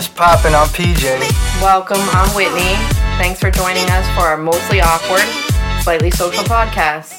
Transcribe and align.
What's 0.00 0.08
poppin'? 0.08 0.54
I'm 0.54 0.66
PJ. 0.68 1.60
Welcome, 1.60 2.00
I'm 2.00 2.34
Whitney. 2.34 2.72
Thanks 3.18 3.38
for 3.38 3.50
joining 3.50 3.84
us 3.90 4.06
for 4.14 4.22
our 4.22 4.38
mostly 4.38 4.80
awkward, 4.80 5.20
slightly 5.82 6.10
social 6.10 6.42
podcast. 6.44 7.18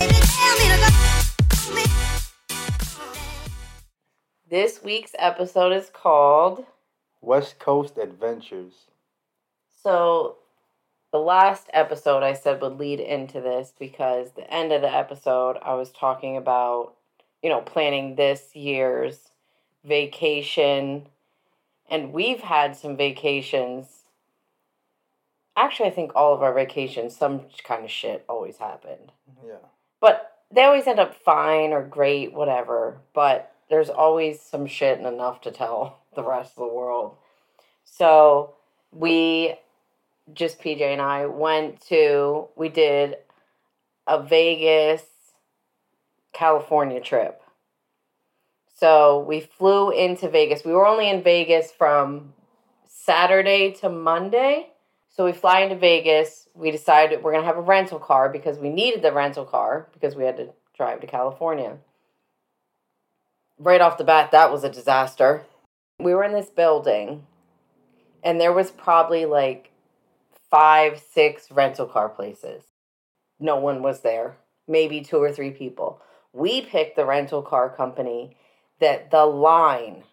This 4.50 4.82
week's 4.84 5.12
episode 5.20 5.74
is 5.74 5.92
called. 5.94 6.66
West 7.22 7.60
Coast 7.60 8.00
Adventures. 8.00 8.74
So, 9.84 10.38
the 11.12 11.20
last 11.20 11.68
episode 11.74 12.24
I 12.24 12.34
said 12.34 12.64
would 12.64 12.80
lead 12.80 13.00
into 13.00 13.42
this 13.42 13.74
because 13.78 14.32
the 14.32 14.52
end 14.52 14.72
of 14.72 14.82
the 14.82 14.92
episode 14.92 15.60
I 15.62 15.76
was 15.76 15.92
talking 15.92 16.36
about, 16.36 16.96
you 17.44 17.50
know, 17.50 17.62
planning 17.62 18.16
this 18.16 18.56
year's 18.56 19.20
vacation. 19.86 21.06
And 21.92 22.14
we've 22.14 22.40
had 22.40 22.78
some 22.78 22.96
vacations. 22.96 23.86
Actually, 25.58 25.90
I 25.90 25.92
think 25.94 26.14
all 26.16 26.34
of 26.34 26.42
our 26.42 26.54
vacations, 26.54 27.16
some 27.16 27.42
kind 27.66 27.84
of 27.84 27.92
shit 27.92 28.24
always 28.30 28.58
happened. 28.58 29.12
Yeah. 29.46 29.56
But 30.00 30.38
they 30.50 30.64
always 30.64 30.88
end 30.88 31.00
up 31.02 31.14
fine 31.14 31.74
or 31.74 31.84
great, 31.84 32.34
whatever. 32.34 33.02
But 33.14 33.54
there's 33.70 33.90
always 33.90 34.42
some 34.42 34.68
shit 34.68 35.00
and 35.00 35.06
enough 35.06 35.42
to 35.42 35.52
tell 35.52 36.00
the 36.16 36.24
rest 36.24 36.54
of 36.58 36.68
the 36.68 36.74
world. 36.74 37.18
So 37.84 38.56
we, 38.94 39.56
just 40.34 40.62
PJ 40.62 40.82
and 40.82 41.02
I, 41.02 41.26
went 41.26 41.82
to, 41.90 42.48
we 42.56 42.70
did 42.70 43.18
a 44.08 44.24
Vegas, 44.24 45.04
California 46.32 47.02
trip. 47.02 47.41
So 48.82 49.20
we 49.20 49.42
flew 49.42 49.92
into 49.92 50.28
Vegas. 50.28 50.66
We 50.66 50.74
were 50.74 50.88
only 50.88 51.08
in 51.08 51.22
Vegas 51.22 51.72
from 51.72 52.34
Saturday 52.88 53.74
to 53.74 53.90
Monday. 53.90 54.72
So 55.08 55.24
we 55.24 55.34
fly 55.34 55.60
into 55.60 55.76
Vegas. 55.76 56.50
We 56.56 56.72
decided 56.72 57.22
we're 57.22 57.32
going 57.32 57.44
to 57.44 57.48
have 57.48 57.60
a 57.60 57.62
rental 57.62 58.00
car 58.00 58.28
because 58.28 58.58
we 58.58 58.70
needed 58.70 59.04
the 59.04 59.12
rental 59.12 59.46
car 59.46 59.88
because 59.94 60.16
we 60.16 60.24
had 60.24 60.38
to 60.38 60.50
drive 60.76 61.00
to 61.02 61.06
California. 61.06 61.78
Right 63.60 63.82
off 63.82 64.00
the 64.00 64.04
bat, 64.04 64.32
that 64.32 64.52
was 64.52 64.64
a 64.64 64.70
disaster. 64.72 65.44
We 66.00 66.16
were 66.16 66.24
in 66.24 66.34
this 66.34 66.50
building 66.50 67.28
and 68.24 68.42
there 68.42 68.52
was 68.52 68.72
probably 68.72 69.26
like 69.26 69.70
five, 70.50 71.00
six 71.14 71.52
rental 71.52 71.86
car 71.86 72.10
places. 72.10 72.64
No 73.40 73.58
one 73.58 73.84
was 73.84 74.00
there, 74.00 74.38
maybe 74.68 75.02
two 75.02 75.18
or 75.18 75.32
three 75.32 75.52
people. 75.52 76.02
We 76.34 76.62
picked 76.62 76.96
the 76.96 77.06
rental 77.06 77.44
car 77.44 77.70
company 77.70 78.38
that 78.82 79.10
the 79.12 79.26
line, 79.26 80.04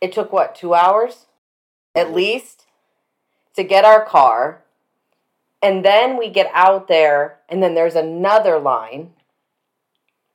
it 0.00 0.12
took 0.12 0.32
what, 0.32 0.54
two 0.54 0.74
hours 0.74 1.26
at 1.94 2.06
mm-hmm. 2.06 2.16
least 2.16 2.66
to 3.56 3.64
get 3.64 3.84
our 3.84 4.04
car. 4.04 4.62
And 5.62 5.84
then 5.84 6.16
we 6.16 6.30
get 6.30 6.50
out 6.54 6.88
there, 6.88 7.38
and 7.48 7.62
then 7.62 7.74
there's 7.74 7.96
another 7.96 8.58
line 8.58 9.12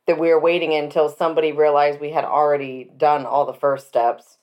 that 0.06 0.20
we 0.20 0.30
were 0.30 0.40
waiting 0.40 0.74
until 0.74 1.10
somebody 1.10 1.52
realized 1.52 2.00
we 2.00 2.12
had 2.12 2.26
already 2.26 2.92
done 2.98 3.26
all 3.26 3.46
the 3.46 3.54
first 3.54 3.88
steps. 3.88 4.38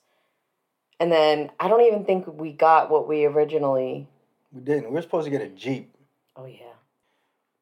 And 0.99 1.11
then 1.11 1.51
I 1.59 1.69
don't 1.69 1.81
even 1.81 2.03
think 2.03 2.27
we 2.27 2.51
got 2.51 2.89
what 2.89 3.07
we 3.07 3.25
originally. 3.25 4.07
We 4.51 4.61
didn't. 4.61 4.89
We 4.89 4.95
were 4.95 5.01
supposed 5.01 5.25
to 5.25 5.31
get 5.31 5.41
a 5.41 5.47
Jeep, 5.47 5.95
Oh, 6.35 6.45
yeah. 6.45 6.75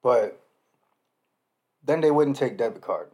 but 0.02 0.42
then 1.84 2.02
they 2.02 2.12
wouldn't 2.12 2.38
take 2.38 2.58
debit 2.58 2.82
card. 2.82 3.10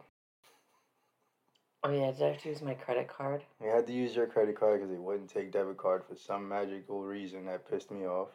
Oh, 1.84 1.90
yeah. 1.90 2.10
Did 2.10 2.22
I 2.22 2.28
have 2.32 2.42
to 2.42 2.48
use 2.48 2.62
my 2.62 2.74
credit 2.74 3.08
card? 3.08 3.42
You 3.62 3.70
had 3.70 3.86
to 3.86 3.92
use 3.92 4.16
your 4.16 4.26
credit 4.26 4.58
card 4.58 4.80
because 4.80 4.92
they 4.92 4.98
wouldn't 4.98 5.30
take 5.30 5.52
debit 5.52 5.76
card 5.76 6.02
for 6.08 6.16
some 6.16 6.48
magical 6.48 7.04
reason 7.04 7.46
that 7.46 7.70
pissed 7.70 7.90
me 7.90 8.06
off. 8.06 8.28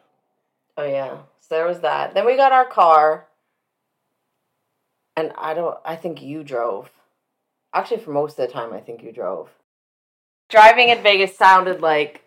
Oh, 0.76 0.84
yeah. 0.84 1.18
So 1.40 1.54
there 1.54 1.66
was 1.66 1.80
that. 1.80 2.14
Then 2.14 2.26
we 2.26 2.36
got 2.36 2.52
our 2.52 2.64
car. 2.66 3.26
And 5.16 5.32
I 5.36 5.54
don't, 5.54 5.78
I 5.84 5.94
think 5.96 6.22
you 6.22 6.42
drove. 6.42 6.90
Actually, 7.72 8.00
for 8.00 8.12
most 8.12 8.38
of 8.38 8.46
the 8.46 8.52
time, 8.52 8.72
I 8.72 8.80
think 8.80 9.02
you 9.02 9.12
drove. 9.12 9.50
Driving 10.48 10.88
in 10.88 11.02
Vegas 11.02 11.36
sounded 11.36 11.80
like 11.80 12.24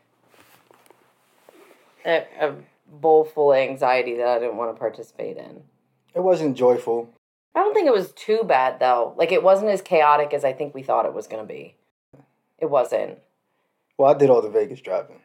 a, 2.05 2.25
a 2.39 2.55
bowl 2.89 3.25
full 3.25 3.51
of 3.51 3.57
anxiety 3.57 4.15
that 4.17 4.27
I 4.27 4.39
didn't 4.39 4.57
want 4.57 4.75
to 4.75 4.79
participate 4.79 5.37
in. 5.37 5.63
It 6.15 6.21
wasn't 6.21 6.57
joyful. 6.57 7.09
I 7.57 7.61
don't 7.61 7.73
think 7.73 7.87
it 7.87 7.93
was 7.93 8.11
too 8.11 8.41
bad 8.43 8.79
though. 8.79 9.15
Like 9.17 9.31
it 9.31 9.41
wasn't 9.41 9.71
as 9.71 9.81
chaotic 9.81 10.31
as 10.31 10.45
I 10.45 10.53
think 10.53 10.75
we 10.75 10.83
thought 10.83 11.07
it 11.07 11.13
was 11.15 11.25
going 11.25 11.41
to 11.41 11.51
be. 11.51 11.73
It 12.59 12.69
wasn't. 12.69 13.17
Well, 13.97 14.13
I 14.13 14.15
did 14.15 14.29
all 14.29 14.43
the 14.43 14.49
Vegas 14.49 14.79
driving, 14.79 15.21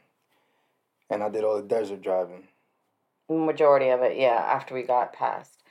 and 1.10 1.22
I 1.22 1.28
did 1.28 1.44
all 1.44 1.56
the 1.56 1.68
desert 1.68 2.00
driving. 2.00 2.44
Majority 3.28 3.90
of 3.90 4.00
it, 4.00 4.16
yeah, 4.16 4.30
after 4.30 4.74
we 4.74 4.82
got 4.82 5.12
past. 5.12 5.62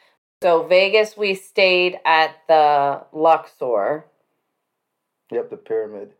So 0.43 0.61
Vegas 0.67 1.17
we 1.17 1.33
stayed 1.33 1.97
at 2.05 2.35
the 2.47 3.05
Luxor. 3.11 4.05
Yep, 5.31 5.49
the 5.49 5.57
pyramid. 5.57 6.11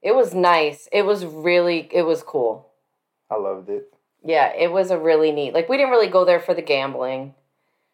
It 0.00 0.14
was 0.14 0.32
nice. 0.32 0.88
It 0.92 1.02
was 1.02 1.26
really 1.26 1.90
it 1.92 2.06
was 2.06 2.22
cool. 2.22 2.70
I 3.30 3.36
loved 3.36 3.68
it. 3.68 3.92
Yeah, 4.24 4.50
it 4.56 4.72
was 4.72 4.90
a 4.90 4.98
really 4.98 5.30
neat. 5.30 5.52
Like 5.52 5.68
we 5.68 5.76
didn't 5.76 5.92
really 5.92 6.08
go 6.08 6.24
there 6.24 6.40
for 6.40 6.54
the 6.54 6.62
gambling. 6.62 7.34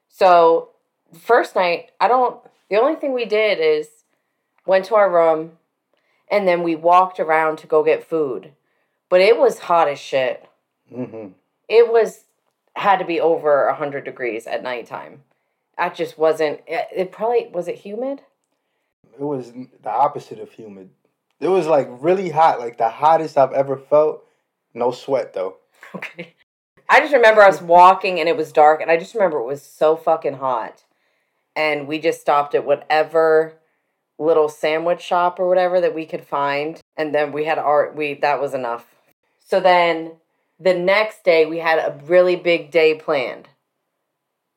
So 0.09 0.71
first 1.19 1.55
night, 1.55 1.91
I 2.01 2.09
don't 2.09 2.41
the 2.69 2.77
only 2.81 2.95
thing 2.97 3.13
we 3.13 3.25
did 3.25 3.59
is 3.59 3.89
went 4.67 4.85
to 4.87 4.95
our 4.95 5.11
room 5.11 5.53
and 6.31 6.47
then 6.47 6.63
we 6.63 6.77
walked 6.77 7.19
around 7.19 7.57
to 7.59 7.67
go 7.67 7.83
get 7.83 8.05
food. 8.09 8.53
But 9.09 9.21
it 9.21 9.37
was 9.37 9.59
hot 9.61 9.89
as 9.89 9.99
shit. 9.99 10.49
hmm 10.89 11.29
It 11.69 11.93
was 11.93 12.25
had 12.77 12.99
to 12.99 13.05
be 13.05 13.21
over 13.21 13.65
a 13.65 13.73
100 13.73 14.05
degrees 14.05 14.47
at 14.47 14.63
nighttime. 14.63 15.23
That 15.77 15.95
just 15.95 16.17
wasn't 16.19 16.61
it, 16.67 16.87
it 16.95 17.13
probably 17.13 17.49
was 17.53 17.69
it 17.69 17.77
humid? 17.77 18.23
It 19.19 19.23
was 19.25 19.53
the 19.53 19.91
opposite 19.91 20.39
of 20.39 20.53
humid. 20.53 20.91
It 21.41 21.49
was 21.49 21.67
like 21.67 21.89
really 21.91 22.31
hot, 22.31 22.61
like 22.61 22.79
the 22.79 22.89
hottest 22.89 23.37
I've 23.37 23.53
ever 23.53 23.77
felt. 23.77 24.25
No 24.75 24.91
sweat 24.93 25.33
though. 25.33 25.57
Okay. 25.95 26.35
I 26.89 27.01
just 27.01 27.13
remember 27.13 27.41
us 27.41 27.61
walking 27.61 28.21
and 28.21 28.29
it 28.29 28.37
was 28.37 28.53
dark, 28.53 28.81
and 28.81 28.91
I 28.91 28.97
just 28.97 29.15
remember 29.15 29.39
it 29.39 29.45
was 29.47 29.63
so 29.63 29.97
fucking 29.97 30.35
hot. 30.35 30.85
And 31.57 31.87
we 31.89 31.99
just 31.99 32.21
stopped 32.21 32.55
at 32.55 32.65
whatever 32.65 33.55
little 34.19 34.49
sandwich 34.49 35.01
shop 35.01 35.41
or 35.41 35.49
whatever 35.49 35.81
that 35.81 35.95
we 35.95 36.07
could 36.07 36.25
find. 36.25 36.81
And 36.97 37.15
then 37.15 37.33
we 37.33 37.45
had 37.47 37.59
our, 37.59 37.93
we, 37.93 38.15
that 38.15 38.41
was 38.41 38.55
enough. 38.55 38.87
So 39.39 39.61
then 39.61 40.13
the 40.59 40.75
next 40.75 41.25
day 41.25 41.47
we 41.47 41.59
had 41.59 41.79
a 41.79 41.99
really 42.05 42.37
big 42.37 42.71
day 42.71 42.95
planned. 42.95 43.49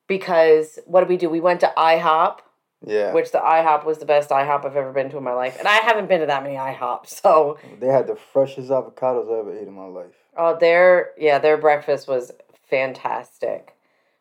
Because 0.06 0.78
what 0.84 1.00
did 1.00 1.08
we 1.08 1.16
do? 1.16 1.30
We 1.30 1.40
went 1.40 1.60
to 1.60 1.72
IHOP, 1.76 2.40
Yeah. 2.86 3.12
which 3.14 3.32
the 3.32 3.38
IHOP 3.38 3.84
was 3.86 3.98
the 3.98 4.04
best 4.06 4.28
IHOP 4.28 4.66
I've 4.66 4.76
ever 4.76 4.92
been 4.92 5.08
to 5.10 5.16
in 5.16 5.24
my 5.24 5.32
life. 5.32 5.56
And 5.58 5.66
I 5.66 5.76
haven't 5.76 6.08
been 6.08 6.20
to 6.20 6.26
that 6.26 6.42
many 6.42 6.56
IHOPs. 6.56 7.08
So 7.22 7.58
They 7.80 7.86
had 7.88 8.06
the 8.06 8.16
freshest 8.16 8.68
avocados 8.68 9.34
I 9.34 9.38
ever 9.40 9.56
ate 9.56 9.66
in 9.66 9.72
my 9.74 9.86
life. 9.86 10.12
Oh, 10.36 10.56
their 10.58 11.12
yeah, 11.16 11.38
their 11.38 11.56
breakfast 11.56 12.06
was 12.06 12.32
fantastic. 12.68 13.74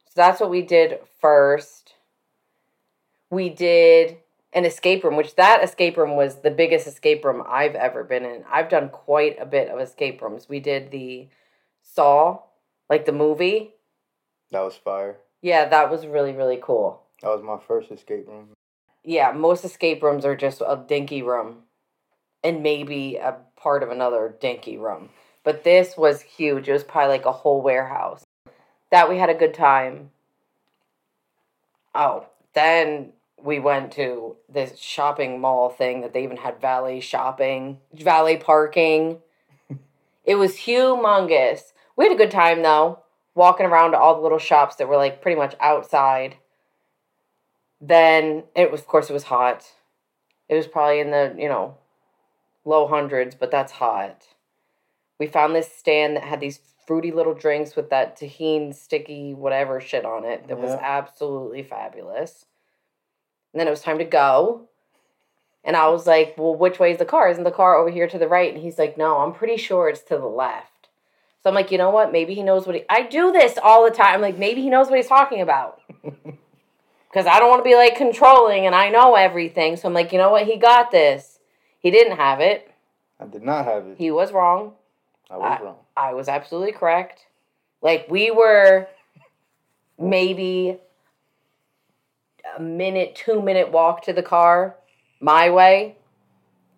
So 0.05 0.13
that's 0.15 0.39
what 0.39 0.49
we 0.51 0.61
did 0.61 0.99
first. 1.19 1.92
We 3.33 3.49
did 3.49 4.17
an 4.53 4.63
escape 4.63 5.03
room, 5.03 5.15
which 5.15 5.35
that 5.35 5.63
escape 5.63 5.97
room 5.97 6.15
was 6.15 6.41
the 6.41 6.51
biggest 6.51 6.85
escape 6.85 7.25
room 7.25 7.43
I've 7.47 7.73
ever 7.73 8.03
been 8.03 8.25
in. 8.25 8.43
I've 8.47 8.69
done 8.69 8.89
quite 8.89 9.41
a 9.41 9.45
bit 9.45 9.69
of 9.69 9.79
escape 9.79 10.21
rooms. 10.21 10.47
We 10.47 10.59
did 10.59 10.91
the 10.91 11.27
Saw, 11.81 12.41
like 12.89 13.05
the 13.05 13.11
movie. 13.11 13.71
That 14.51 14.61
was 14.61 14.75
fire. 14.75 15.17
Yeah, 15.41 15.67
that 15.67 15.89
was 15.89 16.05
really 16.05 16.33
really 16.33 16.59
cool. 16.61 17.01
That 17.23 17.29
was 17.29 17.41
my 17.41 17.57
first 17.57 17.91
escape 17.91 18.27
room. 18.27 18.49
Yeah, 19.03 19.31
most 19.31 19.65
escape 19.65 20.03
rooms 20.03 20.25
are 20.25 20.35
just 20.35 20.61
a 20.61 20.83
dinky 20.87 21.23
room 21.23 21.63
and 22.43 22.61
maybe 22.61 23.15
a 23.15 23.37
part 23.55 23.81
of 23.81 23.89
another 23.89 24.35
dinky 24.39 24.77
room. 24.77 25.09
But 25.43 25.63
this 25.63 25.97
was 25.97 26.21
huge. 26.21 26.69
It 26.69 26.73
was 26.73 26.83
probably 26.83 27.13
like 27.13 27.25
a 27.25 27.31
whole 27.31 27.61
warehouse. 27.61 28.23
That 28.91 29.09
we 29.09 29.17
had 29.17 29.31
a 29.31 29.33
good 29.33 29.55
time. 29.55 30.11
Oh, 31.95 32.27
then 32.53 33.13
we 33.43 33.59
went 33.59 33.91
to 33.93 34.37
this 34.47 34.79
shopping 34.79 35.41
mall 35.41 35.69
thing 35.69 36.01
that 36.01 36.13
they 36.13 36.23
even 36.23 36.37
had 36.37 36.61
valet 36.61 37.01
shopping, 37.01 37.79
valet 37.93 38.37
parking. 38.37 39.19
it 40.23 40.35
was 40.35 40.53
humongous. 40.55 41.73
We 41.95 42.05
had 42.05 42.13
a 42.13 42.17
good 42.17 42.31
time 42.31 42.63
though, 42.63 42.99
walking 43.35 43.65
around 43.65 43.91
to 43.91 43.99
all 43.99 44.15
the 44.15 44.21
little 44.21 44.39
shops 44.39 44.77
that 44.77 44.87
were 44.87 44.95
like 44.95 45.21
pretty 45.21 45.37
much 45.37 45.55
outside. 45.59 46.37
Then 47.81 48.43
it 48.55 48.71
was, 48.71 48.79
of 48.79 48.87
course, 48.87 49.09
it 49.09 49.13
was 49.13 49.23
hot. 49.23 49.69
It 50.47 50.55
was 50.55 50.67
probably 50.67 51.01
in 51.01 51.11
the 51.11 51.35
you 51.37 51.49
know 51.49 51.77
low 52.63 52.87
hundreds, 52.87 53.35
but 53.35 53.51
that's 53.51 53.73
hot. 53.73 54.23
We 55.19 55.27
found 55.27 55.53
this 55.53 55.71
stand 55.71 56.15
that 56.15 56.23
had 56.23 56.39
these 56.39 56.59
fruity 56.87 57.11
little 57.11 57.33
drinks 57.33 57.75
with 57.75 57.89
that 57.89 58.17
Tajín 58.17 58.73
sticky 58.73 59.33
whatever 59.33 59.79
shit 59.79 60.05
on 60.05 60.25
it 60.25 60.47
that 60.47 60.59
was 60.59 60.71
absolutely 60.81 61.63
fabulous. 61.63 62.45
And 63.53 63.59
then 63.59 63.67
it 63.67 63.71
was 63.71 63.81
time 63.81 63.99
to 63.99 64.05
go. 64.05 64.67
And 65.63 65.77
I 65.77 65.87
was 65.89 66.05
like, 66.05 66.35
well, 66.37 66.55
which 66.55 66.79
way 66.79 66.91
is 66.91 66.97
the 66.97 67.05
car? 67.05 67.29
Isn't 67.29 67.43
the 67.43 67.51
car 67.51 67.75
over 67.77 67.89
here 67.89 68.07
to 68.07 68.17
the 68.17 68.27
right? 68.27 68.53
And 68.53 68.61
he's 68.61 68.77
like, 68.77 68.97
no, 68.97 69.19
I'm 69.19 69.33
pretty 69.33 69.57
sure 69.57 69.87
it's 69.87 70.01
to 70.03 70.17
the 70.17 70.25
left. 70.25 70.89
So 71.41 71.49
I'm 71.49 71.55
like, 71.55 71.71
you 71.71 71.77
know 71.77 71.89
what? 71.89 72.11
Maybe 72.11 72.33
he 72.33 72.43
knows 72.43 72.65
what 72.65 72.75
he. 72.75 72.83
I 72.89 73.03
do 73.03 73.31
this 73.31 73.57
all 73.61 73.83
the 73.83 73.95
time. 73.95 74.15
I'm 74.15 74.21
like, 74.21 74.37
maybe 74.37 74.61
he 74.61 74.69
knows 74.69 74.89
what 74.89 74.97
he's 74.97 75.07
talking 75.07 75.41
about. 75.41 75.81
Because 77.13 77.27
I 77.27 77.37
don't 77.37 77.49
want 77.49 77.63
to 77.63 77.69
be 77.69 77.75
like 77.75 77.95
controlling 77.95 78.65
and 78.65 78.73
I 78.73 78.89
know 78.89 79.13
everything. 79.13 79.75
So 79.75 79.87
I'm 79.87 79.93
like, 79.93 80.11
you 80.11 80.17
know 80.17 80.31
what? 80.31 80.47
He 80.47 80.57
got 80.57 80.89
this. 80.89 81.37
He 81.77 81.91
didn't 81.91 82.17
have 82.17 82.39
it. 82.39 82.71
I 83.19 83.25
did 83.25 83.43
not 83.43 83.65
have 83.65 83.85
it. 83.85 83.97
He 83.99 84.09
was 84.09 84.31
wrong. 84.31 84.73
I 85.29 85.37
was 85.37 85.59
wrong. 85.61 85.75
I 85.95 86.13
was 86.15 86.27
absolutely 86.27 86.71
correct. 86.71 87.27
Like 87.83 88.07
we 88.09 88.31
were 88.31 88.87
maybe 89.99 90.79
a 92.57 92.61
minute, 92.61 93.15
two 93.15 93.41
minute 93.41 93.71
walk 93.71 94.03
to 94.03 94.13
the 94.13 94.23
car, 94.23 94.75
my 95.19 95.49
way. 95.49 95.97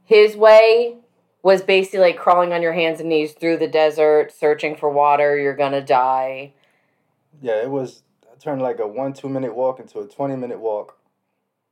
His 0.04 0.36
way 0.36 0.98
was 1.42 1.62
basically 1.62 2.00
like 2.00 2.18
crawling 2.18 2.54
on 2.54 2.62
your 2.62 2.74
hands 2.74 3.00
and 3.00 3.10
knees 3.10 3.34
through 3.34 3.58
the 3.58 3.68
desert, 3.68 4.32
searching 4.32 4.76
for 4.76 4.90
water. 4.90 5.38
You're 5.38 5.56
gonna 5.56 5.82
die. 5.82 6.54
Yeah, 7.42 7.62
it 7.62 7.70
was. 7.70 8.04
I 8.32 8.36
turned 8.38 8.62
like 8.62 8.80
a 8.80 8.88
one 8.88 9.14
two 9.14 9.30
minute 9.30 9.56
walk 9.56 9.80
into 9.80 10.00
a 10.00 10.08
twenty 10.08 10.36
minute 10.36 10.60
walk. 10.60 10.98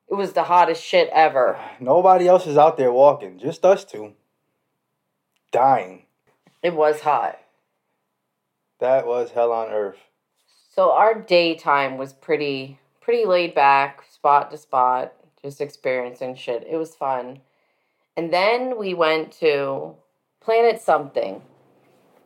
It 0.10 0.16
was 0.16 0.34
the 0.34 0.44
hottest 0.44 0.84
shit 0.84 1.10
ever. 1.12 1.60
Nobody 1.80 2.28
else 2.28 2.46
is 2.46 2.58
out 2.58 2.78
there 2.78 2.92
walking, 2.92 3.40
just 3.40 3.66
us 3.66 3.84
two. 3.84 4.14
Dying. 5.52 6.06
It 6.62 6.76
was 6.76 7.02
hot. 7.02 7.40
That 8.80 9.06
was 9.06 9.32
hell 9.32 9.52
on 9.52 9.70
earth. 9.70 9.98
So 10.76 10.92
our 10.92 11.14
daytime 11.14 11.98
was 11.98 12.14
pretty 12.14 12.80
pretty 13.04 13.26
laid 13.26 13.54
back, 13.54 14.04
spot 14.10 14.50
to 14.52 14.58
spot, 14.58 15.14
just 15.42 15.62
experiencing 15.62 16.36
shit. 16.36 16.66
It 16.70 16.78
was 16.78 16.96
fun. 16.96 17.42
And 18.16 18.32
then 18.34 18.78
we 18.78 18.94
went 18.94 19.32
to 19.40 19.96
Planet 20.42 20.82
something. 20.82 21.42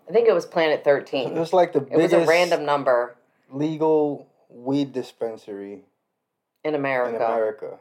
I 0.08 0.12
think 0.12 0.28
it 0.28 0.34
was 0.34 0.46
Planet 0.46 0.82
It 0.82 0.84
13. 0.84 1.34
was 1.36 1.52
like 1.54 1.74
the 1.74 1.82
biggest. 1.82 2.14
It 2.14 2.18
was 2.18 2.28
a 2.28 2.30
random 2.30 2.66
number 2.66 3.16
legal 3.52 4.28
weed 4.50 4.94
dispensary 4.94 5.80
in 6.64 6.76
America. 6.76 7.16
in 7.16 7.22
America. 7.22 7.78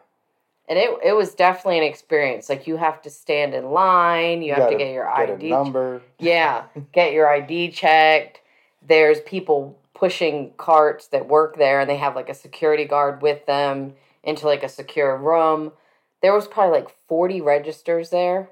And 0.69 0.79
it 0.79 0.91
it 1.05 1.13
was 1.13 1.35
definitely 1.35 1.79
an 1.79 1.85
experience. 1.85 2.49
Like 2.49 2.67
you 2.67 2.77
have 2.77 3.01
to 3.03 3.11
stand 3.11 3.55
in 3.55 3.71
line, 3.71 4.43
you, 4.43 4.55
have 4.55 4.71
to 4.71 4.77
get 4.77 4.93
your 4.93 5.05
Get 5.05 5.31
ID 5.31 5.51
number. 5.51 6.03
Yeah, 6.19 6.65
get 6.93 7.13
your 7.13 7.29
ID 7.29 7.71
checked. 7.71 8.41
There's 8.87 9.21
people 9.21 9.79
pushing 9.97 10.53
carts 10.59 11.09
that 11.09 11.27
work 11.27 11.57
there 11.57 11.81
and 11.81 11.89
they 11.89 11.97
have 11.97 12.15
like 12.15 12.29
a 12.29 12.35
security 12.35 12.85
guard 12.85 13.23
with 13.23 13.47
them 13.47 13.95
into 14.23 14.47
like 14.47 14.63
a 14.63 14.69
secure 14.69 15.17
room. 15.17 15.73
There 16.21 16.35
was 16.35 16.47
probably 16.47 16.81
like 16.81 16.97
40 17.09 17.41
registers 17.41 18.11
there. 18.11 18.51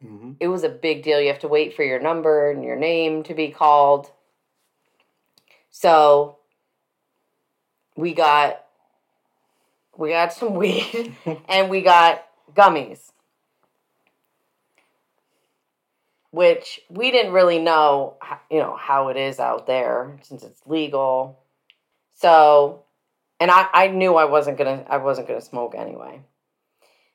hmm 0.00 0.32
It 0.38 0.48
was 0.48 0.62
a 0.62 0.68
big 0.68 1.02
deal. 1.02 1.20
You 1.20 1.28
have 1.28 1.40
to 1.40 1.48
wait 1.48 1.74
for 1.74 1.82
your 1.82 1.98
number 2.00 2.50
and 2.50 2.62
your 2.64 2.76
name 2.76 3.24
to 3.24 3.34
be 3.34 3.48
called. 3.48 4.10
So 5.70 6.38
we 7.96 8.14
got 8.14 8.64
we 9.96 10.10
got 10.10 10.32
some 10.32 10.54
weed 10.62 11.16
and 11.48 11.70
we 11.70 11.82
got 11.82 12.24
gummies. 12.54 13.10
Which 16.34 16.80
we 16.90 17.12
didn't 17.12 17.32
really 17.32 17.60
know, 17.60 18.16
you 18.50 18.58
know, 18.58 18.74
how 18.76 19.06
it 19.06 19.16
is 19.16 19.38
out 19.38 19.68
there 19.68 20.18
since 20.22 20.42
it's 20.42 20.60
legal. 20.66 21.38
So, 22.16 22.82
and 23.38 23.52
I, 23.52 23.68
I 23.72 23.86
knew 23.86 24.16
I 24.16 24.24
wasn't 24.24 24.58
gonna 24.58 24.84
I 24.90 24.96
wasn't 24.96 25.28
gonna 25.28 25.40
smoke 25.40 25.76
anyway. 25.76 26.22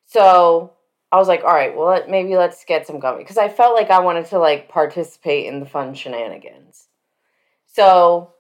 So 0.06 0.72
I 1.12 1.18
was 1.18 1.28
like, 1.28 1.44
all 1.44 1.54
right, 1.54 1.76
well, 1.76 1.88
let, 1.88 2.10
maybe 2.10 2.38
let's 2.38 2.64
get 2.64 2.88
some 2.88 3.02
gummy 3.02 3.18
because 3.24 3.38
I 3.38 3.50
felt 3.50 3.76
like 3.76 3.90
I 3.90 4.00
wanted 4.00 4.28
to 4.28 4.40
like 4.40 4.70
participate 4.70 5.48
in 5.48 5.60
the 5.60 5.66
fun 5.66 5.96
shenanigans. 5.96 6.88
So 7.66 8.36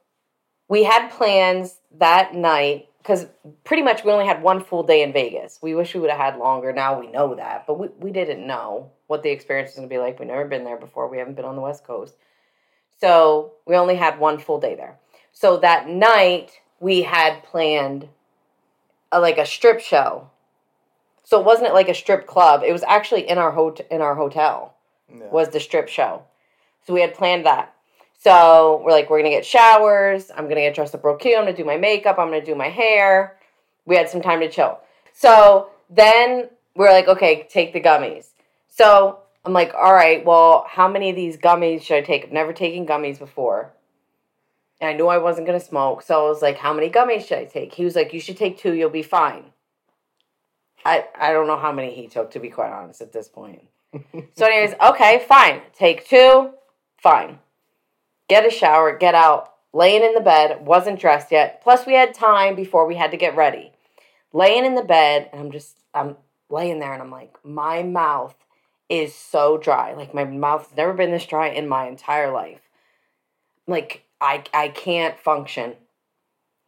we 0.69 0.85
had 0.85 1.09
plans 1.09 1.75
that 1.97 2.33
night 2.33 2.87
because 2.99 3.25
pretty 3.65 3.83
much 3.83 4.05
we 4.05 4.13
only 4.13 4.27
had 4.27 4.41
one 4.41 4.63
full 4.63 4.83
day 4.83 5.03
in 5.03 5.11
Vegas. 5.11 5.59
We 5.61 5.75
wish 5.75 5.93
we 5.93 5.99
would 5.99 6.09
have 6.09 6.19
had 6.19 6.39
longer. 6.39 6.71
Now 6.71 6.97
we 6.97 7.07
know 7.07 7.35
that, 7.35 7.67
but 7.67 7.77
we, 7.77 7.89
we 7.99 8.11
didn't 8.11 8.47
know 8.47 8.91
what 9.09 9.23
the 9.23 9.29
experience 9.31 9.71
was 9.71 9.77
going 9.77 9.89
to 9.89 9.93
be 9.93 9.97
like. 9.97 10.19
We've 10.19 10.27
never 10.27 10.45
been 10.45 10.63
there 10.63 10.77
before. 10.77 11.07
We 11.07 11.17
haven't 11.17 11.33
been 11.35 11.43
on 11.45 11.55
the 11.55 11.61
West 11.63 11.83
Coast. 11.83 12.13
So 13.01 13.53
we 13.65 13.75
only 13.75 13.95
had 13.95 14.19
one 14.19 14.37
full 14.37 14.59
day 14.59 14.75
there. 14.75 14.99
So 15.31 15.57
that 15.57 15.89
night 15.89 16.51
we 16.79 17.01
had 17.01 17.43
planned 17.43 18.07
a, 19.11 19.19
like 19.19 19.39
a 19.39 19.47
strip 19.47 19.79
show. 19.79 20.29
So 21.23 21.39
it 21.39 21.45
wasn't 21.45 21.73
like 21.73 21.89
a 21.89 21.95
strip 21.95 22.27
club. 22.27 22.61
It 22.63 22.71
was 22.71 22.83
actually 22.83 23.27
in 23.27 23.39
our 23.39 23.51
hot- 23.51 23.81
in 23.89 24.01
our 24.01 24.13
hotel 24.15 24.75
Yeah. 25.11 25.25
was 25.31 25.49
the 25.49 25.59
strip 25.59 25.87
show. 25.87 26.23
So 26.85 26.93
we 26.93 27.01
had 27.01 27.15
planned 27.15 27.47
that. 27.47 27.73
So 28.19 28.81
we're 28.85 28.91
like, 28.91 29.09
we're 29.09 29.19
gonna 29.19 29.29
get 29.31 29.45
showers. 29.45 30.29
I'm 30.29 30.47
gonna 30.47 30.61
get 30.61 30.75
dressed 30.75 30.93
up 30.93 31.03
real 31.03 31.15
cute. 31.15 31.35
I'm 31.35 31.45
gonna 31.45 31.57
do 31.57 31.65
my 31.65 31.77
makeup. 31.77 32.19
I'm 32.19 32.27
gonna 32.27 32.45
do 32.45 32.53
my 32.53 32.69
hair. 32.69 33.37
We 33.85 33.95
had 33.95 34.07
some 34.09 34.21
time 34.21 34.39
to 34.41 34.49
chill. 34.49 34.79
So 35.13 35.69
then 35.89 36.49
we're 36.75 36.91
like, 36.91 37.07
okay, 37.07 37.47
take 37.49 37.73
the 37.73 37.81
gummies. 37.81 38.27
So 38.79 39.19
I'm 39.43 39.51
like, 39.51 39.73
all 39.73 39.93
right, 39.93 40.23
well, 40.25 40.65
how 40.69 40.87
many 40.87 41.09
of 41.09 41.15
these 41.17 41.35
gummies 41.35 41.81
should 41.81 41.97
I 41.97 42.01
take? 42.01 42.23
I've 42.23 42.31
never 42.31 42.53
taken 42.53 42.87
gummies 42.87 43.19
before. 43.19 43.73
And 44.79 44.89
I 44.89 44.93
knew 44.93 45.07
I 45.07 45.17
wasn't 45.17 45.47
gonna 45.47 45.59
smoke. 45.59 46.01
So 46.01 46.25
I 46.25 46.29
was 46.29 46.41
like, 46.41 46.55
how 46.55 46.73
many 46.73 46.89
gummies 46.89 47.27
should 47.27 47.39
I 47.39 47.43
take? 47.43 47.73
He 47.73 47.83
was 47.83 47.97
like, 47.97 48.13
you 48.13 48.21
should 48.21 48.37
take 48.37 48.57
two, 48.57 48.73
you'll 48.73 48.89
be 48.89 49.03
fine. 49.03 49.51
I, 50.85 51.07
I 51.13 51.33
don't 51.33 51.47
know 51.47 51.57
how 51.57 51.73
many 51.73 51.93
he 51.93 52.07
took, 52.07 52.31
to 52.31 52.39
be 52.39 52.47
quite 52.47 52.71
honest, 52.71 53.01
at 53.01 53.11
this 53.11 53.27
point. 53.27 53.67
So, 54.37 54.45
anyways, 54.45 54.75
okay, 54.81 55.25
fine. 55.27 55.61
Take 55.73 56.07
two, 56.07 56.51
fine. 57.01 57.39
Get 58.29 58.45
a 58.45 58.49
shower, 58.49 58.97
get 58.97 59.13
out, 59.13 59.55
laying 59.73 60.05
in 60.05 60.13
the 60.13 60.21
bed, 60.21 60.65
wasn't 60.65 61.01
dressed 61.01 61.33
yet. 61.33 61.61
Plus, 61.61 61.85
we 61.85 61.95
had 61.95 62.13
time 62.13 62.55
before 62.55 62.87
we 62.87 62.95
had 62.95 63.11
to 63.11 63.17
get 63.17 63.35
ready. 63.35 63.73
Laying 64.31 64.63
in 64.63 64.75
the 64.75 64.83
bed, 64.83 65.29
and 65.33 65.41
I'm 65.41 65.51
just, 65.51 65.75
I'm 65.93 66.15
laying 66.49 66.79
there, 66.79 66.93
and 66.93 67.01
I'm 67.01 67.11
like, 67.11 67.35
my 67.43 67.83
mouth 67.83 68.35
is 68.89 69.13
so 69.15 69.57
dry. 69.57 69.93
Like, 69.93 70.13
my 70.13 70.25
mouth's 70.25 70.75
never 70.75 70.93
been 70.93 71.11
this 71.11 71.25
dry 71.25 71.47
in 71.49 71.67
my 71.67 71.87
entire 71.87 72.31
life. 72.31 72.61
Like, 73.67 74.03
I, 74.19 74.43
I 74.53 74.69
can't 74.69 75.17
function, 75.19 75.75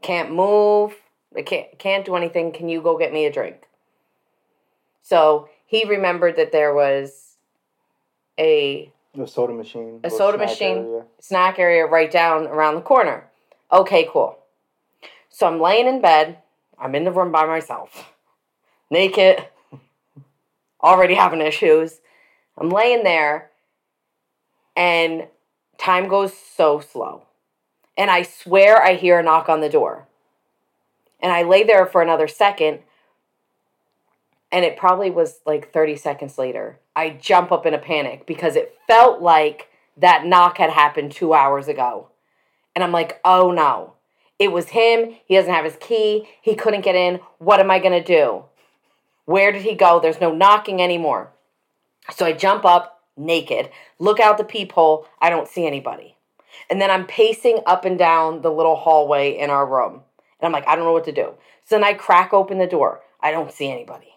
can't 0.02 0.32
move, 0.32 0.94
I 1.36 1.42
can't, 1.42 1.78
can't 1.80 2.06
do 2.06 2.16
anything. 2.16 2.52
Can 2.52 2.70
you 2.70 2.82
go 2.82 2.98
get 2.98 3.12
me 3.12 3.26
a 3.26 3.32
drink? 3.32 3.68
So 5.02 5.50
he 5.66 5.84
remembered 5.86 6.36
that 6.38 6.52
there 6.52 6.74
was 6.74 7.36
a 8.38 8.92
A 9.18 9.28
soda 9.28 9.54
machine. 9.54 10.00
A 10.04 10.10
soda 10.10 10.38
snack 10.38 10.50
machine. 10.50 10.78
area. 10.78 11.04
snack 11.20 11.60
area 11.60 11.86
right 11.86 12.12
down 12.12 12.48
around 12.48 12.76
the 12.76 12.82
corner. 12.82 13.30
Okay, 13.72 14.08
cool. 14.12 14.38
So 15.30 15.48
I'm 15.48 15.60
laying 15.60 15.88
in 15.88 16.02
bed. 16.02 16.38
I'm 16.78 16.96
in 16.96 17.04
the 17.04 17.12
room 17.12 17.32
by 17.32 17.46
myself, 17.46 18.12
naked, 18.90 19.46
already 20.84 21.14
having 21.14 21.42
issues. 21.42 22.00
I'm 22.58 22.70
laying 22.70 23.04
there, 23.04 23.52
and 24.76 25.28
time 25.78 26.08
goes 26.08 26.34
so 26.38 26.80
slow. 26.80 27.24
And 27.98 28.10
I 28.10 28.22
swear 28.24 28.82
I 28.82 28.96
hear 28.96 29.20
a 29.20 29.24
knock 29.24 29.50
on 29.50 29.62
the 29.62 29.70
door. 29.70 30.08
And 31.22 31.32
I 31.32 31.44
lay 31.44 31.64
there 31.64 31.86
for 31.86 32.02
another 32.02 32.28
second, 32.28 32.80
and 34.52 34.66
it 34.66 34.78
probably 34.78 35.10
was 35.10 35.40
like 35.46 35.72
30 35.72 35.96
seconds 35.96 36.38
later. 36.38 36.80
I 36.96 37.12
jump 37.12 37.52
up 37.52 37.66
in 37.66 37.74
a 37.74 37.80
panic 37.80 38.26
because 38.26 38.56
it 38.56 38.78
felt 38.88 39.22
like 39.22 39.70
that 39.98 40.26
knock 40.26 40.58
had 40.58 40.72
happened 40.72 41.12
two 41.12 41.34
hours 41.34 41.68
ago. 41.68 42.10
And 42.76 42.84
I'm 42.84 42.92
like, 42.92 43.20
oh 43.24 43.52
no. 43.52 43.94
It 44.40 44.52
was 44.52 44.70
him. 44.70 45.16
He 45.26 45.36
doesn't 45.36 45.54
have 45.54 45.66
his 45.66 45.78
key. 45.80 46.28
He 46.42 46.56
couldn't 46.56 46.82
get 46.82 46.96
in. 46.96 47.20
What 47.38 47.60
am 47.60 47.70
I 47.70 47.78
going 47.78 47.92
to 47.92 48.04
do? 48.04 48.46
Where 49.26 49.52
did 49.52 49.62
he 49.62 49.76
go? 49.76 50.00
There's 50.00 50.20
no 50.20 50.34
knocking 50.34 50.82
anymore. 50.82 51.32
So 52.16 52.26
I 52.26 52.34
jump 52.34 52.66
up 52.66 53.02
naked, 53.18 53.70
look 54.00 54.20
out 54.20 54.38
the 54.38 54.44
peephole. 54.44 55.06
I 55.22 55.30
don't 55.30 55.48
see 55.48 55.66
anybody. 55.66 56.16
And 56.70 56.82
then 56.82 56.92
I'm 56.92 57.06
pacing 57.06 57.60
up 57.66 57.86
and 57.86 57.98
down 57.98 58.42
the 58.42 58.52
little 58.52 58.76
hallway 58.76 59.38
in 59.38 59.50
our 59.50 59.66
room. 59.66 60.02
And 60.40 60.46
I'm 60.46 60.52
like, 60.52 60.68
I 60.68 60.76
don't 60.76 60.86
know 60.86 60.94
what 60.94 61.06
to 61.06 61.12
do. 61.12 61.34
So 61.66 61.76
then 61.76 61.84
I 61.84 61.94
crack 61.94 62.34
open 62.34 62.58
the 62.58 62.68
door. 62.68 63.02
I 63.22 63.32
don't 63.32 63.52
see 63.52 63.72
anybody. 63.72 64.08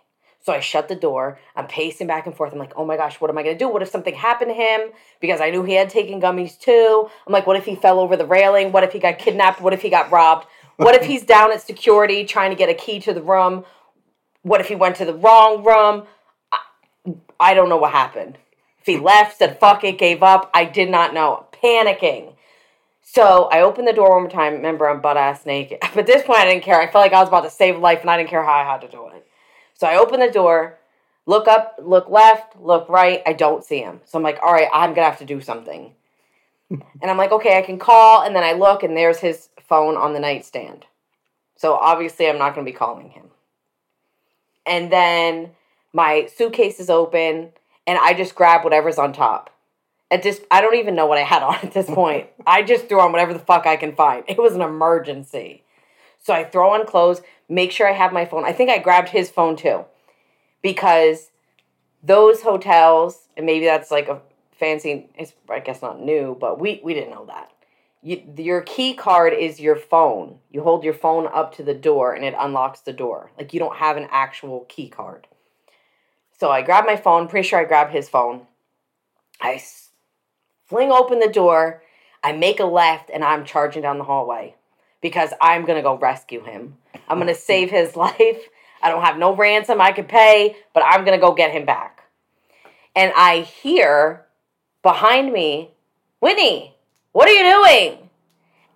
So 0.41 0.53
I 0.53 0.61
shut 0.61 0.89
the 0.89 0.95
door. 0.95 1.39
I'm 1.57 1.67
pacing 1.67 2.07
back 2.07 2.27
and 2.27 2.37
forth. 2.37 2.53
I'm 2.53 2.59
like, 2.59 2.75
oh 2.77 2.85
my 2.85 2.97
gosh, 2.97 3.21
what 3.21 3.31
am 3.31 3.39
I 3.39 3.43
going 3.43 3.57
to 3.57 3.65
do? 3.65 3.69
What 3.69 3.83
if 3.83 3.89
something 3.89 4.15
happened 4.15 4.51
to 4.51 4.55
him? 4.55 4.91
Because 5.21 5.41
I 5.41 5.51
knew 5.51 5.63
he 5.63 5.73
had 5.75 5.89
taken 5.89 6.21
gummies 6.21 6.59
too. 6.59 7.09
I'm 7.27 7.33
like, 7.33 7.47
what 7.47 7.57
if 7.57 7.65
he 7.65 7.75
fell 7.75 7.99
over 7.99 8.17
the 8.17 8.27
railing? 8.27 8.71
What 8.71 8.85
if 8.85 8.93
he 8.93 8.99
got 8.99 9.19
kidnapped? 9.19 9.61
What 9.63 9.73
if 9.73 9.81
he 9.81 9.89
got 9.89 10.11
robbed? 10.13 10.47
What 10.77 10.95
if 10.95 11.05
he's 11.05 11.23
down 11.23 11.53
at 11.53 11.63
security 11.63 12.25
trying 12.25 12.51
to 12.51 12.57
get 12.57 12.69
a 12.69 12.75
key 12.75 13.01
to 13.01 13.15
the 13.15 13.23
room? 13.23 13.65
What 14.43 14.61
if 14.61 14.69
he 14.69 14.75
went 14.75 14.97
to 14.97 15.07
the 15.07 15.15
wrong 15.15 15.65
room? 15.65 16.07
I, 17.41 17.55
don't 17.55 17.69
know 17.69 17.77
what 17.77 17.93
happened. 17.93 18.39
If 18.81 18.87
he 18.87 18.99
left, 18.99 19.39
said 19.39 19.59
fuck 19.59 19.85
it, 19.85 19.99
gave 19.99 20.23
up, 20.23 20.51
I 20.53 20.65
did 20.65 20.91
not 20.91 21.15
know. 21.15 21.47
Panicking. 21.53 22.35
So 23.03 23.45
I 23.53 23.61
opened 23.61 23.87
the 23.87 23.93
door 23.93 24.11
one 24.15 24.23
more 24.23 24.31
time. 24.31 24.55
Remember, 24.55 24.89
I'm 24.89 25.01
butt 25.01 25.17
ass 25.17 25.47
naked. 25.47 25.79
But 25.95 26.01
at 26.01 26.07
this 26.07 26.23
point, 26.23 26.41
I 26.41 26.47
didn't 26.47 26.65
care. 26.65 26.81
I 26.81 26.91
felt 26.91 27.05
like 27.05 27.13
I 27.13 27.21
was 27.21 27.29
about 27.29 27.45
to 27.45 27.51
save 27.51 27.79
life 27.79 28.01
and 28.01 28.11
I 28.11 28.17
didn't 28.17 28.31
care 28.31 28.43
how 28.43 28.53
I 28.53 28.65
had 28.65 28.81
to 28.81 28.89
do 28.89 29.09
it. 29.09 29.27
So 29.75 29.87
I 29.87 29.97
open 29.97 30.21
the 30.21 30.31
door. 30.31 30.79
Look 31.27 31.49
up, 31.49 31.77
look 31.83 32.11
left, 32.11 32.57
look 32.61 32.89
right. 32.89 33.23
I 33.25 33.33
don't 33.33 33.65
see 33.65 33.79
him. 33.79 34.01
So 34.05 34.19
I'm 34.19 34.25
like, 34.25 34.39
all 34.43 34.53
right, 34.53 34.69
I'm 34.73 34.91
going 34.91 35.07
to 35.07 35.11
have 35.11 35.19
to 35.21 35.25
do 35.25 35.41
something. 35.41 35.93
and 36.71 36.83
I'm 37.03 37.17
like, 37.17 37.33
okay, 37.33 37.57
I 37.59 37.63
can 37.63 37.79
call. 37.79 38.23
And 38.23 38.37
then 38.37 38.43
I 38.45 38.53
look 38.53 38.83
and 38.83 38.97
there's 38.97 39.21
his 39.21 39.49
phone 39.69 39.97
on 39.97 40.13
the 40.13 40.21
nightstand. 40.21 40.87
So 41.57 41.75
obviously, 41.75 42.29
I'm 42.29 42.39
not 42.39 42.55
going 42.55 42.67
to 42.67 42.71
be 42.71 42.77
calling 42.77 43.11
him. 43.11 43.27
And 44.67 44.91
then 44.91 45.51
my 45.95 46.29
suitcase 46.35 46.81
is 46.81 46.91
open 46.91 47.53
and 47.87 47.99
I 47.99 48.13
just 48.13 48.35
grab 48.35 48.65
whatever's 48.65 48.99
on 48.99 49.15
top. 49.15 49.51
At 50.11 50.23
this, 50.23 50.43
I 50.51 50.61
don't 50.61 50.75
even 50.75 50.95
know 50.95 51.07
what 51.07 51.19
I 51.19 51.23
had 51.23 51.43
on 51.43 51.55
at 51.63 51.73
this 51.73 51.87
point. 51.87 52.29
I 52.47 52.63
just 52.63 52.89
threw 52.89 53.01
on 53.01 53.13
whatever 53.13 53.33
the 53.33 53.39
fuck 53.39 53.67
I 53.67 53.77
can 53.77 53.95
find. 53.95 54.25
It 54.29 54.37
was 54.37 54.55
an 54.55 54.61
emergency. 54.61 55.63
So 56.21 56.35
I 56.35 56.45
throw 56.45 56.71
on 56.71 56.87
clothes, 56.87 57.23
make 57.49 57.71
sure 57.71 57.89
I 57.89 57.93
have 57.93 58.13
my 58.13 58.25
phone. 58.25 58.45
I 58.45 58.53
think 58.53 58.71
I 58.71 58.79
grabbed 58.79 59.11
his 59.11 59.31
phone 59.31 59.57
too. 59.57 59.85
Because 60.63 61.31
those 62.03 62.43
hotels, 62.43 63.29
and 63.37 63.47
maybe 63.47 63.67
that's 63.67 63.91
like 63.91 64.09
a 64.09 64.21
fancy, 64.53 65.09
it's 65.17 65.33
I 65.49 65.61
guess 65.61 65.81
not 65.81 66.01
new, 66.01 66.37
but 66.39 66.59
we, 66.59 66.81
we 66.83 66.95
didn't 66.95 67.11
know 67.11 67.27
that. 67.27 67.51
You, 68.03 68.23
your 68.37 68.63
key 68.63 68.95
card 68.95 69.33
is 69.33 69.61
your 69.61 69.77
phone. 69.77 70.39
You 70.51 70.63
hold 70.63 70.85
your 70.85 70.95
phone 70.95 71.29
up 71.33 71.55
to 71.57 71.63
the 71.63 71.75
door 71.75 72.15
and 72.15 72.25
it 72.25 72.35
unlocks 72.39 72.81
the 72.81 72.93
door. 72.93 73.31
Like 73.39 73.55
you 73.55 73.61
don't 73.61 73.77
have 73.77 73.97
an 73.97 74.09
actual 74.11 74.67
key 74.69 74.89
card. 74.89 75.27
So 76.45 76.51
I 76.51 76.61
grab 76.61 76.85
my 76.85 76.97
phone, 76.97 77.27
pretty 77.27 77.49
sure 77.49 77.59
I 77.59 77.65
grab 77.65 77.89
his 77.89 78.07
phone. 78.07 78.43
I 79.41 79.63
fling 80.67 80.93
open 80.93 81.19
the 81.19 81.27
door, 81.27 81.83
I 82.23 82.33
make 82.33 82.61
a 82.61 82.67
left, 82.67 83.09
and 83.09 83.25
I'm 83.25 83.47
charging 83.47 83.81
down 83.81 83.97
the 83.97 84.05
hallway 84.05 84.55
because 85.01 85.31
I'm 85.41 85.65
gonna 85.65 85.81
go 85.81 85.97
rescue 85.97 86.45
him. 86.45 86.77
I'm 87.09 87.19
gonna 87.19 87.35
save 87.51 87.71
his 87.71 87.97
life. 87.97 88.43
I 88.83 88.91
don't 88.91 89.03
have 89.03 89.17
no 89.17 89.35
ransom 89.35 89.81
I 89.81 89.93
could 89.93 90.07
pay, 90.07 90.57
but 90.75 90.83
I'm 90.85 91.07
gonna 91.07 91.17
go 91.17 91.33
get 91.33 91.51
him 91.51 91.65
back. 91.65 92.03
And 92.95 93.11
I 93.17 93.41
hear 93.41 94.27
behind 94.83 95.33
me, 95.33 95.71
Whitney, 96.21 96.77
what 97.13 97.27
are 97.27 97.33
you 97.33 97.57
doing? 97.57 98.11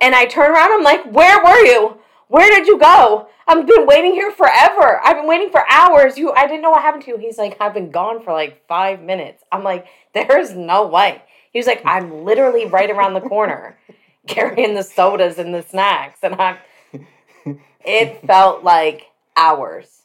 And 0.01 0.15
I 0.15 0.25
turn 0.25 0.49
around, 0.49 0.71
I'm 0.71 0.83
like, 0.83 1.05
where 1.13 1.43
were 1.43 1.65
you? 1.67 1.98
Where 2.29 2.47
did 2.49 2.67
you 2.67 2.77
go? 2.77 3.27
I've 3.47 3.65
been 3.65 3.87
waiting 3.87 4.13
here 4.13 4.31
forever. 4.31 5.01
I've 5.03 5.17
been 5.17 5.27
waiting 5.27 5.49
for 5.49 5.63
hours. 5.67 6.15
You 6.15 6.31
I 6.31 6.45
didn't 6.45 6.61
know 6.61 6.69
what 6.69 6.83
happened 6.83 7.03
to 7.05 7.11
you. 7.11 7.17
He's 7.17 7.39
like, 7.39 7.57
I've 7.59 7.73
been 7.73 7.89
gone 7.89 8.23
for 8.23 8.31
like 8.31 8.65
five 8.67 9.01
minutes. 9.01 9.43
I'm 9.51 9.63
like, 9.63 9.87
there's 10.13 10.53
no 10.53 10.87
way. 10.87 11.23
He 11.51 11.57
was 11.57 11.65
like, 11.65 11.81
I'm 11.83 12.23
literally 12.23 12.67
right 12.67 12.89
around 12.91 13.15
the 13.15 13.21
corner 13.21 13.79
carrying 14.27 14.75
the 14.75 14.83
sodas 14.83 15.39
and 15.39 15.53
the 15.53 15.63
snacks. 15.63 16.19
And 16.21 16.35
I'm, 16.35 16.57
it 17.83 18.21
felt 18.27 18.63
like 18.63 19.07
hours. 19.35 20.03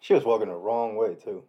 She 0.00 0.12
was 0.12 0.24
walking 0.24 0.48
the 0.48 0.54
wrong 0.54 0.96
way, 0.96 1.14
too. 1.14 1.44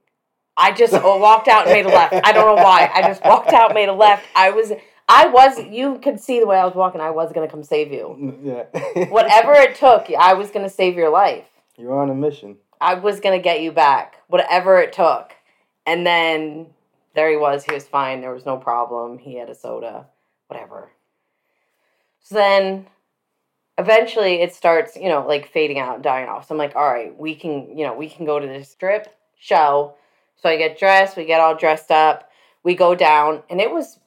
I 0.56 0.72
just 0.72 0.94
walked 0.94 1.50
out 1.50 1.68
and 1.68 1.74
made 1.74 1.86
a 1.86 1.89
left. 1.89 2.13
I 2.13 2.32
don't 2.32 2.56
know 2.56 2.62
why. 2.62 2.89
I 2.94 3.01
just 3.01 3.24
walked 3.24 3.53
out, 3.53 3.72
and 3.72 3.75
made 3.75 3.89
a 3.89 3.94
left. 3.94 4.25
I 4.36 4.51
was, 4.51 4.72
I 5.12 5.28
was, 5.28 5.60
you 5.60 5.98
could 6.04 6.20
see 6.20 6.39
the 6.39 6.46
way 6.46 6.58
I 6.58 6.66
was 6.66 6.75
walking. 6.75 7.01
I 7.01 7.10
was 7.10 7.34
going 7.34 7.46
to 7.48 7.51
come 7.51 7.63
save 7.63 7.92
you. 7.92 8.16
Mm, 8.20 8.46
yeah. 8.46 9.06
Whatever 9.10 9.54
it 9.54 9.75
took, 9.75 10.08
I 10.12 10.36
was 10.36 10.51
going 10.51 10.63
to 10.63 10.70
save 10.70 10.96
your 10.96 11.10
life. 11.10 11.46
You're 11.78 12.00
on 12.00 12.12
a 12.12 12.16
mission. 12.16 12.58
I 12.80 12.94
was 12.94 13.20
going 13.20 13.38
to 13.38 13.44
get 13.44 13.62
you 13.62 13.72
back, 13.72 14.18
whatever 14.28 14.80
it 14.80 14.94
took. 14.94 15.34
And 15.88 16.06
then 16.06 16.68
there 17.16 17.30
he 17.30 17.38
was. 17.38 17.63
He 17.63 17.74
was 17.74 17.88
fine. 17.88 18.22
There 18.22 18.34
was 18.34 18.46
no 18.46 18.58
problem. 18.58 19.18
He 19.18 19.36
had 19.36 19.50
a 19.50 19.56
soda, 19.56 20.06
whatever. 20.48 20.92
So 22.22 22.36
then 22.36 22.86
eventually 23.80 24.42
it 24.42 24.54
starts, 24.54 24.96
you 24.96 25.10
know, 25.10 25.25
like 25.25 25.51
fading 25.51 25.80
out, 25.80 26.04
dying 26.04 26.30
off. 26.30 26.48
So 26.48 26.54
I'm 26.54 26.60
like, 26.60 26.75
all 26.75 26.88
right, 26.88 27.18
we 27.18 27.34
can, 27.34 27.75
you 27.75 27.84
know, 27.84 27.96
we 27.96 28.10
can 28.10 28.28
go 28.28 28.39
to 28.39 28.46
this 28.46 28.70
strip 28.70 29.08
show. 29.39 29.96
So 30.36 30.50
I 30.50 30.58
get 30.58 30.78
dressed, 30.78 31.18
we 31.18 31.25
get 31.25 31.42
all 31.42 31.56
dressed 31.56 31.89
up, 31.89 32.30
we 32.63 32.75
go 32.75 32.94
down, 32.94 33.42
and 33.50 33.60
it 33.60 33.72
was 33.72 34.00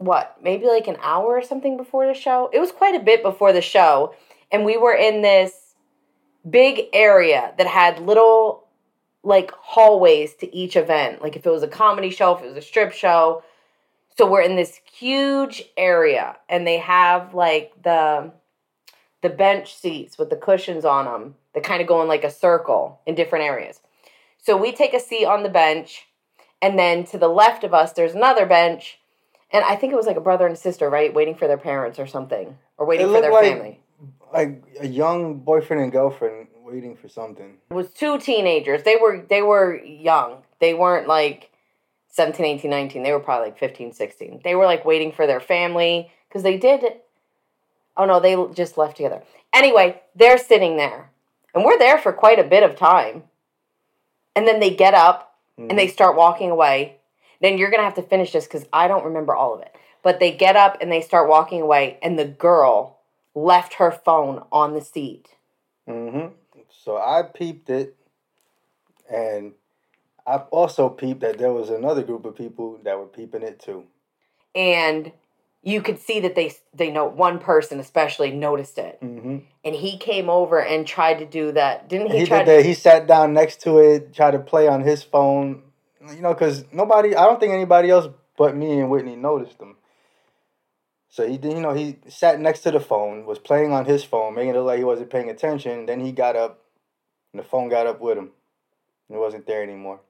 what, 0.00 0.38
maybe 0.42 0.66
like 0.66 0.88
an 0.88 0.96
hour 1.02 1.26
or 1.26 1.42
something 1.42 1.76
before 1.76 2.06
the 2.06 2.14
show? 2.14 2.48
It 2.54 2.58
was 2.58 2.72
quite 2.72 2.94
a 2.94 3.04
bit 3.04 3.22
before 3.22 3.52
the 3.52 3.60
show. 3.60 4.14
And 4.50 4.64
we 4.64 4.78
were 4.78 4.94
in 4.94 5.20
this 5.20 5.74
big 6.48 6.86
area 6.94 7.52
that 7.58 7.66
had 7.66 8.00
little 8.00 8.66
like 9.22 9.50
hallways 9.52 10.34
to 10.36 10.56
each 10.56 10.74
event. 10.74 11.20
Like 11.20 11.36
if 11.36 11.44
it 11.44 11.50
was 11.50 11.62
a 11.62 11.68
comedy 11.68 12.08
show, 12.08 12.34
if 12.34 12.42
it 12.42 12.48
was 12.48 12.56
a 12.56 12.62
strip 12.62 12.92
show. 12.92 13.42
So 14.16 14.28
we're 14.28 14.40
in 14.40 14.56
this 14.56 14.80
huge 14.90 15.64
area 15.76 16.38
and 16.48 16.66
they 16.66 16.78
have 16.78 17.34
like 17.34 17.72
the 17.82 18.32
the 19.22 19.28
bench 19.28 19.74
seats 19.74 20.16
with 20.16 20.30
the 20.30 20.36
cushions 20.36 20.86
on 20.86 21.04
them 21.04 21.34
that 21.52 21.62
kind 21.62 21.82
of 21.82 21.86
go 21.86 22.00
in 22.00 22.08
like 22.08 22.24
a 22.24 22.30
circle 22.30 23.00
in 23.04 23.14
different 23.14 23.44
areas. 23.44 23.80
So 24.38 24.56
we 24.56 24.72
take 24.72 24.94
a 24.94 25.00
seat 25.00 25.26
on 25.26 25.42
the 25.42 25.50
bench 25.50 26.06
and 26.62 26.78
then 26.78 27.04
to 27.04 27.18
the 27.18 27.28
left 27.28 27.64
of 27.64 27.74
us 27.74 27.92
there's 27.92 28.14
another 28.14 28.46
bench 28.46 28.99
and 29.52 29.64
I 29.64 29.76
think 29.76 29.92
it 29.92 29.96
was 29.96 30.06
like 30.06 30.16
a 30.16 30.20
brother 30.20 30.46
and 30.46 30.56
sister, 30.56 30.88
right, 30.88 31.12
waiting 31.12 31.34
for 31.34 31.48
their 31.48 31.58
parents 31.58 31.98
or 31.98 32.06
something 32.06 32.56
or 32.78 32.86
waiting 32.86 33.08
It 33.08 33.12
for 33.12 33.20
their 33.20 33.32
like- 33.32 33.44
family. 33.44 33.80
Like 34.32 34.62
a 34.78 34.86
young 34.86 35.40
boyfriend 35.40 35.82
and 35.82 35.90
girlfriend 35.90 36.46
waiting 36.64 36.96
for 36.96 37.08
something. 37.08 37.56
It 37.68 37.74
was 37.74 37.90
two 37.90 38.18
teenagers. 38.18 38.84
They 38.84 38.94
were 38.94 39.26
they 39.28 39.42
were 39.42 39.74
young. 39.82 40.42
They 40.60 40.72
weren't 40.72 41.08
like 41.08 41.50
17, 42.10 42.46
18, 42.46 42.70
19. 42.70 43.02
They 43.02 43.12
were 43.12 43.18
probably 43.18 43.48
like 43.48 43.58
15, 43.58 43.92
16. 43.92 44.42
They 44.44 44.54
were 44.54 44.66
like 44.66 44.84
waiting 44.84 45.10
for 45.10 45.26
their 45.26 45.40
family 45.40 46.12
cuz 46.30 46.44
they 46.44 46.56
did 46.58 46.84
Oh 47.96 48.04
no, 48.04 48.20
they 48.20 48.36
just 48.54 48.78
left 48.78 48.96
together. 48.96 49.22
Anyway, 49.52 50.00
they're 50.14 50.38
sitting 50.38 50.76
there. 50.76 51.10
And 51.54 51.64
we're 51.64 51.78
there 51.78 51.98
for 51.98 52.12
quite 52.12 52.38
a 52.38 52.44
bit 52.44 52.62
of 52.62 52.76
time. 52.76 53.24
And 54.36 54.46
then 54.46 54.60
they 54.60 54.70
get 54.70 54.94
up 54.94 55.36
and 55.58 55.78
they 55.78 55.86
mm-hmm. 55.86 55.92
start 55.92 56.16
walking 56.16 56.50
away. 56.50 56.96
Then 57.40 57.58
you're 57.58 57.70
going 57.70 57.80
to 57.80 57.84
have 57.84 57.94
to 57.94 58.02
finish 58.02 58.32
this 58.32 58.46
cuz 58.46 58.66
I 58.72 58.88
don't 58.88 59.04
remember 59.04 59.34
all 59.34 59.54
of 59.54 59.62
it. 59.62 59.74
But 60.02 60.18
they 60.20 60.32
get 60.32 60.56
up 60.56 60.78
and 60.80 60.90
they 60.90 61.00
start 61.00 61.28
walking 61.28 61.60
away 61.60 61.98
and 62.02 62.18
the 62.18 62.24
girl 62.24 62.98
left 63.34 63.74
her 63.74 63.90
phone 63.90 64.44
on 64.50 64.74
the 64.74 64.80
seat. 64.80 65.28
Mm-hmm. 65.88 66.28
So 66.84 66.96
I 66.96 67.22
peeped 67.22 67.68
it, 67.68 67.96
and 69.12 69.52
I 70.26 70.36
also 70.50 70.88
peeped 70.88 71.20
that 71.20 71.38
there 71.38 71.52
was 71.52 71.68
another 71.70 72.02
group 72.02 72.24
of 72.24 72.36
people 72.36 72.78
that 72.84 72.98
were 72.98 73.06
peeping 73.06 73.42
it 73.42 73.58
too. 73.60 73.84
and 74.54 75.12
you 75.62 75.82
could 75.82 75.98
see 75.98 76.20
that 76.20 76.34
they 76.34 76.52
they 76.74 76.90
know 76.90 77.04
one 77.06 77.38
person 77.38 77.78
especially 77.80 78.30
noticed 78.30 78.78
it 78.78 78.96
hmm 79.00 79.38
and 79.64 79.74
he 79.74 79.98
came 79.98 80.30
over 80.30 80.62
and 80.62 80.86
tried 80.86 81.18
to 81.18 81.26
do 81.26 81.52
that 81.52 81.88
didn't 81.88 82.10
he, 82.10 82.20
He 82.20 82.26
try 82.26 82.38
did 82.44 82.48
that. 82.48 82.64
He 82.64 82.72
sat 82.74 83.06
down 83.06 83.34
next 83.34 83.60
to 83.62 83.78
it, 83.78 84.14
tried 84.14 84.30
to 84.32 84.38
play 84.38 84.66
on 84.68 84.80
his 84.80 85.02
phone. 85.02 85.62
You 86.00 86.22
know, 86.22 86.32
because 86.32 86.64
nobody, 86.72 87.14
I 87.14 87.26
don't 87.26 87.38
think 87.38 87.52
anybody 87.52 87.90
else 87.90 88.08
but 88.36 88.56
me 88.56 88.78
and 88.80 88.90
Whitney 88.90 89.16
noticed 89.16 89.60
him. 89.60 89.76
So 91.10 91.26
he 91.28 91.36
did, 91.36 91.52
you 91.52 91.60
know, 91.60 91.74
he 91.74 91.98
sat 92.08 92.40
next 92.40 92.60
to 92.60 92.70
the 92.70 92.80
phone, 92.80 93.26
was 93.26 93.38
playing 93.38 93.72
on 93.72 93.84
his 93.84 94.04
phone, 94.04 94.34
making 94.34 94.50
it 94.50 94.56
look 94.56 94.66
like 94.66 94.78
he 94.78 94.84
wasn't 94.84 95.10
paying 95.10 95.28
attention. 95.28 95.86
Then 95.86 96.00
he 96.00 96.12
got 96.12 96.36
up, 96.36 96.60
and 97.32 97.42
the 97.42 97.46
phone 97.46 97.68
got 97.68 97.86
up 97.86 98.00
with 98.00 98.16
him. 98.16 98.30
It 99.10 99.16
wasn't 99.16 99.46
there 99.46 99.62
anymore. 99.62 100.00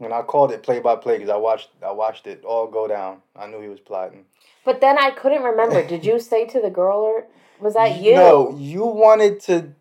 And 0.00 0.12
I 0.12 0.22
called 0.22 0.50
it 0.50 0.62
play 0.62 0.80
by 0.80 0.96
play 0.96 1.18
because 1.18 1.30
I 1.30 1.36
watched, 1.36 1.68
I 1.86 1.92
watched 1.92 2.26
it 2.26 2.44
all 2.44 2.66
go 2.66 2.88
down. 2.88 3.18
I 3.36 3.46
knew 3.46 3.60
he 3.60 3.68
was 3.68 3.78
plotting. 3.78 4.24
but 4.64 4.80
then 4.80 4.98
i 4.98 5.10
couldn't 5.10 5.42
remember 5.42 5.86
did 5.94 6.04
you 6.04 6.18
say 6.18 6.46
to 6.46 6.60
the 6.60 6.70
girl 6.70 6.98
or 6.98 7.26
was 7.60 7.74
that 7.74 8.00
you 8.00 8.14
No, 8.14 8.56
you 8.58 8.84
wanted 8.84 9.40
to 9.42 9.74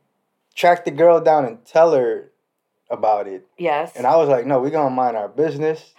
track 0.54 0.86
the 0.86 0.92
girl 0.92 1.20
down 1.22 1.46
and 1.46 1.66
tell 1.66 1.94
her 1.94 2.31
about 2.92 3.28
it. 3.28 3.48
yes 3.58 3.96
And 3.96 4.06
I 4.06 4.16
was 4.18 4.30
like, 4.30 4.46
no, 4.46 4.60
we're 4.60 4.70
gonna 4.70 4.94
mind 4.94 5.18
our 5.18 5.30
business. 5.30 5.94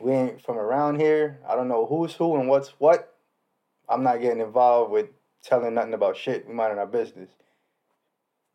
We 0.00 0.12
ain't 0.12 0.42
from 0.42 0.58
around 0.58 1.00
here. 1.00 1.38
I 1.48 1.54
don't 1.54 1.68
know 1.68 1.86
who's 1.86 2.12
who 2.14 2.36
and 2.36 2.48
what's 2.48 2.70
what. 2.78 3.14
I'm 3.88 4.02
not 4.02 4.20
getting 4.20 4.40
involved 4.40 4.90
with 4.90 5.06
telling 5.42 5.74
nothing 5.74 5.94
about 5.94 6.16
shit. 6.16 6.46
We 6.48 6.54
minding 6.54 6.78
our 6.78 6.86
business. 6.86 7.30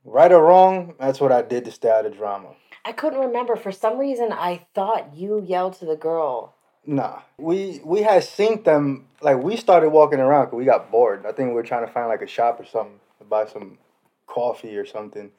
Right 0.04 0.32
or 0.32 0.42
wrong, 0.44 0.96
that's 1.00 1.20
what 1.20 1.32
I 1.32 1.42
did 1.42 1.66
to 1.66 1.72
stay 1.72 1.90
out 1.90 2.06
of 2.06 2.16
drama. 2.16 2.50
i 2.86 2.92
couldn't 2.92 3.20
remember 3.20 3.56
for 3.58 3.72
some 3.72 3.98
reason 3.98 4.32
i 4.32 4.66
thought 4.74 5.16
you 5.16 5.42
yelled 5.42 5.74
to 5.80 5.86
the 5.86 5.96
girl 5.98 6.54
Nah, 6.90 7.20
we 7.38 7.82
we 7.84 8.02
had 8.02 8.24
seen 8.24 8.64
them 8.64 9.08
like 9.22 9.44
we 9.44 9.58
started 9.58 9.90
walking 9.90 10.22
around 10.22 10.46
because 10.46 10.58
we 10.58 10.64
got 10.64 10.90
bored. 10.90 11.26
I 11.26 11.34
think 11.34 11.50
we 11.50 11.54
were 11.56 11.64
trying 11.72 11.86
to 11.86 11.92
find 11.92 12.08
like 12.08 12.22
a 12.22 12.28
shop 12.28 12.62
or 12.62 12.66
something 12.66 13.02
to 13.20 13.26
buy 13.26 13.46
some 13.46 13.78
coffee 14.26 14.78
or 14.78 14.86
something, 14.86 15.32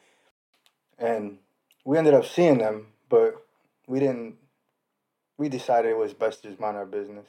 and 0.99 1.39
we 1.85 1.99
ended 1.99 2.15
up 2.15 2.27
seeing 2.27 2.59
them, 2.59 2.89
but 3.09 3.35
we 3.87 4.01
didn't. 4.01 4.37
We 5.39 5.49
decided 5.49 5.91
it 5.91 5.97
was 5.97 6.13
best 6.15 6.43
to 6.43 6.49
just 6.49 6.61
mind 6.61 6.77
our 6.77 6.87
business. 6.87 7.27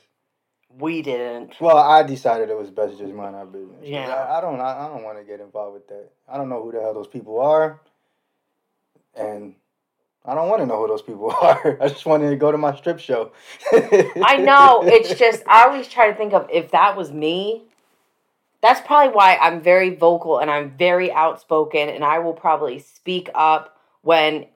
we 0.77 1.01
didn't 1.01 1.53
Well, 1.61 1.77
I 1.77 2.03
decided 2.03 2.49
it 2.49 2.57
was 2.57 2.69
best 2.71 2.97
to 2.97 3.03
just 3.03 3.13
mind 3.13 3.35
our 3.35 3.45
business. 3.45 3.81
Yeah. 3.83 4.07
I, 4.13 4.37
I 4.37 4.41
don't. 4.41 4.59
I, 4.59 4.85
I 4.85 4.87
don't 4.87 5.03
want 5.03 5.17
to 5.17 5.23
get 5.23 5.39
involved 5.39 5.73
with 5.73 5.87
that. 5.89 6.09
I 6.27 6.37
don't 6.37 6.49
know 6.49 6.61
who 6.63 6.71
the 6.71 6.81
hell 6.81 6.93
those 6.93 7.07
people 7.07 7.39
are, 7.39 7.79
and 9.15 9.55
I 10.25 10.35
don't 10.35 10.49
want 10.49 10.61
to 10.61 10.65
know 10.65 10.77
who 10.81 10.87
those 10.87 11.01
people 11.01 11.31
are. 11.41 11.77
I 11.81 11.87
just 11.87 12.05
wanted 12.05 12.29
to 12.29 12.35
go 12.35 12.51
to 12.51 12.57
my 12.57 12.75
strip 12.75 12.99
show. 12.99 13.31
i 13.73 14.37
know 14.37 14.81
it's 14.83 15.13
just 15.19 15.43
i 15.47 15.63
always 15.65 15.87
try 15.87 16.09
to 16.09 16.15
think 16.15 16.33
of 16.33 16.47
if 16.51 16.71
that 16.71 16.95
was 16.97 17.11
me 17.11 17.63
that's 18.61 18.81
probably 18.81 19.13
why 19.13 19.37
i'm 19.37 19.61
very 19.61 19.95
vocal 19.95 20.39
and 20.39 20.49
i'm 20.51 20.71
very 20.77 21.11
outspoken 21.11 21.89
and 21.89 22.03
i 22.03 22.19
will 22.19 22.33
probably 22.33 22.79
speak 22.79 23.29
up 23.35 23.78
when 24.09 24.47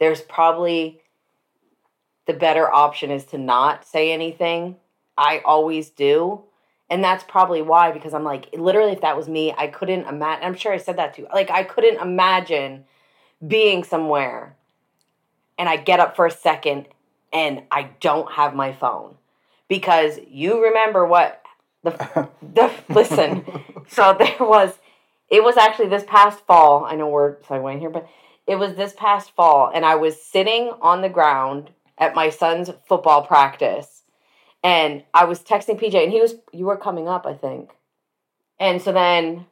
there's 0.00 0.22
probably 0.22 1.02
the 2.26 2.32
better 2.32 2.72
option 2.72 3.10
is 3.10 3.26
to 3.26 3.36
not 3.36 3.84
say 3.84 4.10
anything. 4.10 4.76
I 5.18 5.42
always 5.44 5.90
do. 5.90 6.44
And 6.88 7.04
that's 7.04 7.22
probably 7.22 7.60
why, 7.60 7.92
because 7.92 8.14
I'm 8.14 8.24
like, 8.24 8.48
literally, 8.54 8.92
if 8.92 9.02
that 9.02 9.14
was 9.14 9.28
me, 9.28 9.52
I 9.52 9.66
couldn't 9.66 10.06
imagine. 10.06 10.46
I'm 10.46 10.54
sure 10.54 10.72
I 10.72 10.78
said 10.78 10.96
that 10.96 11.12
too. 11.12 11.26
Like, 11.30 11.50
I 11.50 11.62
couldn't 11.62 12.00
imagine 12.00 12.84
being 13.46 13.84
somewhere 13.84 14.56
and 15.58 15.68
I 15.68 15.76
get 15.76 16.00
up 16.00 16.16
for 16.16 16.24
a 16.24 16.30
second 16.30 16.88
and 17.34 17.64
I 17.70 17.90
don't 18.00 18.32
have 18.32 18.54
my 18.54 18.72
phone. 18.72 19.16
Because 19.68 20.20
you 20.26 20.64
remember 20.64 21.06
what 21.06 21.42
the, 21.84 21.90
the 22.54 22.72
listen. 22.88 23.44
So 23.88 24.16
there 24.18 24.36
was, 24.40 24.78
it 25.28 25.44
was 25.44 25.58
actually 25.58 25.88
this 25.88 26.04
past 26.04 26.46
fall. 26.46 26.86
I 26.86 26.96
know 26.96 27.08
we're 27.08 27.36
segueing 27.42 27.78
here, 27.78 27.90
but 27.90 28.08
it 28.46 28.56
was 28.56 28.74
this 28.74 28.94
past 28.96 29.34
fall, 29.34 29.70
and 29.72 29.84
I 29.84 29.94
was 29.94 30.22
sitting 30.22 30.72
on 30.80 31.02
the 31.02 31.08
ground 31.08 31.70
at 31.98 32.14
my 32.14 32.30
son's 32.30 32.70
football 32.86 33.24
practice, 33.24 34.02
and 34.62 35.04
I 35.14 35.24
was 35.24 35.40
texting 35.40 35.80
PJ, 35.80 35.94
and 36.02 36.12
he 36.12 36.20
was, 36.20 36.34
you 36.52 36.66
were 36.66 36.76
coming 36.76 37.08
up, 37.08 37.26
I 37.26 37.34
think. 37.34 37.70
And 38.58 38.80
so 38.80 38.92
then 38.92 39.46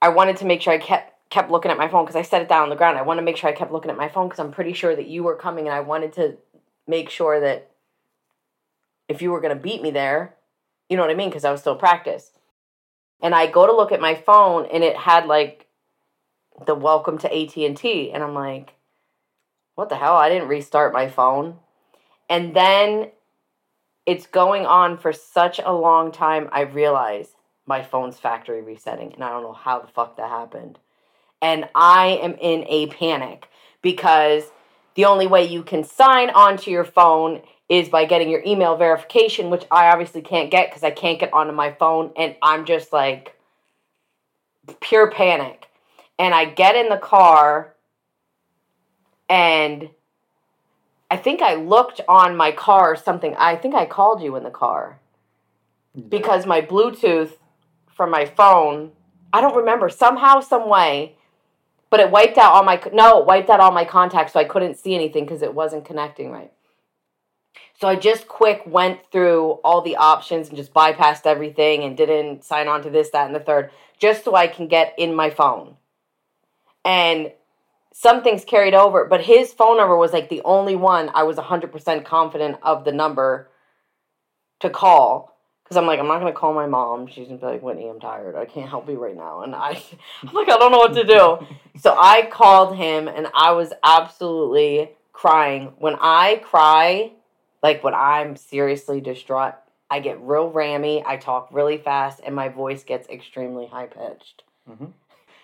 I 0.00 0.08
wanted 0.08 0.36
to 0.38 0.44
make 0.44 0.62
sure 0.62 0.72
I 0.72 0.78
kept 0.78 1.12
kept 1.30 1.50
looking 1.50 1.70
at 1.70 1.78
my 1.78 1.88
phone 1.88 2.04
because 2.04 2.14
I 2.14 2.20
set 2.20 2.42
it 2.42 2.48
down 2.48 2.64
on 2.64 2.68
the 2.68 2.76
ground. 2.76 2.98
I 2.98 3.02
want 3.02 3.16
to 3.16 3.22
make 3.22 3.38
sure 3.38 3.48
I 3.48 3.54
kept 3.54 3.72
looking 3.72 3.90
at 3.90 3.96
my 3.96 4.08
phone 4.08 4.28
because 4.28 4.38
I'm 4.38 4.52
pretty 4.52 4.74
sure 4.74 4.94
that 4.94 5.06
you 5.06 5.22
were 5.22 5.34
coming, 5.34 5.66
and 5.66 5.74
I 5.74 5.80
wanted 5.80 6.12
to 6.14 6.36
make 6.86 7.08
sure 7.08 7.40
that 7.40 7.70
if 9.08 9.22
you 9.22 9.30
were 9.30 9.40
going 9.40 9.56
to 9.56 9.62
beat 9.62 9.82
me 9.82 9.90
there, 9.90 10.34
you 10.90 10.96
know 10.96 11.02
what 11.02 11.10
I 11.10 11.14
mean? 11.14 11.30
Because 11.30 11.44
I 11.44 11.50
was 11.50 11.60
still 11.60 11.74
practice. 11.74 12.32
And 13.22 13.34
I 13.34 13.46
go 13.46 13.66
to 13.66 13.72
look 13.72 13.92
at 13.92 14.00
my 14.00 14.14
phone, 14.14 14.66
and 14.66 14.84
it 14.84 14.96
had 14.96 15.26
like 15.26 15.68
the 16.66 16.74
welcome 16.74 17.18
to 17.18 17.34
AT&T 17.34 18.10
and 18.12 18.22
I'm 18.22 18.34
like 18.34 18.74
what 19.74 19.88
the 19.88 19.96
hell? 19.96 20.16
I 20.16 20.28
didn't 20.28 20.48
restart 20.48 20.92
my 20.92 21.08
phone. 21.08 21.56
And 22.28 22.54
then 22.54 23.10
it's 24.06 24.26
going 24.26 24.66
on 24.66 24.98
for 24.98 25.12
such 25.12 25.60
a 25.64 25.72
long 25.72 26.12
time 26.12 26.48
I 26.52 26.62
realize 26.62 27.28
my 27.66 27.82
phone's 27.82 28.18
factory 28.18 28.60
resetting 28.60 29.12
and 29.14 29.22
I 29.22 29.30
don't 29.30 29.42
know 29.42 29.52
how 29.52 29.78
the 29.80 29.86
fuck 29.86 30.16
that 30.16 30.28
happened. 30.28 30.78
And 31.40 31.68
I 31.74 32.18
am 32.22 32.34
in 32.34 32.64
a 32.68 32.86
panic 32.88 33.48
because 33.80 34.44
the 34.94 35.04
only 35.04 35.26
way 35.26 35.44
you 35.44 35.62
can 35.62 35.84
sign 35.84 36.30
onto 36.30 36.70
your 36.70 36.84
phone 36.84 37.42
is 37.68 37.88
by 37.88 38.04
getting 38.04 38.28
your 38.28 38.42
email 38.44 38.76
verification, 38.76 39.48
which 39.48 39.64
I 39.70 39.86
obviously 39.86 40.20
can't 40.20 40.50
get 40.50 40.68
because 40.68 40.82
I 40.82 40.90
can't 40.90 41.18
get 41.18 41.32
onto 41.32 41.52
my 41.52 41.72
phone. 41.72 42.12
And 42.16 42.36
I'm 42.42 42.66
just 42.66 42.92
like 42.92 43.36
pure 44.80 45.10
panic 45.10 45.68
and 46.22 46.32
I 46.32 46.44
get 46.44 46.76
in 46.76 46.88
the 46.88 46.98
car 46.98 47.74
and 49.28 49.90
I 51.10 51.16
think 51.16 51.42
I 51.42 51.56
looked 51.56 52.00
on 52.06 52.36
my 52.36 52.52
car 52.52 52.92
or 52.92 52.96
something. 52.96 53.34
I 53.36 53.56
think 53.56 53.74
I 53.74 53.86
called 53.86 54.22
you 54.22 54.36
in 54.36 54.44
the 54.44 54.50
car 54.50 55.00
because 56.08 56.46
my 56.46 56.60
Bluetooth 56.60 57.32
from 57.92 58.12
my 58.12 58.24
phone, 58.24 58.92
I 59.32 59.40
don't 59.40 59.56
remember, 59.56 59.88
somehow, 59.88 60.38
some 60.38 60.68
way, 60.68 61.16
but 61.90 61.98
it 61.98 62.12
wiped 62.12 62.38
out 62.38 62.52
all 62.52 62.62
my, 62.62 62.80
no, 62.92 63.18
it 63.18 63.26
wiped 63.26 63.50
out 63.50 63.58
all 63.58 63.72
my 63.72 63.84
contacts 63.84 64.34
so 64.34 64.38
I 64.38 64.44
couldn't 64.44 64.78
see 64.78 64.94
anything 64.94 65.24
because 65.24 65.42
it 65.42 65.52
wasn't 65.52 65.84
connecting 65.84 66.30
right. 66.30 66.52
So 67.80 67.88
I 67.88 67.96
just 67.96 68.28
quick 68.28 68.62
went 68.64 69.00
through 69.10 69.58
all 69.64 69.82
the 69.82 69.96
options 69.96 70.46
and 70.46 70.56
just 70.56 70.72
bypassed 70.72 71.26
everything 71.26 71.82
and 71.82 71.96
didn't 71.96 72.44
sign 72.44 72.68
on 72.68 72.80
to 72.84 72.90
this, 72.90 73.10
that, 73.10 73.26
and 73.26 73.34
the 73.34 73.40
third, 73.40 73.72
just 73.98 74.24
so 74.24 74.36
I 74.36 74.46
can 74.46 74.68
get 74.68 74.94
in 74.96 75.16
my 75.16 75.28
phone 75.28 75.78
and 76.84 77.32
some 77.92 78.22
things 78.22 78.44
carried 78.44 78.74
over, 78.74 79.04
but 79.04 79.22
his 79.22 79.52
phone 79.52 79.76
number 79.76 79.96
was 79.96 80.12
like 80.12 80.28
the 80.28 80.42
only 80.44 80.76
one 80.76 81.10
I 81.14 81.22
was 81.24 81.36
100% 81.36 82.04
confident 82.04 82.56
of 82.62 82.84
the 82.84 82.92
number 82.92 83.48
to 84.60 84.70
call. 84.70 85.30
Because 85.62 85.76
I'm 85.76 85.86
like, 85.86 86.00
I'm 86.00 86.08
not 86.08 86.18
to 86.18 86.32
call 86.32 86.52
my 86.52 86.66
mom. 86.66 87.06
She's 87.06 87.28
to 87.28 87.36
be 87.36 87.46
like, 87.46 87.62
Whitney, 87.62 87.88
I'm 87.88 88.00
tired. 88.00 88.34
I 88.34 88.44
can't 88.44 88.68
help 88.68 88.88
you 88.88 88.98
right 88.98 89.16
now. 89.16 89.42
And 89.42 89.54
I, 89.54 89.82
I'm 90.22 90.34
like, 90.34 90.48
I 90.48 90.56
don't 90.56 90.72
know 90.72 90.78
what 90.78 90.94
to 90.94 91.04
do. 91.04 91.46
so 91.78 91.94
I 91.96 92.26
called 92.30 92.76
him 92.76 93.08
and 93.08 93.28
I 93.34 93.52
was 93.52 93.72
absolutely 93.84 94.90
crying. 95.12 95.72
When 95.78 95.96
I 96.00 96.42
cry, 96.44 97.12
like 97.62 97.84
when 97.84 97.94
I'm 97.94 98.36
seriously 98.36 99.00
distraught, 99.00 99.54
I 99.90 100.00
get 100.00 100.20
real 100.20 100.50
rammy. 100.50 101.04
I 101.06 101.18
talk 101.18 101.48
really 101.52 101.76
fast 101.76 102.20
and 102.24 102.34
my 102.34 102.48
voice 102.48 102.82
gets 102.82 103.08
extremely 103.08 103.66
high 103.66 103.86
pitched. 103.86 104.42
Mm-hmm. 104.68 104.86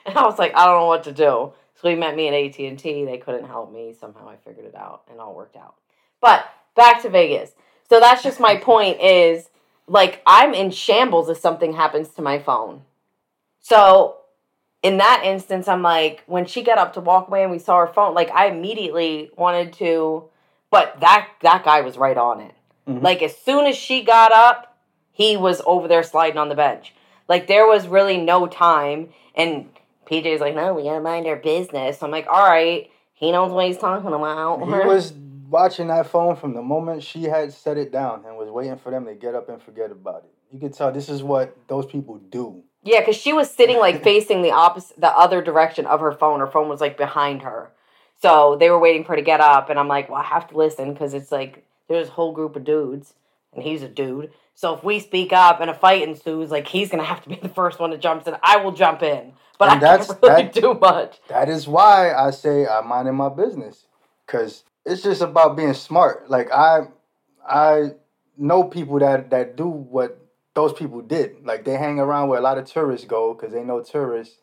And 0.07 0.17
I 0.19 0.23
was 0.23 0.39
like, 0.39 0.55
I 0.55 0.65
don't 0.65 0.81
know 0.81 0.87
what 0.87 1.05
to 1.05 1.13
do. 1.13 1.53
So 1.81 1.89
he 1.89 1.95
met 1.95 2.17
me 2.17 2.29
at 2.29 2.35
AT 2.35 2.59
and 2.59 2.79
T. 2.79 3.05
They 3.05 3.19
couldn't 3.19 3.47
help 3.47 3.73
me. 3.73 3.95
Somehow 3.99 4.29
I 4.29 4.37
figured 4.37 4.67
it 4.67 4.75
out, 4.75 5.03
and 5.11 5.21
all 5.21 5.35
worked 5.35 5.57
out. 5.57 5.77
But 6.21 6.45
back 6.75 7.03
to 7.03 7.09
Vegas. 7.09 7.53
So 7.89 8.01
that's 8.01 8.23
just 8.23 8.41
my 8.41 8.57
point. 8.57 9.01
Is 9.01 9.49
like 9.87 10.23
I'm 10.27 10.55
in 10.55 10.71
shambles 10.71 11.29
if 11.29 11.39
something 11.39 11.75
happens 11.75 12.09
to 12.11 12.23
my 12.23 12.39
phone. 12.39 12.83
So 13.61 14.17
in 14.83 14.99
that 14.99 15.23
instance, 15.25 15.69
I'm 15.69 15.83
like, 15.83 16.23
when 16.27 16.47
she 16.47 16.63
got 16.63 16.79
up 16.79 16.95
to 16.95 17.01
walk 17.01 17.29
away 17.29 17.43
and 17.43 17.51
we 17.51 17.59
saw 17.59 17.79
her 17.79 17.93
phone, 17.93 18.15
like 18.15 18.31
I 18.31 18.47
immediately 18.47 19.31
wanted 19.37 19.73
to, 19.75 20.25
but 20.71 20.99
that 21.01 21.29
that 21.43 21.65
guy 21.65 21.81
was 21.81 21.97
right 21.97 22.17
on 22.17 22.41
it. 22.41 22.55
Mm-hmm. 22.89 23.05
Like 23.05 23.23
as 23.23 23.37
soon 23.37 23.67
as 23.67 23.77
she 23.77 24.03
got 24.03 24.33
up, 24.33 24.79
he 25.13 25.37
was 25.37 25.61
over 25.67 25.89
there 25.89 26.03
sliding 26.03 26.39
on 26.39 26.49
the 26.49 26.55
bench. 26.55 26.95
Like 27.29 27.47
there 27.47 27.67
was 27.67 27.87
really 27.87 28.19
no 28.19 28.47
time, 28.47 29.11
and 29.35 29.69
PJ's 30.09 30.41
like, 30.41 30.55
no, 30.55 30.75
we 30.75 30.85
gotta 30.85 31.01
mind 31.01 31.27
our 31.27 31.37
business. 31.37 32.03
I'm 32.03 32.11
like, 32.11 32.27
all 32.27 32.49
right, 32.49 32.91
he 33.15 33.31
knows 33.33 33.53
what 33.53 33.67
he's 33.67 33.79
talking 33.79 34.13
about. 34.13 34.59
He 34.61 34.65
was 34.89 35.13
watching 35.49 35.89
that 35.89 36.07
phone 36.07 36.37
from 36.37 36.55
the 36.55 36.63
moment 36.63 37.03
she 37.03 37.25
had 37.25 37.53
set 37.53 37.77
it 37.77 37.93
down 37.93 38.25
and 38.27 38.37
was 38.37 38.51
waiting 38.51 38.77
for 38.77 38.91
them 38.91 39.07
to 39.07 39.15
get 39.15 39.35
up 39.35 39.49
and 39.49 39.61
forget 39.63 39.91
about 39.91 40.25
it. 40.25 40.31
You 40.55 40.61
could 40.61 40.75
tell 40.75 40.93
this 40.93 41.09
is 41.09 41.23
what 41.23 41.57
those 41.69 41.87
people 41.87 42.19
do. 42.31 42.63
Yeah, 42.85 43.01
because 43.01 43.17
she 43.17 43.33
was 43.33 43.51
sitting 43.51 43.79
like 43.79 44.03
facing 44.03 44.43
the 44.43 44.53
opposite, 44.53 44.99
the 45.01 45.09
other 45.09 45.43
direction 45.43 45.85
of 45.85 46.01
her 46.01 46.13
phone. 46.13 46.41
Her 46.41 46.47
phone 46.47 46.69
was 46.69 46.81
like 46.81 46.97
behind 46.97 47.43
her, 47.43 47.71
so 48.23 48.57
they 48.59 48.71
were 48.71 48.79
waiting 48.79 49.05
for 49.05 49.13
her 49.13 49.17
to 49.17 49.23
get 49.23 49.41
up. 49.41 49.69
And 49.69 49.79
I'm 49.79 49.89
like, 49.89 50.09
well, 50.09 50.21
I 50.21 50.25
have 50.25 50.49
to 50.49 50.57
listen 50.57 50.93
because 50.93 51.13
it's 51.13 51.33
like 51.33 51.67
there's 51.89 52.09
a 52.09 52.13
whole 52.13 52.33
group 52.33 52.57
of 52.57 52.65
dudes, 52.65 53.15
and 53.53 53.63
he's 53.63 53.83
a 53.83 53.89
dude. 53.89 54.31
So 54.59 54.75
if 54.75 54.83
we 54.83 54.99
speak 54.99 55.33
up 55.33 55.61
and 55.61 55.71
a 55.71 55.75
fight 55.75 56.03
ensues, 56.03 56.51
like 56.51 56.67
he's 56.67 56.91
gonna 56.91 57.05
have 57.05 57.23
to 57.23 57.29
be 57.29 57.37
the 57.37 57.49
first 57.49 57.79
one 57.79 57.91
to 57.91 57.99
jump 57.99 58.27
in. 58.27 58.35
I 58.43 58.57
will 58.57 58.73
jump 58.73 59.05
in 59.05 59.35
but 59.59 59.71
and 59.71 59.85
I 59.85 59.97
that's, 59.97 60.07
can't 60.07 60.23
really 60.23 60.43
that, 60.45 60.53
do 60.55 60.75
much. 60.75 61.19
That 61.29 61.49
is 61.49 61.69
why 61.69 62.15
I 62.15 62.31
say 62.31 62.67
I'm 62.67 62.89
minding 62.89 63.17
my 63.17 63.29
business, 63.29 63.87
cause 64.27 64.65
it's 64.87 65.03
just 65.03 65.21
about 65.21 65.57
being 65.57 65.75
smart. 65.75 66.31
Like 66.31 66.51
I, 66.53 66.89
I 67.47 67.91
know 68.37 68.65
people 68.65 69.01
that 69.01 69.31
that 69.31 69.57
do 69.57 69.69
what 69.69 70.19
those 70.55 70.73
people 70.73 71.03
did. 71.03 71.45
Like 71.45 71.65
they 71.65 71.77
hang 71.77 71.99
around 71.99 72.29
where 72.29 72.39
a 72.39 72.43
lot 72.43 72.59
of 72.59 72.67
tourists 72.67 73.07
go, 73.07 73.35
cause 73.35 73.53
they 73.53 73.65
know 73.65 73.83
tourists 73.83 74.39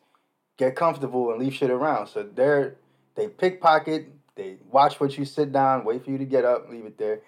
get 0.57 0.75
comfortable 0.75 1.31
and 1.31 1.39
leave 1.39 1.53
shit 1.53 1.71
around. 1.71 2.07
So 2.07 2.23
they're 2.23 2.75
they 3.15 3.27
pickpocket. 3.27 4.09
They 4.35 4.57
watch 4.69 4.99
what 4.99 5.17
you 5.17 5.23
sit 5.23 5.53
down, 5.53 5.85
wait 5.85 6.03
for 6.03 6.11
you 6.11 6.17
to 6.17 6.25
get 6.25 6.43
up, 6.43 6.69
leave 6.69 6.85
it 6.85 6.97
there. 6.97 7.21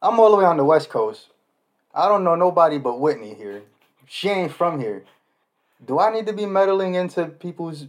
I'm 0.00 0.20
all 0.20 0.30
the 0.30 0.36
way 0.36 0.44
on 0.44 0.56
the 0.56 0.64
West 0.64 0.88
Coast. 0.88 1.30
I 1.94 2.08
don't 2.08 2.24
know 2.24 2.34
nobody 2.34 2.78
but 2.78 3.00
Whitney 3.00 3.34
here. 3.34 3.62
She 4.06 4.28
ain't 4.28 4.52
from 4.52 4.80
here 4.80 5.04
do 5.86 5.98
I 5.98 6.12
need 6.12 6.26
to 6.26 6.32
be 6.32 6.46
meddling 6.46 6.94
into 6.94 7.26
people's 7.26 7.86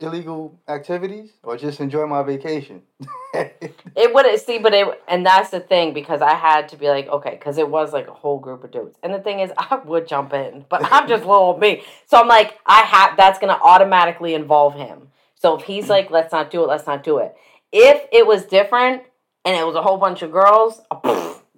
illegal 0.00 0.58
activities 0.68 1.30
or 1.42 1.56
just 1.56 1.80
enjoy 1.80 2.06
my 2.06 2.22
vacation? 2.22 2.82
it 3.34 4.14
wouldn't 4.14 4.40
see, 4.40 4.58
but 4.58 4.74
it 4.74 4.86
and 5.08 5.24
that's 5.24 5.50
the 5.50 5.60
thing 5.60 5.94
because 5.94 6.20
I 6.20 6.34
had 6.34 6.68
to 6.70 6.76
be 6.76 6.88
like, 6.88 7.08
okay, 7.08 7.30
because 7.30 7.58
it 7.58 7.68
was 7.68 7.92
like 7.92 8.08
a 8.08 8.12
whole 8.12 8.38
group 8.38 8.64
of 8.64 8.70
dudes, 8.70 8.96
and 9.02 9.14
the 9.14 9.20
thing 9.20 9.40
is, 9.40 9.52
I 9.58 9.76
would 9.84 10.06
jump 10.06 10.32
in, 10.32 10.64
but 10.68 10.90
I'm 10.92 11.08
just 11.08 11.24
little 11.26 11.56
me, 11.58 11.82
so 12.06 12.18
I'm 12.18 12.28
like, 12.28 12.58
I 12.66 12.80
have 12.80 13.16
that's 13.16 13.38
gonna 13.38 13.58
automatically 13.62 14.34
involve 14.34 14.74
him. 14.74 15.08
So 15.38 15.58
if 15.58 15.64
he's 15.66 15.88
like, 15.88 16.10
let's 16.10 16.32
not 16.32 16.50
do 16.50 16.64
it, 16.64 16.66
let's 16.66 16.86
not 16.86 17.04
do 17.04 17.18
it. 17.18 17.36
If 17.70 18.06
it 18.10 18.26
was 18.26 18.46
different 18.46 19.02
and 19.44 19.54
it 19.54 19.66
was 19.66 19.76
a 19.76 19.82
whole 19.82 19.98
bunch 19.98 20.22
of 20.22 20.32
girls, 20.32 20.80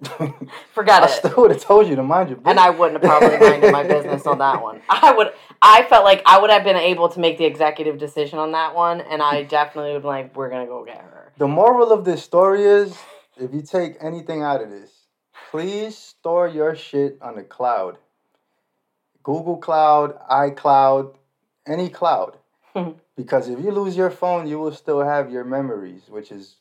Forgot 0.73 1.03
I 1.03 1.05
it. 1.05 1.09
I 1.09 1.13
still 1.13 1.33
would 1.37 1.51
have 1.51 1.61
told 1.61 1.87
you 1.87 1.95
to 1.95 2.03
mind 2.03 2.29
your 2.29 2.37
business. 2.37 2.51
And 2.51 2.59
I 2.59 2.69
wouldn't 2.69 3.03
have 3.03 3.19
probably 3.19 3.37
minded 3.37 3.71
my 3.71 3.83
business 3.83 4.25
on 4.25 4.37
that 4.37 4.61
one. 4.61 4.81
I 4.89 5.11
would 5.11 5.33
I 5.61 5.83
felt 5.83 6.05
like 6.05 6.21
I 6.25 6.39
would 6.39 6.49
have 6.49 6.63
been 6.63 6.77
able 6.77 7.09
to 7.09 7.19
make 7.19 7.37
the 7.37 7.45
executive 7.45 7.97
decision 7.97 8.39
on 8.39 8.53
that 8.53 8.75
one 8.75 9.01
and 9.01 9.21
I 9.21 9.43
definitely 9.43 9.93
would 9.93 10.03
be 10.03 10.07
like, 10.07 10.35
we're 10.35 10.49
gonna 10.49 10.67
go 10.67 10.85
get 10.85 10.97
her. 10.97 11.33
The 11.37 11.47
moral 11.47 11.91
of 11.91 12.05
this 12.05 12.23
story 12.23 12.63
is 12.63 12.97
if 13.37 13.53
you 13.53 13.61
take 13.61 13.97
anything 14.01 14.41
out 14.41 14.61
of 14.61 14.69
this, 14.69 14.91
please 15.51 15.97
store 15.97 16.47
your 16.47 16.75
shit 16.75 17.17
on 17.21 17.35
the 17.35 17.43
cloud. 17.43 17.97
Google 19.23 19.57
Cloud, 19.57 20.17
iCloud, 20.29 21.15
any 21.67 21.89
cloud. 21.89 22.37
because 23.15 23.49
if 23.49 23.59
you 23.59 23.71
lose 23.71 23.97
your 23.97 24.09
phone, 24.09 24.47
you 24.47 24.59
will 24.59 24.73
still 24.73 25.01
have 25.01 25.31
your 25.31 25.43
memories, 25.43 26.03
which 26.07 26.31
is 26.31 26.55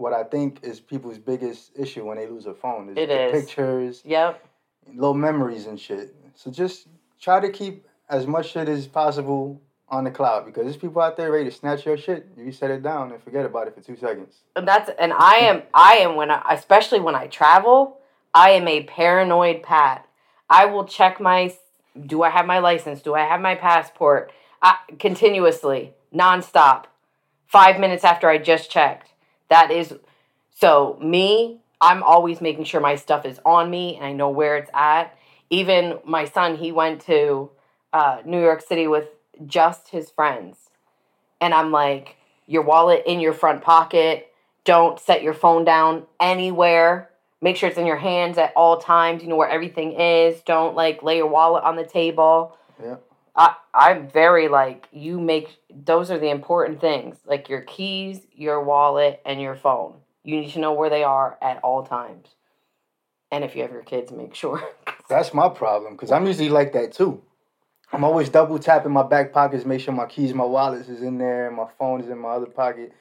what 0.00 0.14
I 0.14 0.24
think 0.24 0.60
is 0.62 0.80
people's 0.80 1.18
biggest 1.18 1.72
issue 1.78 2.06
when 2.06 2.16
they 2.16 2.26
lose 2.26 2.46
a 2.46 2.54
phone. 2.54 2.88
Is 2.88 2.96
it 2.96 3.08
the 3.08 3.26
is. 3.26 3.32
pictures. 3.44 4.02
Yep. 4.04 4.42
Little 4.94 5.14
memories 5.14 5.66
and 5.66 5.78
shit. 5.78 6.16
So 6.34 6.50
just 6.50 6.88
try 7.20 7.38
to 7.38 7.50
keep 7.50 7.86
as 8.08 8.26
much 8.26 8.50
shit 8.52 8.68
as 8.68 8.86
possible 8.86 9.60
on 9.90 10.04
the 10.04 10.10
cloud 10.10 10.46
because 10.46 10.64
there's 10.64 10.76
people 10.76 11.02
out 11.02 11.16
there 11.16 11.30
ready 11.30 11.44
to 11.44 11.50
snatch 11.50 11.84
your 11.84 11.98
shit. 11.98 12.28
You 12.36 12.50
set 12.50 12.70
it 12.70 12.82
down 12.82 13.12
and 13.12 13.22
forget 13.22 13.44
about 13.44 13.68
it 13.68 13.74
for 13.74 13.82
two 13.82 13.96
seconds. 13.96 14.36
And 14.56 14.66
that's 14.66 14.90
and 14.98 15.12
I 15.12 15.36
am 15.36 15.62
I 15.74 15.96
am 15.96 16.16
when 16.16 16.30
I 16.30 16.42
especially 16.50 17.00
when 17.00 17.14
I 17.14 17.26
travel, 17.26 17.98
I 18.32 18.50
am 18.50 18.66
a 18.66 18.84
paranoid 18.84 19.62
Pat. 19.62 20.06
I 20.48 20.64
will 20.64 20.86
check 20.86 21.20
my 21.20 21.54
do 22.06 22.22
I 22.22 22.30
have 22.30 22.46
my 22.46 22.58
license? 22.58 23.02
Do 23.02 23.14
I 23.14 23.20
have 23.20 23.40
my 23.40 23.54
passport? 23.54 24.32
I, 24.62 24.76
continuously, 24.98 25.92
nonstop. 26.14 26.84
5 27.46 27.80
minutes 27.80 28.04
after 28.04 28.28
I 28.28 28.38
just 28.38 28.70
checked. 28.70 29.10
That 29.50 29.70
is 29.70 29.94
so 30.50 30.98
me, 31.02 31.60
I'm 31.80 32.02
always 32.02 32.40
making 32.40 32.64
sure 32.64 32.80
my 32.80 32.96
stuff 32.96 33.24
is 33.24 33.40
on 33.44 33.70
me 33.70 33.96
and 33.96 34.04
I 34.04 34.12
know 34.12 34.30
where 34.30 34.56
it's 34.56 34.70
at. 34.72 35.16
Even 35.50 35.98
my 36.04 36.24
son, 36.24 36.56
he 36.56 36.72
went 36.72 37.02
to 37.02 37.50
uh, 37.92 38.18
New 38.24 38.40
York 38.40 38.62
City 38.62 38.86
with 38.86 39.08
just 39.46 39.88
his 39.88 40.10
friends. 40.10 40.70
And 41.40 41.52
I'm 41.54 41.72
like, 41.72 42.16
your 42.46 42.62
wallet 42.62 43.04
in 43.06 43.20
your 43.20 43.32
front 43.32 43.62
pocket. 43.62 44.28
Don't 44.64 45.00
set 45.00 45.22
your 45.22 45.34
phone 45.34 45.64
down 45.64 46.04
anywhere. 46.18 47.10
Make 47.40 47.56
sure 47.56 47.68
it's 47.68 47.78
in 47.78 47.86
your 47.86 47.96
hands 47.96 48.36
at 48.38 48.52
all 48.54 48.78
times. 48.78 49.22
You 49.22 49.28
know 49.28 49.36
where 49.36 49.48
everything 49.48 49.92
is. 49.92 50.42
Don't 50.42 50.74
like 50.74 51.02
lay 51.02 51.16
your 51.16 51.28
wallet 51.28 51.64
on 51.64 51.76
the 51.76 51.86
table. 51.86 52.56
Yeah. 52.82 52.96
I, 53.36 53.54
I'm 53.72 54.08
very 54.08 54.48
like, 54.48 54.88
you 54.92 55.20
make 55.20 55.58
those 55.72 56.10
are 56.10 56.18
the 56.18 56.30
important 56.30 56.80
things 56.80 57.16
like 57.24 57.48
your 57.48 57.62
keys, 57.62 58.20
your 58.32 58.62
wallet, 58.62 59.20
and 59.24 59.40
your 59.40 59.54
phone. 59.54 59.96
You 60.24 60.40
need 60.40 60.52
to 60.52 60.58
know 60.58 60.72
where 60.72 60.90
they 60.90 61.04
are 61.04 61.38
at 61.40 61.58
all 61.62 61.84
times. 61.84 62.28
And 63.30 63.44
if 63.44 63.54
you 63.54 63.62
have 63.62 63.70
your 63.70 63.82
kids, 63.82 64.10
make 64.10 64.34
sure. 64.34 64.62
That's 65.08 65.32
my 65.32 65.48
problem 65.48 65.94
because 65.94 66.10
I'm 66.10 66.26
usually 66.26 66.48
like 66.48 66.72
that 66.72 66.92
too. 66.92 67.22
I'm 67.92 68.04
always 68.04 68.28
double 68.28 68.58
tapping 68.58 68.92
my 68.92 69.02
back 69.02 69.32
pockets, 69.32 69.64
make 69.64 69.80
sure 69.80 69.92
my 69.92 70.06
keys, 70.06 70.32
my 70.32 70.44
wallets 70.44 70.88
is 70.88 71.02
in 71.02 71.18
there, 71.18 71.48
and 71.48 71.56
my 71.56 71.66
phone 71.78 72.00
is 72.00 72.08
in 72.08 72.18
my 72.18 72.30
other 72.30 72.46
pocket. 72.46 72.92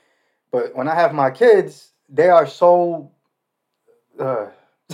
But 0.51 0.75
when 0.75 0.87
I 0.87 0.95
have 0.95 1.13
my 1.13 1.29
kids, 1.29 1.91
they 2.07 2.29
are 2.29 2.47
so 2.47 3.11
uh, 4.19 4.47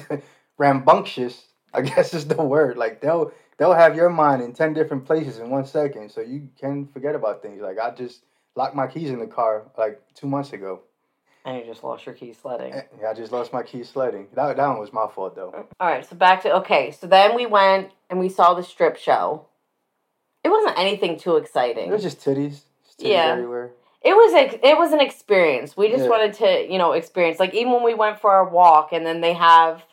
rambunctious. 0.58 1.44
I 1.74 1.82
guess 1.82 2.14
is 2.14 2.28
the 2.28 2.42
word. 2.42 2.78
Like 2.78 3.02
they'll 3.02 3.32
they'll 3.58 3.74
have 3.74 3.96
your 3.96 4.10
mind 4.10 4.42
in 4.42 4.54
ten 4.54 4.74
different 4.74 5.06
places 5.06 5.40
in 5.40 5.50
one 5.50 5.66
second, 5.66 6.12
so 6.12 6.22
you 6.22 6.50
can 6.60 6.88
forget 6.88 7.16
about 7.16 7.42
things. 7.42 7.62
Like 7.62 7.80
I 7.80 7.92
just 7.92 8.24
locked 8.56 8.76
my 8.76 8.88
keys 8.88 9.10
in 9.10 9.20
the 9.20 9.28
car 9.28 9.64
like 9.78 10.02
two 10.14 10.28
months 10.28 10.54
ago. 10.54 10.82
And 11.44 11.58
you 11.60 11.66
just 11.66 11.84
lost 11.84 12.06
your 12.08 12.16
keys 12.16 12.38
sledding. 12.42 12.74
Yeah, 13.00 13.10
I 13.12 13.14
just 13.14 13.32
lost 13.32 13.54
my 13.54 13.62
keys 13.62 13.88
sledding. 13.90 14.28
That 14.34 14.58
that 14.58 14.68
one 14.68 14.80
was 14.80 14.92
my 14.92 15.08
fault 15.08 15.36
though. 15.36 15.68
All 15.80 15.88
right, 15.88 16.04
so 16.04 16.16
back 16.16 16.42
to 16.44 16.56
okay. 16.58 16.92
So 16.92 17.06
then 17.08 17.36
we 17.36 17.46
went 17.46 17.92
and 18.10 18.20
we 18.20 18.30
saw 18.30 18.54
the 18.56 18.64
strip 18.64 18.98
show. 18.98 19.46
It 20.44 20.50
wasn't 20.50 20.78
anything 20.78 21.18
too 21.20 21.38
exciting. 21.38 21.90
It 21.90 21.94
was 21.94 22.04
just 22.04 22.20
titties. 22.20 22.62
Just 22.86 23.00
titties 23.00 23.10
Yeah. 23.12 23.32
everywhere. 23.34 23.72
it 24.02 24.14
was 24.16 24.34
ex- 24.36 24.60
it 24.64 24.78
was 24.78 24.92
an 24.92 25.02
experience. 25.02 25.76
We 25.76 25.90
just 25.90 26.04
Yeah. 26.06 26.10
wanted 26.12 26.34
to, 26.36 26.72
you 26.72 26.78
know, 26.78 26.92
experience. 26.94 27.40
Like 27.40 27.54
even 27.56 27.72
when 27.74 27.84
we 27.84 27.94
went 27.96 28.20
for 28.20 28.32
our 28.32 28.48
walk, 28.48 28.92
and 28.94 29.04
then 29.06 29.22
they 29.22 29.34
have, 29.34 29.84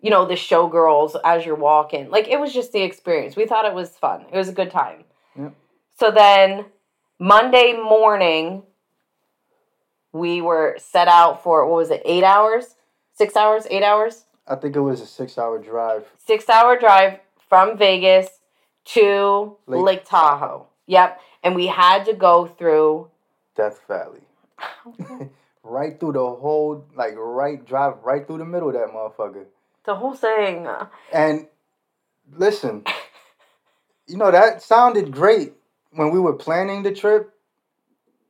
you 0.00 0.10
know, 0.10 0.26
the 0.26 0.34
showgirls 0.34 1.16
as 1.24 1.44
you're 1.44 1.54
walking. 1.54 2.10
Like 2.10 2.28
it 2.28 2.38
was 2.38 2.52
just 2.52 2.72
the 2.72 2.82
experience. 2.82 3.36
We 3.36 3.46
thought 3.46 3.64
it 3.64 3.74
was 3.74 3.90
fun. 3.90 4.26
It 4.32 4.36
was 4.36 4.48
a 4.48 4.52
good 4.52 4.70
time. 4.70 5.04
Yep. 5.38 5.54
So 5.98 6.10
then 6.10 6.66
Monday 7.18 7.72
morning, 7.72 8.62
we 10.12 10.40
were 10.40 10.76
set 10.78 11.08
out 11.08 11.42
for 11.42 11.66
what 11.66 11.76
was 11.76 11.90
it? 11.90 12.02
Eight 12.04 12.24
hours, 12.24 12.76
six 13.12 13.36
hours, 13.36 13.66
eight 13.70 13.82
hours, 13.82 14.24
I 14.48 14.54
think 14.54 14.74
it 14.76 14.80
was 14.80 15.00
a 15.00 15.06
six 15.06 15.36
hour 15.36 15.58
drive. 15.58 16.06
six 16.16 16.48
hour 16.48 16.78
drive 16.78 17.18
from 17.48 17.76
Vegas 17.76 18.28
to 18.86 19.56
Lake 19.66 19.82
Lake 19.82 20.04
Tahoe. 20.06 20.66
Yep, 20.86 21.20
and 21.42 21.54
we 21.54 21.66
had 21.66 22.04
to 22.06 22.14
go 22.14 22.46
through. 22.46 23.10
Death 23.54 23.80
Valley. 23.86 24.20
right 25.62 26.00
through 26.00 26.12
the 26.12 26.18
whole 26.18 26.86
like 26.96 27.14
right 27.16 27.64
drive 27.66 27.94
right 28.02 28.26
through 28.26 28.38
the 28.38 28.44
middle 28.44 28.68
of 28.68 28.74
that 28.74 28.88
motherfucker. 28.88 29.44
The 29.84 29.94
whole 29.94 30.14
thing. 30.14 30.66
And 31.12 31.46
listen, 32.36 32.84
you 34.06 34.16
know 34.16 34.30
that 34.30 34.62
sounded 34.62 35.12
great 35.12 35.54
when 35.92 36.10
we 36.10 36.20
were 36.20 36.34
planning 36.34 36.82
the 36.82 36.92
trip, 36.92 37.34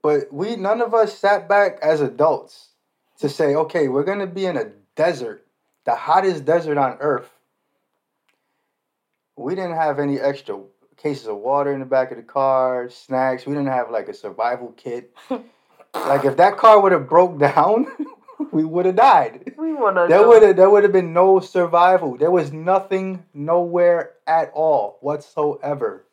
but 0.02 0.32
we 0.32 0.56
none 0.56 0.80
of 0.80 0.94
us 0.94 1.18
sat 1.18 1.48
back 1.48 1.78
as 1.82 2.00
adults 2.00 2.68
to 3.18 3.28
say, 3.28 3.54
okay, 3.54 3.88
we're 3.88 4.04
gonna 4.04 4.26
be 4.26 4.46
in 4.46 4.56
a 4.56 4.70
desert, 4.94 5.46
the 5.84 5.94
hottest 5.94 6.44
desert 6.44 6.78
on 6.78 6.96
earth. 7.00 7.30
We 9.36 9.54
didn't 9.54 9.76
have 9.76 9.98
any 9.98 10.18
extra 10.20 10.60
cases 10.96 11.28
of 11.28 11.36
water 11.36 11.72
in 11.72 11.80
the 11.80 11.86
back 11.86 12.10
of 12.10 12.16
the 12.16 12.22
car, 12.22 12.90
snacks. 12.90 13.46
We 13.46 13.54
didn't 13.54 13.68
have 13.68 13.90
like 13.90 14.08
a 14.08 14.14
survival 14.14 14.74
kit. 14.76 15.14
like 15.94 16.24
if 16.24 16.36
that 16.36 16.56
car 16.56 16.80
would 16.80 16.92
have 16.92 17.08
broke 17.08 17.38
down, 17.38 17.86
we 18.52 18.64
would 18.64 18.86
have 18.86 18.96
died. 18.96 19.54
We 19.56 19.72
want 19.74 19.96
to. 19.96 20.06
There 20.08 20.26
would 20.26 20.42
have 20.42 20.56
there 20.56 20.70
would 20.70 20.82
have 20.82 20.92
been 20.92 21.12
no 21.12 21.40
survival. 21.40 22.16
There 22.16 22.30
was 22.30 22.52
nothing 22.52 23.24
nowhere 23.34 24.12
at 24.26 24.50
all 24.54 24.98
whatsoever. 25.00 26.04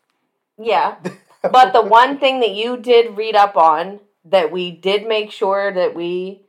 Yeah, 0.58 0.96
but 1.42 1.74
the 1.74 1.82
one 1.82 2.20
thing 2.20 2.40
that 2.40 2.52
you 2.52 2.78
did 2.78 3.18
read 3.18 3.36
up 3.36 3.58
on 3.58 4.00
that 4.26 4.52
we 4.52 4.72
did 4.72 5.08
make 5.08 5.32
sure 5.32 5.72
that 5.72 5.94
we 5.94 6.42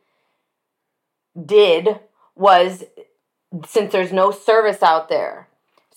did 1.45 2.01
was 2.35 2.85
since 3.67 3.93
there's 3.93 4.13
no 4.13 4.31
service 4.31 4.83
out 4.83 5.09
there. 5.09 5.49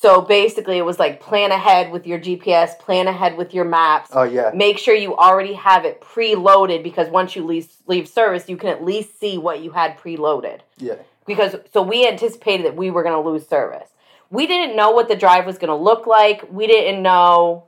So 0.02 0.22
basically, 0.22 0.78
it 0.78 0.86
was 0.86 0.98
like 0.98 1.20
plan 1.20 1.52
ahead 1.52 1.92
with 1.92 2.08
your 2.08 2.20
GPS, 2.20 2.80
plan 2.80 3.08
ahead 3.08 3.36
with 3.36 3.54
your 3.54 3.66
maps. 3.66 4.12
Oh 4.14 4.24
yeah. 4.24 4.52
Make 4.56 4.78
sure 4.78 4.96
you 4.96 5.18
already 5.18 5.54
have 5.54 5.84
it 5.84 6.00
preloaded 6.00 6.84
because 6.84 7.10
once 7.10 7.36
you 7.36 7.44
leave, 7.44 7.68
leave 7.86 8.08
service, 8.08 8.48
you 8.48 8.56
can 8.56 8.70
at 8.70 8.82
least 8.82 9.20
see 9.20 9.38
what 9.38 9.60
you 9.62 9.72
had 9.72 9.98
preloaded. 9.98 10.62
Yeah. 10.78 10.96
because 11.26 11.58
so 11.74 11.82
we 11.82 12.08
anticipated 12.08 12.66
that 12.66 12.78
we 12.78 12.90
were 12.92 13.04
going 13.04 13.22
to 13.22 13.30
lose 13.30 13.46
service. 13.46 13.90
We 14.30 14.48
didn't 14.48 14.78
know 14.78 14.92
what 14.92 15.10
the 15.10 15.18
drive 15.18 15.46
was 15.46 15.58
going 15.58 15.70
to 15.70 15.76
look 15.76 16.08
like. 16.08 16.50
We 16.50 16.66
didn't 16.66 17.04
know 17.04 17.66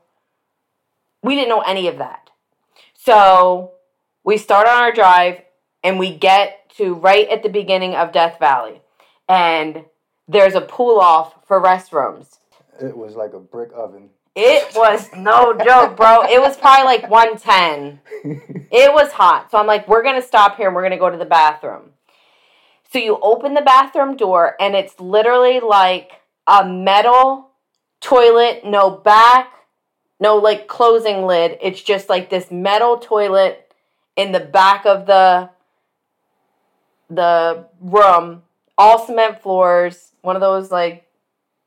we 1.22 1.36
didn't 1.36 1.50
know 1.50 1.62
any 1.62 1.88
of 1.88 1.98
that. 1.98 2.30
So 2.94 3.74
we 4.24 4.38
start 4.38 4.68
on 4.68 4.78
our 4.78 4.94
drive 4.94 5.42
and 5.84 6.00
we 6.00 6.16
get 6.16 6.72
to 6.78 6.94
right 6.94 7.28
at 7.28 7.44
the 7.44 7.50
beginning 7.50 7.94
of 7.96 8.14
Death 8.14 8.40
Valley. 8.40 8.82
And 9.28 9.84
there's 10.32 10.56
a 10.56 10.62
pull 10.62 11.00
off 11.00 11.36
for 11.46 11.62
restrooms. 11.62 12.38
It 12.80 12.96
was 12.96 13.16
like 13.16 13.34
a 13.34 13.40
brick 13.40 13.72
oven. 13.76 14.10
It 14.36 14.74
was 14.76 15.10
no 15.16 15.58
joke, 15.58 15.98
bro. 15.98 16.24
It 16.24 16.42
was 16.42 16.56
probably 16.56 16.86
like 16.86 17.10
110. 17.10 18.00
It 18.74 18.94
was 18.94 19.12
hot. 19.12 19.52
So 19.52 19.58
I'm 19.58 19.68
like, 19.68 19.90
we're 19.90 20.02
going 20.02 20.16
to 20.16 20.26
stop 20.26 20.56
here 20.56 20.68
and 20.68 20.76
we're 20.76 20.82
going 20.82 20.92
to 20.94 20.98
go 20.98 21.10
to 21.10 21.18
the 21.18 21.26
bathroom. 21.26 21.90
So 22.94 23.00
you 23.00 23.20
open 23.22 23.54
the 23.54 23.62
bathroom 23.62 24.16
door 24.16 24.56
and 24.62 24.76
it's 24.76 24.98
literally 24.98 25.60
like 25.60 26.12
a 26.48 26.66
metal 26.66 27.50
toilet, 28.00 28.62
no 28.64 28.90
back, 28.90 29.52
no 30.22 30.38
like 30.38 30.70
closing 30.70 31.26
lid. 31.26 31.58
It's 31.62 31.82
just 31.82 32.08
like 32.08 32.30
this 32.30 32.50
metal 32.50 32.98
toilet 32.98 33.74
in 34.16 34.32
the 34.32 34.40
back 34.40 34.86
of 34.86 35.06
the 35.06 35.50
the 37.10 37.66
room, 37.82 38.44
all 38.82 39.06
cement 39.06 39.44
floors, 39.44 40.12
one 40.22 40.36
of 40.36 40.42
those 40.42 40.72
like 40.72 41.06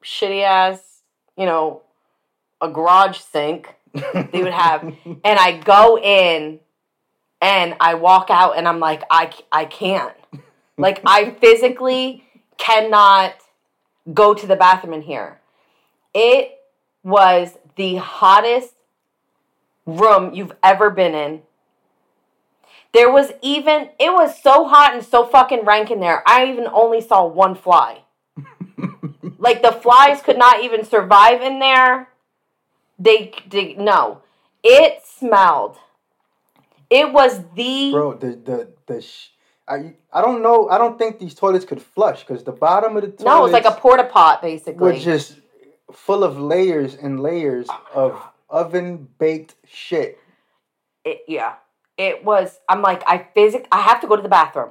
shitty 0.02 0.42
ass, 0.42 1.02
you 1.36 1.46
know, 1.46 1.82
a 2.60 2.68
garage 2.68 3.18
sink 3.18 3.72
they 3.92 4.42
would 4.42 4.52
have 4.52 4.82
and 5.04 5.38
I 5.38 5.58
go 5.58 5.96
in 5.96 6.58
and 7.40 7.76
I 7.78 7.94
walk 7.94 8.30
out 8.30 8.58
and 8.58 8.66
I'm 8.66 8.80
like 8.80 9.04
I 9.08 9.30
I 9.52 9.64
can't. 9.64 10.14
Like 10.76 11.02
I 11.06 11.30
physically 11.40 12.24
cannot 12.58 13.36
go 14.12 14.34
to 14.34 14.46
the 14.46 14.56
bathroom 14.56 14.94
in 14.94 15.02
here. 15.02 15.40
It 16.12 16.58
was 17.04 17.56
the 17.76 17.96
hottest 17.96 18.74
room 19.86 20.34
you've 20.34 20.56
ever 20.64 20.90
been 20.90 21.14
in. 21.14 21.42
There 22.94 23.12
was 23.12 23.32
even 23.42 23.90
it 23.98 24.12
was 24.12 24.40
so 24.40 24.66
hot 24.66 24.94
and 24.94 25.04
so 25.04 25.26
fucking 25.26 25.64
rank 25.66 25.90
in 25.90 26.00
there. 26.00 26.22
I 26.26 26.46
even 26.46 26.66
only 26.72 27.02
saw 27.02 27.26
one 27.26 27.54
fly. 27.54 28.02
Like 29.44 29.60
the 29.60 29.72
flies 29.72 30.22
could 30.22 30.38
not 30.38 30.64
even 30.64 30.86
survive 30.86 31.42
in 31.42 31.58
there. 31.58 32.08
They, 32.98 33.34
they 33.50 33.74
no. 33.74 34.22
It 34.62 35.02
smelled. 35.04 35.76
It 36.88 37.12
was 37.12 37.42
the 37.54 37.90
Bro, 37.90 38.14
the 38.14 38.28
the 38.28 38.68
the 38.86 39.02
sh- 39.02 39.30
I 39.68 39.96
I 40.10 40.22
don't 40.22 40.42
know. 40.42 40.70
I 40.70 40.78
don't 40.78 40.98
think 40.98 41.18
these 41.18 41.34
toilets 41.34 41.66
could 41.66 41.82
flush 41.82 42.20
because 42.24 42.42
the 42.44 42.52
bottom 42.52 42.96
of 42.96 43.02
the 43.02 43.08
toilet 43.08 43.24
no. 43.24 43.38
It 43.40 43.42
was 43.42 43.52
like 43.52 43.66
a 43.66 43.72
porta 43.72 44.04
pot 44.04 44.40
basically. 44.40 44.80
were 44.80 44.98
just 44.98 45.36
full 45.92 46.24
of 46.24 46.38
layers 46.38 46.94
and 46.94 47.20
layers 47.20 47.68
of 47.92 48.18
oven 48.48 49.08
baked 49.18 49.56
shit. 49.66 50.18
it, 51.04 51.24
yeah, 51.28 51.56
it 51.96 52.24
was. 52.24 52.58
I'm 52.68 52.82
like, 52.82 53.02
I 53.06 53.26
physic. 53.34 53.66
I 53.70 53.80
have 53.80 54.00
to 54.00 54.06
go 54.06 54.16
to 54.16 54.22
the 54.22 54.28
bathroom, 54.28 54.70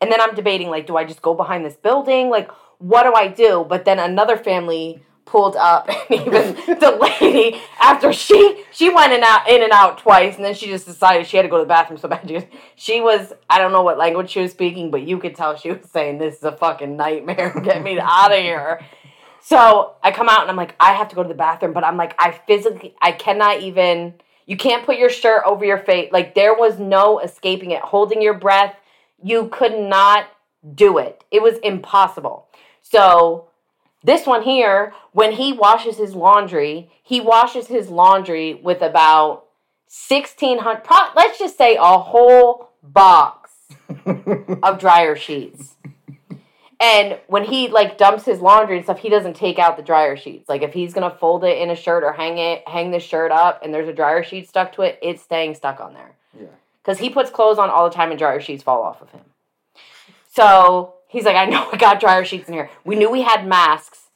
and 0.00 0.10
then 0.10 0.20
I'm 0.20 0.34
debating 0.34 0.68
like, 0.68 0.86
do 0.86 0.96
I 0.96 1.04
just 1.04 1.22
go 1.22 1.34
behind 1.34 1.64
this 1.64 1.76
building? 1.76 2.30
Like, 2.30 2.50
what 2.78 3.04
do 3.04 3.14
I 3.14 3.28
do? 3.28 3.64
But 3.68 3.84
then 3.84 3.98
another 3.98 4.36
family 4.36 5.02
pulled 5.24 5.56
up 5.56 5.88
and 6.10 6.20
even 6.26 6.54
the 6.78 6.98
lady 7.20 7.60
after 7.80 8.12
she 8.12 8.64
she 8.70 8.90
went 8.90 9.12
in 9.12 9.22
out 9.22 9.48
in 9.48 9.62
and 9.62 9.72
out 9.72 9.98
twice 9.98 10.36
and 10.36 10.44
then 10.44 10.54
she 10.54 10.66
just 10.66 10.84
decided 10.86 11.26
she 11.26 11.36
had 11.36 11.44
to 11.44 11.48
go 11.48 11.58
to 11.58 11.64
the 11.64 11.68
bathroom 11.68 11.98
so 11.98 12.08
bad 12.08 12.28
she, 12.28 12.46
she 12.76 13.00
was 13.00 13.32
i 13.48 13.58
don't 13.58 13.72
know 13.72 13.82
what 13.82 13.96
language 13.96 14.30
she 14.30 14.40
was 14.40 14.50
speaking 14.50 14.90
but 14.90 15.02
you 15.02 15.18
could 15.18 15.34
tell 15.34 15.56
she 15.56 15.70
was 15.70 15.88
saying 15.90 16.18
this 16.18 16.36
is 16.36 16.42
a 16.42 16.52
fucking 16.52 16.96
nightmare 16.96 17.58
get 17.64 17.82
me 17.82 17.98
out 18.00 18.32
of 18.32 18.38
here 18.38 18.84
so 19.40 19.94
i 20.02 20.10
come 20.10 20.28
out 20.28 20.42
and 20.42 20.50
i'm 20.50 20.56
like 20.56 20.74
i 20.80 20.92
have 20.92 21.08
to 21.08 21.14
go 21.14 21.22
to 21.22 21.28
the 21.28 21.34
bathroom 21.34 21.72
but 21.72 21.84
i'm 21.84 21.96
like 21.96 22.14
i 22.18 22.32
physically 22.46 22.94
i 23.00 23.12
cannot 23.12 23.60
even 23.60 24.12
you 24.52 24.58
can't 24.58 24.84
put 24.84 24.98
your 24.98 25.08
shirt 25.08 25.44
over 25.46 25.64
your 25.64 25.78
face. 25.78 26.12
Like 26.12 26.34
there 26.34 26.52
was 26.52 26.78
no 26.78 27.20
escaping 27.20 27.70
it. 27.70 27.80
Holding 27.80 28.20
your 28.20 28.34
breath 28.34 28.76
you 29.22 29.48
could 29.48 29.78
not 29.78 30.26
do 30.74 30.98
it. 30.98 31.24
It 31.30 31.40
was 31.40 31.56
impossible. 31.62 32.48
So 32.82 33.48
this 34.04 34.26
one 34.26 34.42
here, 34.42 34.92
when 35.12 35.32
he 35.32 35.54
washes 35.54 35.96
his 35.96 36.14
laundry, 36.14 36.90
he 37.02 37.18
washes 37.18 37.68
his 37.68 37.88
laundry 37.88 38.52
with 38.52 38.82
about 38.82 39.46
1600 39.88 40.84
pro- 40.84 41.14
let's 41.16 41.38
just 41.38 41.56
say 41.56 41.78
a 41.80 41.98
whole 41.98 42.68
box 42.82 43.52
of 44.62 44.78
dryer 44.78 45.16
sheets. 45.16 45.76
And 46.82 47.20
when 47.28 47.44
he 47.44 47.68
like 47.68 47.96
dumps 47.96 48.24
his 48.24 48.40
laundry 48.40 48.76
and 48.76 48.84
stuff, 48.84 48.98
he 48.98 49.08
doesn't 49.08 49.36
take 49.36 49.60
out 49.60 49.76
the 49.76 49.84
dryer 49.84 50.16
sheets. 50.16 50.48
Like 50.48 50.62
if 50.62 50.72
he's 50.72 50.92
gonna 50.92 51.16
fold 51.20 51.44
it 51.44 51.58
in 51.58 51.70
a 51.70 51.76
shirt 51.76 52.02
or 52.02 52.12
hang 52.12 52.38
it, 52.38 52.66
hang 52.66 52.90
the 52.90 52.98
shirt 52.98 53.30
up, 53.30 53.62
and 53.62 53.72
there's 53.72 53.86
a 53.86 53.92
dryer 53.92 54.24
sheet 54.24 54.48
stuck 54.48 54.72
to 54.72 54.82
it, 54.82 54.98
it's 55.00 55.22
staying 55.22 55.54
stuck 55.54 55.80
on 55.80 55.94
there. 55.94 56.16
Yeah. 56.36 56.48
Because 56.82 56.98
he 56.98 57.08
puts 57.08 57.30
clothes 57.30 57.58
on 57.58 57.70
all 57.70 57.88
the 57.88 57.94
time 57.94 58.10
and 58.10 58.18
dryer 58.18 58.40
sheets 58.40 58.64
fall 58.64 58.82
off 58.82 59.00
of 59.00 59.10
him. 59.10 59.20
So 60.28 60.94
he's 61.06 61.24
like, 61.24 61.36
I 61.36 61.44
know 61.44 61.68
we 61.70 61.78
got 61.78 62.00
dryer 62.00 62.24
sheets 62.24 62.48
in 62.48 62.54
here. 62.54 62.68
We 62.84 62.96
knew 62.96 63.08
we 63.08 63.22
had 63.22 63.46
masks. 63.46 64.10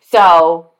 So 0.00 0.70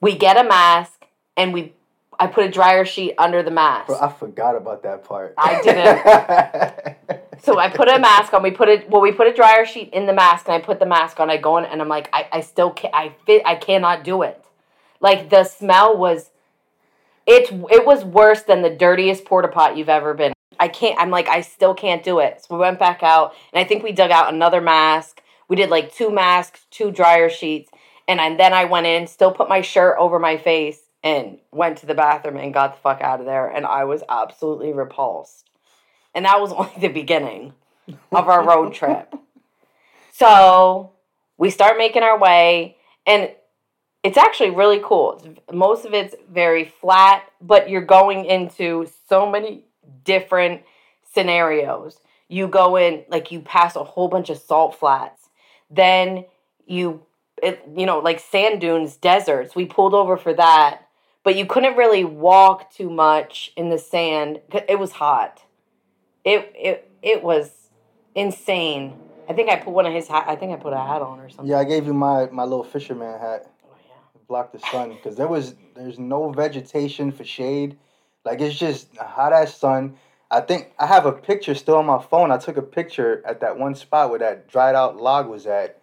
we 0.00 0.16
get 0.16 0.38
a 0.38 0.48
mask 0.48 1.04
and 1.36 1.52
we 1.52 1.74
I 2.18 2.28
put 2.28 2.46
a 2.46 2.50
dryer 2.50 2.86
sheet 2.86 3.12
under 3.18 3.42
the 3.42 3.50
mask. 3.50 3.88
Bro, 3.88 4.00
I 4.00 4.10
forgot 4.10 4.56
about 4.56 4.84
that 4.84 5.04
part. 5.04 5.34
I 5.36 5.60
didn't. 5.60 7.20
So 7.42 7.58
I 7.58 7.68
put 7.68 7.88
a 7.88 7.98
mask 7.98 8.32
on. 8.32 8.42
We 8.42 8.50
put 8.50 8.68
it. 8.68 8.88
Well, 8.88 9.00
we 9.02 9.12
put 9.12 9.26
a 9.26 9.32
dryer 9.32 9.64
sheet 9.64 9.90
in 9.92 10.06
the 10.06 10.12
mask, 10.12 10.46
and 10.48 10.54
I 10.54 10.64
put 10.64 10.78
the 10.78 10.86
mask 10.86 11.20
on. 11.20 11.30
I 11.30 11.36
go 11.36 11.58
in, 11.58 11.64
and 11.64 11.80
I'm 11.80 11.88
like, 11.88 12.08
I, 12.12 12.28
I 12.32 12.40
still 12.40 12.70
can't. 12.70 12.94
I 12.94 13.14
fit. 13.26 13.42
I 13.44 13.54
cannot 13.54 14.04
do 14.04 14.22
it. 14.22 14.42
Like 15.00 15.30
the 15.30 15.44
smell 15.44 15.96
was, 15.96 16.30
it 17.26 17.50
it 17.70 17.84
was 17.84 18.04
worse 18.04 18.42
than 18.42 18.62
the 18.62 18.70
dirtiest 18.70 19.24
porta 19.24 19.48
pot 19.48 19.76
you've 19.76 19.88
ever 19.88 20.14
been. 20.14 20.32
I 20.58 20.68
can't. 20.68 20.98
I'm 20.98 21.10
like, 21.10 21.28
I 21.28 21.42
still 21.42 21.74
can't 21.74 22.02
do 22.02 22.18
it. 22.18 22.44
So 22.44 22.54
we 22.54 22.60
went 22.60 22.78
back 22.78 23.02
out, 23.02 23.34
and 23.52 23.60
I 23.62 23.68
think 23.68 23.82
we 23.82 23.92
dug 23.92 24.10
out 24.10 24.32
another 24.32 24.60
mask. 24.60 25.20
We 25.48 25.56
did 25.56 25.70
like 25.70 25.94
two 25.94 26.10
masks, 26.10 26.66
two 26.70 26.90
dryer 26.90 27.30
sheets, 27.30 27.70
and 28.08 28.20
I, 28.20 28.34
then 28.36 28.52
I 28.52 28.64
went 28.64 28.86
in, 28.86 29.06
still 29.06 29.32
put 29.32 29.48
my 29.48 29.60
shirt 29.60 29.96
over 29.98 30.18
my 30.18 30.38
face, 30.38 30.80
and 31.04 31.38
went 31.52 31.78
to 31.78 31.86
the 31.86 31.94
bathroom 31.94 32.36
and 32.36 32.54
got 32.54 32.74
the 32.74 32.80
fuck 32.80 33.00
out 33.00 33.20
of 33.20 33.26
there. 33.26 33.48
And 33.48 33.66
I 33.66 33.84
was 33.84 34.02
absolutely 34.08 34.72
repulsed. 34.72 35.44
And 36.16 36.24
that 36.24 36.40
was 36.40 36.52
only 36.56 36.72
the 36.80 36.88
beginning 36.88 37.52
of 38.10 38.28
our 38.28 38.44
road 38.48 38.74
trip. 38.74 39.14
So 40.12 40.92
we 41.36 41.50
start 41.50 41.78
making 41.78 42.02
our 42.02 42.18
way, 42.18 42.78
and 43.06 43.30
it's 44.02 44.16
actually 44.16 44.50
really 44.50 44.80
cool. 44.82 45.20
It's, 45.22 45.40
most 45.52 45.84
of 45.84 45.92
it's 45.92 46.14
very 46.32 46.64
flat, 46.64 47.30
but 47.40 47.68
you're 47.68 47.82
going 47.82 48.24
into 48.24 48.88
so 49.08 49.30
many 49.30 49.64
different 50.04 50.62
scenarios. 51.12 52.00
You 52.28 52.48
go 52.48 52.76
in, 52.76 53.04
like, 53.08 53.30
you 53.30 53.40
pass 53.40 53.76
a 53.76 53.84
whole 53.84 54.08
bunch 54.08 54.30
of 54.30 54.38
salt 54.38 54.74
flats. 54.74 55.28
Then 55.70 56.24
you, 56.66 57.02
it, 57.42 57.62
you 57.76 57.86
know, 57.86 57.98
like 57.98 58.20
sand 58.20 58.60
dunes, 58.60 58.96
deserts. 58.96 59.54
We 59.54 59.66
pulled 59.66 59.94
over 59.94 60.16
for 60.16 60.32
that, 60.34 60.88
but 61.22 61.36
you 61.36 61.44
couldn't 61.44 61.76
really 61.76 62.04
walk 62.04 62.72
too 62.72 62.88
much 62.88 63.52
in 63.56 63.68
the 63.68 63.78
sand. 63.78 64.40
It 64.68 64.78
was 64.78 64.92
hot. 64.92 65.42
It 66.26 66.52
it 66.54 66.90
it 67.02 67.22
was 67.22 67.70
insane. 68.14 68.98
I 69.28 69.32
think 69.32 69.48
I 69.48 69.56
put 69.56 69.72
one 69.72 69.86
of 69.86 69.92
his 69.92 70.08
hat. 70.08 70.24
I 70.26 70.36
think 70.36 70.52
I 70.52 70.56
put 70.56 70.72
a 70.72 70.76
hat 70.78 71.00
on 71.00 71.20
or 71.20 71.28
something. 71.30 71.46
yeah, 71.46 71.58
I 71.58 71.64
gave 71.64 71.86
you 71.86 71.94
my, 71.94 72.26
my 72.30 72.44
little 72.44 72.64
fisherman 72.64 73.18
hat. 73.18 73.50
Oh, 73.64 73.74
yeah. 73.88 74.20
block 74.28 74.52
the 74.52 74.58
sun 74.58 74.90
because 74.90 75.16
there 75.16 75.28
was 75.28 75.54
there's 75.76 75.98
no 75.98 76.30
vegetation 76.32 77.12
for 77.12 77.24
shade 77.24 77.78
like 78.24 78.40
it's 78.40 78.58
just 78.58 78.88
a 78.98 79.04
hot 79.04 79.32
ass 79.32 79.56
sun 79.56 79.94
i 80.30 80.40
think 80.40 80.72
i 80.80 80.86
have 80.86 81.06
a 81.06 81.12
picture 81.12 81.54
still 81.54 81.76
on 81.76 81.86
my 81.86 82.02
phone 82.02 82.32
i 82.32 82.36
took 82.36 82.56
a 82.56 82.62
picture 82.62 83.22
at 83.24 83.40
that 83.40 83.56
one 83.56 83.74
spot 83.74 84.10
where 84.10 84.18
that 84.18 84.48
dried 84.48 84.74
out 84.74 84.96
log 84.96 85.28
was 85.28 85.46
at 85.46 85.80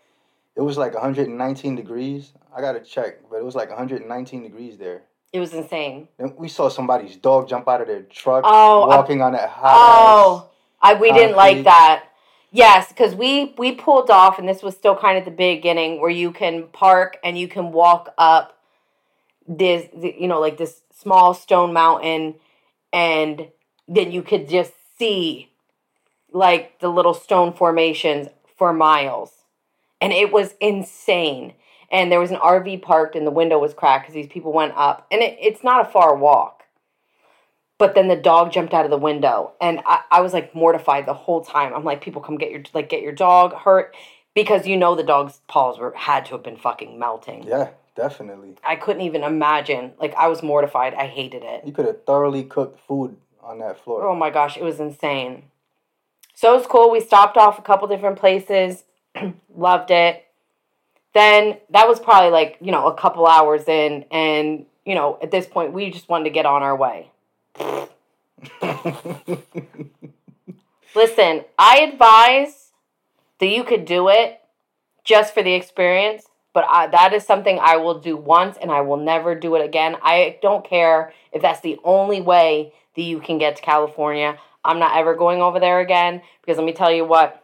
it 0.58 0.62
was 0.62 0.78
like 0.78 0.94
119 0.94 1.76
degrees 1.76 2.34
i 2.56 2.60
gotta 2.60 2.82
check 2.82 3.20
but 3.30 3.38
it 3.38 3.46
was 3.46 3.56
like 3.56 3.70
119 3.70 4.44
degrees 4.44 4.78
there 4.78 5.04
It 5.34 5.40
was 5.40 5.52
insane. 5.54 6.08
and 6.20 6.38
we 6.38 6.48
saw 6.48 6.70
somebody's 6.70 7.16
dog 7.18 7.50
jump 7.50 7.68
out 7.68 7.82
of 7.82 7.88
their 7.88 8.04
truck 8.04 8.44
Oh, 8.46 8.84
I- 8.84 8.98
walking 8.98 9.22
on 9.24 9.34
that 9.34 9.50
hot 9.50 9.74
Oh, 9.76 10.50
I 10.80 10.94
we 10.94 11.12
didn't 11.12 11.36
like 11.36 11.64
that. 11.64 12.06
Yes, 12.52 12.90
because 12.90 13.16
we 13.16 13.56
we 13.58 13.72
pulled 13.72 14.12
off, 14.12 14.38
and 14.38 14.48
this 14.48 14.62
was 14.62 14.76
still 14.76 14.96
kind 14.96 15.18
of 15.18 15.26
the 15.26 15.32
beginning 15.32 16.00
where 16.00 16.12
you 16.12 16.32
can 16.32 16.68
park 16.68 17.18
and 17.24 17.36
you 17.36 17.48
can 17.48 17.72
walk 17.72 18.14
up 18.20 18.60
this, 19.48 19.88
you 20.00 20.28
know, 20.28 20.40
like 20.40 20.58
this 20.58 20.82
small 20.94 21.34
stone 21.34 21.74
mountain, 21.74 22.36
and 22.94 23.48
then 23.88 24.12
you 24.12 24.22
could 24.22 24.48
just 24.48 24.74
see 25.00 25.50
like 26.32 26.80
the 26.80 26.90
little 26.90 27.16
stone 27.16 27.54
formations 27.54 28.28
for 28.56 28.72
miles, 28.72 29.32
and 30.00 30.14
it 30.14 30.32
was 30.32 30.54
insane. 30.62 31.54
And 31.94 32.12
there 32.12 32.20
was 32.20 32.32
an 32.32 32.38
RV 32.38 32.82
parked, 32.82 33.16
and 33.16 33.26
the 33.26 33.32
window 33.32 33.60
was 33.60 33.74
cracked 33.74 34.08
because 34.08 34.16
these 34.16 34.28
people 34.28 34.52
went 34.52 34.74
up, 34.76 35.08
and 35.12 35.22
it, 35.22 35.38
it's 35.40 35.64
not 35.64 35.88
a 35.88 35.90
far 35.90 36.16
walk. 36.16 36.64
But 37.78 37.96
then 37.96 38.08
the 38.08 38.16
dog 38.16 38.52
jumped 38.52 38.74
out 38.74 38.86
of 38.86 38.92
the 38.92 38.98
window 38.98 39.52
and 39.60 39.82
I, 39.86 40.04
I 40.10 40.22
was 40.22 40.32
like 40.32 40.56
mortified 40.56 41.06
the 41.06 41.14
whole 41.14 41.44
time. 41.44 41.74
I'm 41.74 41.84
like 41.84 42.02
people 42.02 42.22
come 42.22 42.38
get 42.38 42.50
your 42.50 42.64
like 42.74 42.88
get 42.88 43.02
your 43.02 43.12
dog 43.12 43.54
hurt 43.54 43.96
because 44.34 44.66
you 44.66 44.78
know 44.78 44.96
the 44.96 45.04
dog's 45.04 45.42
paws 45.48 45.80
were 45.80 45.94
had 45.94 46.26
to 46.28 46.32
have 46.32 46.44
been 46.44 46.56
fucking 46.56 46.98
melting. 46.98 47.44
Yeah 47.44 47.72
definitely. 47.96 48.56
I 48.64 48.76
couldn't 48.76 49.02
even 49.02 49.24
imagine 49.24 49.94
like 50.00 50.14
i 50.16 50.28
was 50.28 50.42
mortified. 50.42 50.94
I 50.94 51.08
hated 51.08 51.44
it. 51.44 51.66
You 51.66 51.74
could 51.74 51.86
have 51.86 52.06
thoroughly 52.06 52.44
cooked 52.44 52.80
food 52.80 53.18
on 53.42 53.60
that 53.60 53.84
floor. 53.84 54.08
Oh 54.08 54.16
my 54.16 54.30
gosh 54.30 54.56
it 54.56 54.64
was 54.64 54.80
insane. 54.80 55.44
So 56.36 56.54
it 56.54 56.58
was 56.60 56.68
cool. 56.68 56.90
We 56.90 57.02
stopped 57.02 57.38
off 57.38 57.60
a 57.60 57.64
couple 57.64 57.88
different 57.88 58.18
places 58.18 58.84
loved 59.56 59.92
it 59.92 60.24
then 61.14 61.58
that 61.70 61.88
was 61.88 62.00
probably 62.00 62.32
like 62.32 62.58
you 62.62 62.72
know 62.72 62.88
a 62.88 62.96
couple 62.96 63.26
hours 63.28 63.68
in 63.68 64.06
and 64.12 64.66
you 64.86 64.96
know 64.96 65.18
at 65.22 65.32
this 65.32 65.46
point 65.46 65.74
we 65.74 65.90
just 65.90 66.10
wanted 66.10 66.26
to 66.26 66.30
get 66.30 66.46
on 66.46 66.64
our 66.64 66.76
way 66.76 67.10
Listen, 70.96 71.44
I 71.58 71.80
advise 71.80 72.72
that 73.40 73.48
you 73.48 73.64
could 73.64 73.86
do 73.86 74.10
it 74.10 74.40
just 75.04 75.34
for 75.34 75.42
the 75.42 75.54
experience, 75.54 76.26
but 76.54 76.66
I, 76.70 76.88
that 76.88 77.14
is 77.14 77.26
something 77.26 77.60
I 77.60 77.78
will 77.78 78.00
do 78.00 78.16
once 78.16 78.58
and 78.62 78.72
I 78.72 78.82
will 78.82 78.98
never 78.98 79.34
do 79.36 79.56
it 79.56 79.66
again. 79.66 79.98
I 80.04 80.38
don't 80.42 80.64
care 80.64 81.12
if 81.32 81.42
that's 81.42 81.62
the 81.62 81.80
only 81.84 82.22
way 82.22 82.74
that 82.96 83.02
you 83.02 83.20
can 83.20 83.40
get 83.40 83.56
to 83.56 83.62
California. 83.62 84.38
I'm 84.64 84.80
not 84.80 84.96
ever 84.96 85.16
going 85.16 85.42
over 85.42 85.60
there 85.60 85.80
again 85.80 86.22
because 86.42 86.58
let 86.58 86.66
me 86.66 86.74
tell 86.74 86.92
you 86.92 87.06
what, 87.06 87.43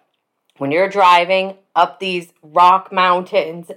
when 0.59 0.71
you're 0.71 0.89
driving 0.89 1.55
up 1.75 1.99
these 1.99 2.33
rock 2.43 2.91
mountains 2.91 3.71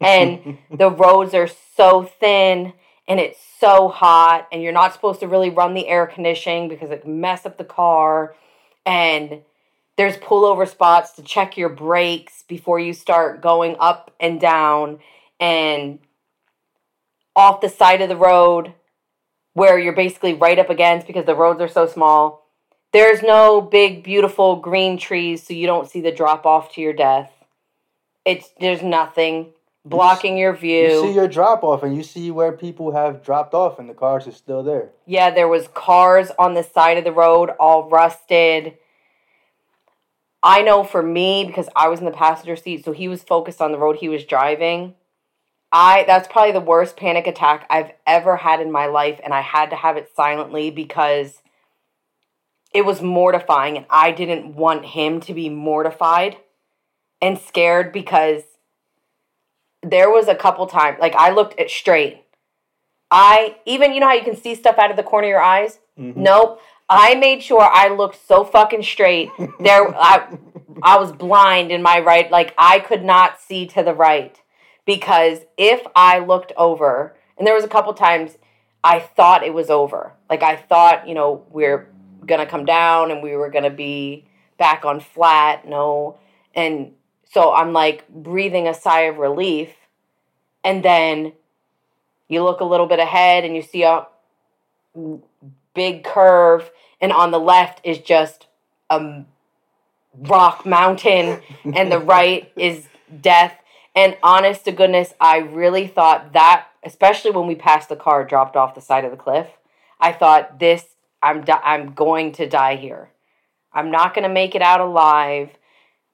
and 0.00 0.58
the 0.70 0.90
roads 0.90 1.34
are 1.34 1.48
so 1.76 2.04
thin 2.04 2.72
and 3.06 3.20
it's 3.20 3.38
so 3.58 3.88
hot 3.88 4.48
and 4.52 4.62
you're 4.62 4.72
not 4.72 4.92
supposed 4.92 5.20
to 5.20 5.28
really 5.28 5.50
run 5.50 5.74
the 5.74 5.88
air 5.88 6.06
conditioning 6.06 6.68
because 6.68 6.90
it 6.90 7.02
can 7.02 7.20
mess 7.20 7.44
up 7.44 7.58
the 7.58 7.64
car 7.64 8.34
and 8.86 9.42
there's 9.96 10.16
pullover 10.16 10.68
spots 10.68 11.12
to 11.12 11.22
check 11.22 11.56
your 11.56 11.68
brakes 11.68 12.44
before 12.46 12.78
you 12.78 12.92
start 12.92 13.42
going 13.42 13.76
up 13.80 14.14
and 14.20 14.40
down 14.40 15.00
and 15.40 15.98
off 17.34 17.60
the 17.60 17.68
side 17.68 18.00
of 18.00 18.08
the 18.08 18.16
road 18.16 18.72
where 19.54 19.78
you're 19.78 19.92
basically 19.92 20.34
right 20.34 20.58
up 20.58 20.70
against 20.70 21.06
because 21.06 21.26
the 21.26 21.34
roads 21.34 21.60
are 21.60 21.68
so 21.68 21.86
small 21.86 22.47
there's 22.92 23.22
no 23.22 23.60
big 23.60 24.02
beautiful 24.02 24.56
green 24.56 24.98
trees 24.98 25.46
so 25.46 25.52
you 25.52 25.66
don't 25.66 25.90
see 25.90 26.00
the 26.00 26.12
drop 26.12 26.46
off 26.46 26.72
to 26.74 26.80
your 26.80 26.92
death 26.92 27.32
it's 28.24 28.50
there's 28.60 28.82
nothing 28.82 29.52
blocking 29.84 30.36
your 30.36 30.54
view 30.54 30.84
you 30.84 31.08
see 31.08 31.14
your 31.14 31.28
drop 31.28 31.62
off 31.62 31.82
and 31.82 31.96
you 31.96 32.02
see 32.02 32.30
where 32.30 32.52
people 32.52 32.92
have 32.92 33.22
dropped 33.22 33.54
off 33.54 33.78
and 33.78 33.88
the 33.88 33.94
cars 33.94 34.26
are 34.26 34.32
still 34.32 34.62
there 34.62 34.90
Yeah, 35.06 35.30
there 35.30 35.48
was 35.48 35.68
cars 35.68 36.30
on 36.38 36.54
the 36.54 36.62
side 36.62 36.98
of 36.98 37.04
the 37.04 37.12
road 37.12 37.50
all 37.58 37.88
rusted. 37.88 38.76
I 40.42 40.62
know 40.62 40.84
for 40.84 41.02
me 41.02 41.44
because 41.44 41.68
I 41.74 41.88
was 41.88 41.98
in 42.00 42.04
the 42.04 42.12
passenger 42.12 42.54
seat, 42.54 42.84
so 42.84 42.92
he 42.92 43.08
was 43.08 43.22
focused 43.22 43.60
on 43.60 43.72
the 43.72 43.78
road 43.78 43.96
he 43.96 44.08
was 44.08 44.24
driving. 44.24 44.94
I 45.72 46.04
that's 46.06 46.28
probably 46.28 46.52
the 46.52 46.60
worst 46.60 46.96
panic 46.96 47.26
attack 47.26 47.66
I've 47.68 47.92
ever 48.06 48.36
had 48.36 48.60
in 48.60 48.70
my 48.70 48.86
life 48.86 49.20
and 49.22 49.34
I 49.34 49.40
had 49.40 49.70
to 49.70 49.76
have 49.76 49.96
it 49.96 50.10
silently 50.14 50.70
because 50.70 51.42
it 52.72 52.84
was 52.84 53.00
mortifying 53.00 53.76
and 53.76 53.86
I 53.90 54.10
didn't 54.10 54.54
want 54.54 54.84
him 54.84 55.20
to 55.20 55.34
be 55.34 55.48
mortified 55.48 56.36
and 57.20 57.38
scared 57.38 57.92
because 57.92 58.42
there 59.82 60.10
was 60.10 60.28
a 60.28 60.34
couple 60.34 60.66
times 60.66 60.98
like 61.00 61.14
I 61.14 61.30
looked 61.30 61.58
at 61.58 61.70
straight. 61.70 62.24
I 63.10 63.56
even 63.64 63.92
you 63.92 64.00
know 64.00 64.08
how 64.08 64.14
you 64.14 64.24
can 64.24 64.36
see 64.36 64.54
stuff 64.54 64.78
out 64.78 64.90
of 64.90 64.96
the 64.96 65.02
corner 65.02 65.26
of 65.28 65.30
your 65.30 65.40
eyes? 65.42 65.78
Mhm. 65.98 66.16
Nope. 66.16 66.60
I 66.90 67.14
made 67.16 67.42
sure 67.42 67.60
I 67.62 67.88
looked 67.88 68.26
so 68.26 68.44
fucking 68.44 68.82
straight. 68.82 69.30
There 69.60 69.94
I 69.96 70.36
I 70.82 70.98
was 70.98 71.12
blind 71.12 71.70
in 71.72 71.82
my 71.82 72.00
right 72.00 72.30
like 72.30 72.54
I 72.58 72.80
could 72.80 73.04
not 73.04 73.40
see 73.40 73.66
to 73.68 73.82
the 73.82 73.94
right 73.94 74.40
because 74.84 75.40
if 75.56 75.86
I 75.96 76.18
looked 76.18 76.52
over 76.56 77.16
and 77.36 77.46
there 77.46 77.54
was 77.54 77.64
a 77.64 77.68
couple 77.68 77.92
times 77.94 78.36
I 78.84 79.00
thought 79.00 79.42
it 79.42 79.54
was 79.54 79.70
over. 79.70 80.12
Like 80.30 80.42
I 80.42 80.54
thought, 80.56 81.08
you 81.08 81.14
know, 81.14 81.44
we're 81.50 81.88
going 82.28 82.40
to 82.40 82.46
come 82.46 82.64
down 82.64 83.10
and 83.10 83.22
we 83.22 83.34
were 83.34 83.50
going 83.50 83.64
to 83.64 83.70
be 83.70 84.24
back 84.58 84.84
on 84.84 85.00
flat. 85.00 85.66
No. 85.66 86.18
And 86.54 86.92
so 87.24 87.52
I'm 87.52 87.72
like 87.72 88.08
breathing 88.08 88.68
a 88.68 88.74
sigh 88.74 89.02
of 89.02 89.16
relief 89.16 89.70
and 90.64 90.84
then 90.84 91.32
you 92.28 92.44
look 92.44 92.60
a 92.60 92.64
little 92.64 92.86
bit 92.86 92.98
ahead 92.98 93.44
and 93.44 93.56
you 93.56 93.62
see 93.62 93.82
a 93.82 94.06
big 95.74 96.04
curve 96.04 96.70
and 97.00 97.12
on 97.12 97.30
the 97.30 97.38
left 97.38 97.80
is 97.84 97.98
just 97.98 98.46
a 98.90 99.24
rock 100.14 100.66
mountain 100.66 101.40
and 101.64 101.90
the 101.90 101.98
right 101.98 102.52
is 102.56 102.88
death 103.20 103.54
and 103.94 104.16
honest 104.22 104.64
to 104.64 104.72
goodness 104.72 105.14
i 105.20 105.38
really 105.38 105.86
thought 105.86 106.32
that 106.32 106.66
especially 106.84 107.30
when 107.30 107.46
we 107.46 107.54
passed 107.54 107.88
the 107.88 107.96
car 107.96 108.24
dropped 108.24 108.56
off 108.56 108.74
the 108.74 108.80
side 108.80 109.04
of 109.04 109.10
the 109.10 109.16
cliff 109.16 109.46
i 110.00 110.12
thought 110.12 110.58
this 110.58 110.96
i'm 111.22 111.42
di- 111.42 111.60
i'm 111.64 111.94
going 111.94 112.32
to 112.32 112.48
die 112.48 112.76
here. 112.76 113.10
I'm 113.72 113.90
not 113.90 114.14
going 114.14 114.26
to 114.26 114.32
make 114.32 114.54
it 114.54 114.62
out 114.62 114.80
alive. 114.80 115.50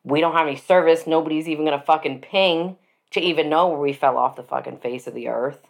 We 0.03 0.21
don't 0.21 0.35
have 0.35 0.47
any 0.47 0.57
service. 0.57 1.07
Nobody's 1.07 1.49
even 1.49 1.65
going 1.65 1.79
to 1.79 1.85
fucking 1.85 2.21
ping 2.21 2.77
to 3.13 3.21
even 3.21 3.49
know 3.49 3.69
where 3.69 3.79
we 3.79 3.93
fell 3.93 4.19
off 4.19 4.37
the 4.37 4.43
fucking 4.43 4.79
face 4.79 5.07
of 5.07 5.15
the 5.15 5.29
earth. 5.29 5.61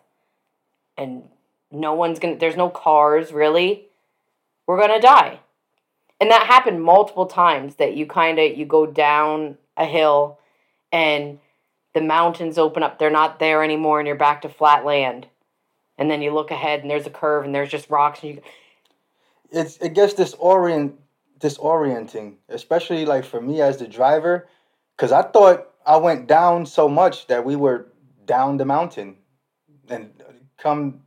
And 0.96 1.24
no 1.70 1.92
one's 1.92 2.18
gonna 2.18 2.36
there's 2.36 2.56
no 2.56 2.70
cars 2.70 3.32
really. 3.32 3.86
We're 4.66 4.80
gonna 4.80 5.00
die. 5.00 5.40
And 6.20 6.30
that 6.30 6.46
happened 6.46 6.82
multiple 6.82 7.26
times 7.26 7.76
that 7.76 7.96
you 7.96 8.06
kind 8.06 8.38
of 8.38 8.56
you 8.56 8.64
go 8.64 8.86
down 8.86 9.58
a 9.76 9.84
hill 9.84 10.38
and 10.90 11.38
the 11.92 12.00
mountains 12.00 12.56
open 12.56 12.82
up. 12.82 12.98
They're 12.98 13.10
not 13.10 13.38
there 13.38 13.62
anymore 13.62 13.98
and 13.98 14.06
you're 14.06 14.16
back 14.16 14.42
to 14.42 14.48
flat 14.48 14.84
land. 14.84 15.26
And 15.98 16.10
then 16.10 16.22
you 16.22 16.32
look 16.32 16.50
ahead 16.50 16.80
and 16.80 16.90
there's 16.90 17.06
a 17.06 17.10
curve 17.10 17.44
and 17.44 17.54
there's 17.54 17.70
just 17.70 17.90
rocks 17.90 18.22
and 18.22 18.36
you 18.36 18.42
it's 19.54 19.76
it 19.78 19.94
gets 19.94 20.14
disorient 20.14 20.94
disorienting, 21.38 22.36
especially 22.48 23.04
like 23.04 23.24
for 23.24 23.40
me 23.40 23.60
as 23.60 23.76
the 23.78 23.86
driver, 23.86 24.48
because 24.96 25.12
I 25.12 25.22
thought 25.22 25.68
I 25.84 25.96
went 25.96 26.26
down 26.26 26.66
so 26.66 26.88
much 26.88 27.26
that 27.26 27.44
we 27.44 27.56
were 27.56 27.88
down 28.24 28.56
the 28.56 28.64
mountain, 28.64 29.16
and 29.88 30.10
come 30.58 31.02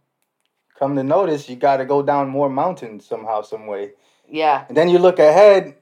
come 0.78 0.96
to 0.96 1.04
notice 1.04 1.50
you 1.50 1.56
got 1.56 1.78
to 1.78 1.86
go 1.86 2.04
down 2.04 2.30
more 2.30 2.50
mountains 2.50 3.06
somehow, 3.06 3.42
some 3.42 3.68
way, 3.68 3.94
yeah 4.30 4.66
and 4.68 4.78
then 4.78 4.90
you 4.90 5.00
look 5.00 5.20
ahead, 5.20 5.76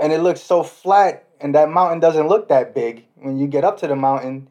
and 0.00 0.12
it 0.12 0.20
looks 0.20 0.40
so 0.40 0.62
flat, 0.62 1.24
and 1.40 1.54
that 1.54 1.70
mountain 1.70 2.00
doesn't 2.00 2.28
look 2.28 2.48
that 2.48 2.74
big 2.74 3.04
when 3.16 3.38
you 3.38 3.46
get 3.46 3.64
up 3.64 3.78
to 3.78 3.86
the 3.86 3.96
mountain. 3.96 4.48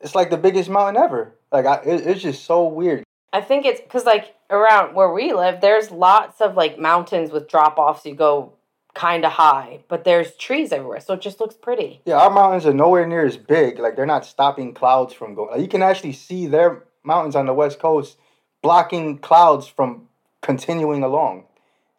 It's 0.00 0.14
like 0.14 0.30
the 0.30 0.36
biggest 0.36 0.68
mountain 0.68 1.02
ever. 1.02 1.34
Like 1.52 1.66
I, 1.66 1.76
it, 1.84 2.06
it's 2.06 2.22
just 2.22 2.44
so 2.44 2.64
weird. 2.66 3.04
I 3.32 3.40
think 3.40 3.64
it's 3.64 3.80
because 3.80 4.04
like 4.04 4.34
around 4.50 4.94
where 4.94 5.12
we 5.12 5.32
live, 5.32 5.60
there's 5.60 5.90
lots 5.90 6.40
of 6.40 6.56
like 6.56 6.78
mountains 6.78 7.30
with 7.30 7.48
drop 7.48 7.78
offs. 7.78 8.04
You 8.04 8.14
go 8.14 8.52
kind 8.94 9.24
of 9.24 9.32
high, 9.32 9.80
but 9.88 10.04
there's 10.04 10.36
trees 10.36 10.70
everywhere, 10.70 11.00
so 11.00 11.14
it 11.14 11.20
just 11.22 11.40
looks 11.40 11.54
pretty. 11.54 12.02
Yeah, 12.04 12.18
our 12.18 12.30
mountains 12.30 12.66
are 12.66 12.74
nowhere 12.74 13.06
near 13.06 13.24
as 13.24 13.38
big. 13.38 13.78
Like 13.78 13.96
they're 13.96 14.04
not 14.06 14.26
stopping 14.26 14.74
clouds 14.74 15.14
from 15.14 15.34
going. 15.34 15.50
Like, 15.52 15.60
you 15.62 15.68
can 15.68 15.82
actually 15.82 16.12
see 16.12 16.46
their 16.46 16.84
mountains 17.02 17.34
on 17.34 17.46
the 17.46 17.54
west 17.54 17.78
coast 17.78 18.18
blocking 18.60 19.18
clouds 19.18 19.66
from 19.66 20.08
continuing 20.42 21.02
along. 21.02 21.44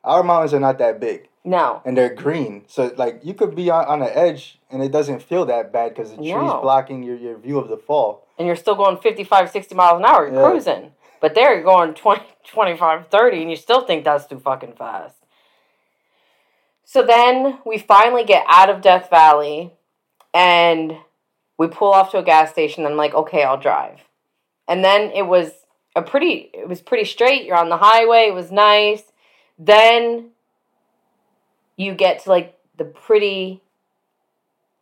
Our 0.03 0.21
mountains 0.23 0.53
are 0.53 0.59
not 0.59 0.77
that 0.77 0.99
big, 0.99 1.29
No, 1.43 1.81
and 1.85 1.97
they're 1.97 2.13
green. 2.13 2.65
So 2.67 2.93
like 2.95 3.21
you 3.23 3.33
could 3.33 3.55
be 3.55 3.71
on, 3.71 3.85
on 3.85 3.99
the 4.01 4.15
edge, 4.17 4.59
and 4.69 4.83
it 4.83 4.91
doesn't 4.91 5.23
feel 5.23 5.45
that 5.45 5.73
bad 5.73 5.95
because 5.95 6.11
the 6.11 6.17
trees 6.17 6.27
No. 6.27 6.59
blocking 6.61 7.01
your, 7.03 7.15
your 7.15 7.37
view 7.37 7.57
of 7.57 7.69
the 7.69 7.77
fall. 7.77 8.27
and 8.37 8.45
you're 8.45 8.55
still 8.55 8.75
going 8.75 8.97
55, 8.97 9.49
60 9.49 9.73
miles 9.75 9.99
an 9.99 10.05
hour. 10.05 10.27
You're 10.27 10.35
Yeah. 10.41 10.49
cruising, 10.49 10.91
but 11.23 11.35
there 11.35 11.53
you're 11.53 11.63
going 11.63 11.93
20, 11.93 12.21
25, 12.51 13.07
30, 13.07 13.41
and 13.41 13.49
you 13.49 13.55
still 13.55 13.85
think 13.85 14.03
that's 14.03 14.27
too 14.27 14.39
fucking 14.39 14.73
fast. 14.73 15.15
So 16.83 17.01
then 17.01 17.59
we 17.65 17.77
finally 17.77 18.25
get 18.25 18.43
out 18.45 18.69
of 18.69 18.81
Death 18.81 19.09
Valley, 19.09 19.71
and 20.33 20.97
we 21.57 21.67
pull 21.67 21.93
off 21.93 22.11
to 22.11 22.17
a 22.17 22.23
gas 22.23 22.51
station. 22.51 22.85
I'm 22.85 22.97
like, 22.97 23.13
okay, 23.13 23.43
I'll 23.43 23.57
drive. 23.57 24.01
And 24.67 24.83
then 24.83 25.11
it 25.11 25.25
was 25.25 25.53
a 25.95 26.01
pretty, 26.01 26.49
it 26.53 26.67
was 26.67 26.81
pretty 26.81 27.05
straight. 27.05 27.45
You're 27.45 27.55
on 27.55 27.69
the 27.69 27.77
highway. 27.77 28.25
It 28.27 28.33
was 28.33 28.51
nice. 28.51 29.03
Then 29.57 30.31
you 31.77 31.93
get 31.93 32.23
to 32.23 32.29
like 32.31 32.59
the 32.75 32.83
pretty, 32.83 33.61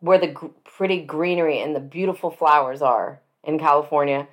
where 0.00 0.18
the 0.18 0.26
gr- 0.26 0.46
pretty 0.64 1.02
greenery 1.02 1.60
and 1.60 1.76
the 1.76 1.80
beautiful 1.80 2.32
flowers 2.32 2.82
are 2.82 3.20
in 3.44 3.60
California. 3.60 4.26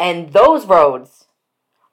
And 0.00 0.32
those 0.32 0.64
roads 0.64 1.26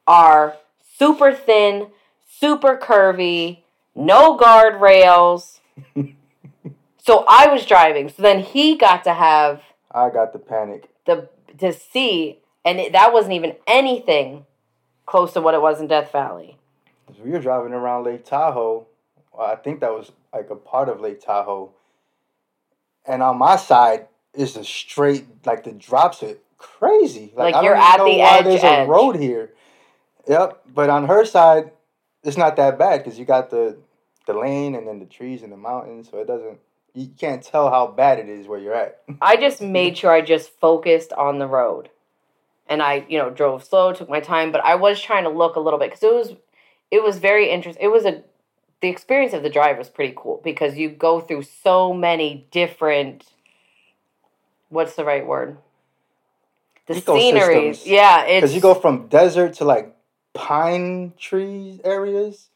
are 0.07 0.55
super 0.97 1.33
thin, 1.33 1.87
super 2.25 2.77
curvy, 2.77 3.59
no 3.93 4.37
guardrails. 4.37 5.59
so 6.97 7.25
I 7.27 7.47
was 7.47 7.65
driving. 7.65 8.07
So 8.07 8.21
then 8.23 8.39
he 8.39 8.77
got 8.77 9.03
to 9.03 9.13
have 9.13 9.61
I 9.91 10.09
got 10.09 10.31
the 10.31 10.39
panic. 10.39 10.89
the 11.05 11.27
to 11.59 11.73
see, 11.73 12.39
and 12.63 12.79
it, 12.79 12.93
that 12.93 13.11
wasn't 13.11 13.33
even 13.33 13.55
anything 13.65 14.45
close 15.05 15.33
to 15.33 15.41
what 15.41 15.53
it 15.53 15.61
was 15.61 15.81
in 15.81 15.87
Death 15.87 16.11
Valley. 16.11 16.57
we 17.23 17.31
were 17.31 17.39
driving 17.39 17.73
around 17.73 18.05
Lake 18.05 18.25
Tahoe. 18.25 18.85
Well, 19.33 19.47
I 19.47 19.55
think 19.55 19.81
that 19.81 19.91
was 19.91 20.11
like 20.33 20.49
a 20.49 20.55
part 20.55 20.87
of 20.87 21.01
Lake 21.01 21.21
Tahoe. 21.21 21.71
And 23.05 23.23
on 23.23 23.37
my 23.37 23.55
side 23.55 24.07
is 24.33 24.55
a 24.55 24.63
straight, 24.63 25.25
like 25.45 25.63
the 25.63 25.71
drops 25.71 26.21
are 26.23 26.35
crazy. 26.57 27.31
Like, 27.35 27.55
I 27.55 27.63
you're 27.63 27.75
at 27.75 27.97
the 27.97 28.21
edge, 28.21 28.45
There's 28.45 28.63
edge. 28.63 28.87
a 28.87 28.89
road 28.91 29.15
here. 29.15 29.53
Yep, 30.27 30.61
but 30.73 30.89
on 30.89 31.07
her 31.07 31.25
side, 31.25 31.71
it's 32.23 32.37
not 32.37 32.55
that 32.57 32.77
bad 32.77 33.03
because 33.03 33.17
you 33.17 33.25
got 33.25 33.49
the 33.49 33.77
the 34.25 34.33
lane 34.33 34.75
and 34.75 34.85
then 34.85 34.99
the 34.99 35.05
trees 35.05 35.41
and 35.41 35.51
the 35.51 35.57
mountains, 35.57 36.09
so 36.11 36.19
it 36.19 36.27
doesn't. 36.27 36.59
You 36.93 37.07
can't 37.17 37.41
tell 37.41 37.69
how 37.69 37.87
bad 37.87 38.19
it 38.19 38.27
is 38.27 38.47
where 38.47 38.59
you're 38.59 38.73
at. 38.73 39.01
I 39.21 39.37
just 39.37 39.61
made 39.61 39.97
sure 39.97 40.11
I 40.11 40.21
just 40.21 40.49
focused 40.59 41.13
on 41.13 41.39
the 41.39 41.47
road. 41.47 41.89
And 42.69 42.81
I, 42.81 43.05
you 43.07 43.17
know, 43.17 43.29
drove 43.29 43.63
slow, 43.63 43.93
took 43.93 44.09
my 44.09 44.19
time, 44.19 44.51
but 44.51 44.59
I 44.65 44.75
was 44.75 44.99
trying 44.99 45.23
to 45.23 45.29
look 45.29 45.55
a 45.55 45.61
little 45.61 45.79
bit 45.79 45.91
cuz 45.91 46.03
it 46.03 46.13
was 46.13 46.33
it 46.91 47.01
was 47.01 47.19
very 47.19 47.49
interesting. 47.49 47.83
It 47.83 47.89
was 47.89 48.05
a 48.05 48.23
the 48.81 48.89
experience 48.89 49.33
of 49.33 49.43
the 49.43 49.49
drive 49.49 49.77
was 49.77 49.89
pretty 49.89 50.13
cool 50.15 50.41
because 50.43 50.77
you 50.77 50.89
go 50.89 51.19
through 51.21 51.43
so 51.43 51.93
many 51.93 52.47
different 52.51 53.31
what's 54.69 54.95
the 54.95 55.05
right 55.05 55.25
word? 55.25 55.57
The 56.87 56.95
scenery. 56.95 57.55
Ecosystems. 57.55 57.85
Yeah, 57.85 58.25
Because 58.35 58.55
you 58.55 58.61
go 58.61 58.73
from 58.73 59.07
desert 59.07 59.55
to 59.55 59.65
like 59.65 59.95
pine 60.33 61.13
trees 61.17 61.79
areas 61.83 62.49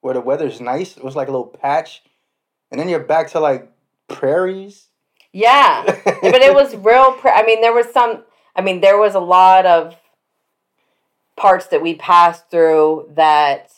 where 0.00 0.14
the 0.14 0.20
weather's 0.20 0.60
nice. 0.60 0.96
It 0.96 1.04
was 1.04 1.16
like 1.16 1.28
a 1.28 1.30
little 1.30 1.46
patch, 1.46 2.02
and 2.70 2.78
then 2.80 2.88
you're 2.88 3.00
back 3.00 3.30
to 3.30 3.40
like 3.40 3.70
prairies. 4.08 4.86
Yeah. 5.32 5.82
but 5.84 6.40
it 6.42 6.54
was 6.54 6.74
real 6.90 7.12
pre- 7.12 7.30
i 7.30 7.42
mean 7.44 7.60
there 7.60 7.74
was 7.74 7.86
some 7.92 8.24
i 8.56 8.62
mean 8.62 8.80
there 8.80 8.96
was 8.98 9.14
a 9.14 9.20
lot 9.20 9.66
of 9.66 9.94
parts 11.36 11.66
that 11.66 11.82
we 11.82 11.94
passed 11.94 12.50
through 12.50 13.10
that 13.14 13.70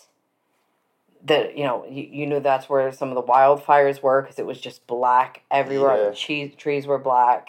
that 1.24 1.56
you 1.58 1.64
know 1.64 1.84
you, 1.90 2.04
you 2.10 2.26
knew 2.26 2.38
that's 2.40 2.68
where 2.68 2.90
some 2.92 3.08
of 3.10 3.14
the 3.16 3.22
wildfires 3.22 4.00
were 4.02 4.22
because 4.22 4.38
it 4.38 4.46
was 4.46 4.60
just 4.60 4.86
black 4.86 5.42
everywhere 5.50 6.04
Yeah. 6.04 6.10
the 6.50 6.56
trees 6.56 6.86
were 6.86 6.98
black 6.98 7.48